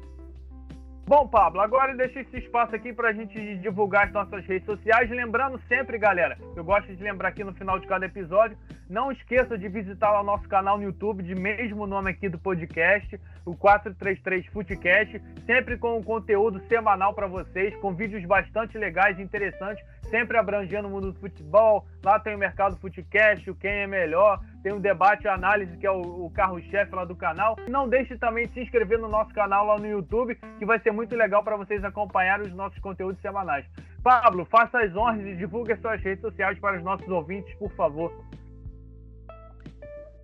Bom, 1.08 1.28
Pablo, 1.28 1.60
agora 1.60 1.94
deixa 1.94 2.18
esse 2.18 2.36
espaço 2.38 2.74
aqui 2.74 2.92
para 2.92 3.10
a 3.10 3.12
gente 3.12 3.58
divulgar 3.58 4.08
as 4.08 4.12
nossas 4.12 4.44
redes 4.44 4.66
sociais. 4.66 5.08
Lembrando 5.08 5.56
sempre, 5.68 5.96
galera, 5.98 6.36
eu 6.56 6.64
gosto 6.64 6.92
de 6.92 7.00
lembrar 7.00 7.28
aqui 7.28 7.44
no 7.44 7.54
final 7.54 7.78
de 7.78 7.86
cada 7.86 8.06
episódio, 8.06 8.58
não 8.90 9.12
esqueça 9.12 9.56
de 9.56 9.68
visitar 9.68 10.20
o 10.20 10.24
nosso 10.24 10.48
canal 10.48 10.76
no 10.76 10.82
YouTube, 10.82 11.22
de 11.22 11.32
mesmo 11.36 11.86
nome 11.86 12.10
aqui 12.10 12.28
do 12.28 12.40
podcast, 12.40 13.20
o 13.44 13.54
433 13.54 14.46
Footcast, 14.46 15.22
sempre 15.46 15.78
com 15.78 15.96
um 15.96 16.02
conteúdo 16.02 16.60
semanal 16.66 17.14
para 17.14 17.28
vocês, 17.28 17.72
com 17.76 17.94
vídeos 17.94 18.24
bastante 18.24 18.76
legais 18.76 19.16
e 19.20 19.22
interessantes 19.22 19.84
sempre 20.10 20.38
abrangendo 20.38 20.88
o 20.88 20.90
mundo 20.90 21.12
do 21.12 21.18
futebol. 21.18 21.86
Lá 22.02 22.18
tem 22.18 22.34
o 22.34 22.38
mercado 22.38 22.76
Footcast, 22.76 23.50
o 23.50 23.54
quem 23.54 23.70
é 23.70 23.86
melhor, 23.86 24.40
tem 24.62 24.72
o 24.72 24.80
debate 24.80 25.24
e 25.24 25.28
análise, 25.28 25.76
que 25.76 25.86
é 25.86 25.90
o, 25.90 26.26
o 26.26 26.30
carro-chefe 26.30 26.94
lá 26.94 27.04
do 27.04 27.14
canal. 27.14 27.56
Não 27.68 27.88
deixe 27.88 28.16
também 28.18 28.46
de 28.46 28.54
se 28.54 28.60
inscrever 28.60 28.98
no 28.98 29.08
nosso 29.08 29.32
canal 29.32 29.66
lá 29.66 29.78
no 29.78 29.86
YouTube, 29.86 30.38
que 30.58 30.66
vai 30.66 30.78
ser 30.80 30.92
muito 30.92 31.14
legal 31.14 31.42
para 31.42 31.56
vocês 31.56 31.82
acompanharem 31.84 32.46
os 32.46 32.54
nossos 32.54 32.78
conteúdos 32.78 33.20
semanais. 33.20 33.64
Pablo, 34.02 34.44
faça 34.46 34.78
as 34.78 34.94
honras 34.94 35.26
e 35.26 35.36
divulgue 35.36 35.72
as 35.72 35.80
suas 35.80 36.00
redes 36.00 36.20
sociais 36.20 36.58
para 36.58 36.76
os 36.78 36.84
nossos 36.84 37.08
ouvintes, 37.08 37.52
por 37.56 37.70
favor. 37.72 38.12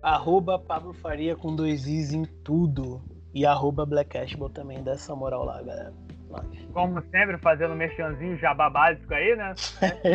Arroba 0.01 0.59
Pablo 0.59 0.93
Faria 0.93 1.35
com 1.35 1.55
dois 1.55 1.87
Is 1.87 2.13
em 2.13 2.25
tudo. 2.25 3.01
E 3.33 3.45
arroba 3.45 3.85
Black 3.85 4.17
Ashball 4.17 4.49
também, 4.49 4.83
dá 4.83 4.91
essa 4.91 5.15
moral 5.15 5.43
lá, 5.43 5.61
galera. 5.61 6.02
Como 6.71 7.01
sempre, 7.09 7.37
fazendo 7.37 7.75
merchanzinho 7.75 8.37
jabá 8.37 8.69
básico 8.69 9.13
aí, 9.13 9.35
né? 9.35 9.53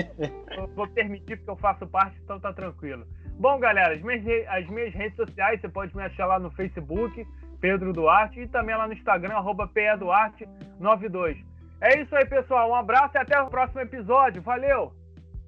vou 0.74 0.88
permitir 0.88 1.36
porque 1.36 1.50
eu 1.50 1.56
faço 1.56 1.86
parte, 1.86 2.18
então 2.22 2.40
tá 2.40 2.52
tranquilo. 2.52 3.06
Bom, 3.38 3.58
galera, 3.60 3.94
as 3.94 4.02
minhas, 4.02 4.24
as 4.48 4.66
minhas 4.68 4.92
redes 4.92 5.16
sociais, 5.16 5.60
você 5.60 5.68
pode 5.68 5.96
me 5.96 6.02
achar 6.02 6.26
lá 6.26 6.40
no 6.40 6.50
Facebook, 6.50 7.26
Pedro 7.60 7.92
Duarte, 7.92 8.40
e 8.40 8.48
também 8.48 8.76
lá 8.76 8.86
no 8.86 8.94
Instagram, 8.94 9.34
arroba 9.34 9.68
PEDuarte92. 9.68 11.44
É 11.80 12.02
isso 12.02 12.14
aí, 12.16 12.26
pessoal. 12.26 12.70
Um 12.70 12.74
abraço 12.74 13.16
e 13.16 13.18
até 13.18 13.40
o 13.40 13.48
próximo 13.48 13.80
episódio. 13.80 14.42
Valeu! 14.42 14.92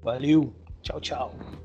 Valeu! 0.02 0.54
Tchau, 0.82 1.00
tchau. 1.00 1.59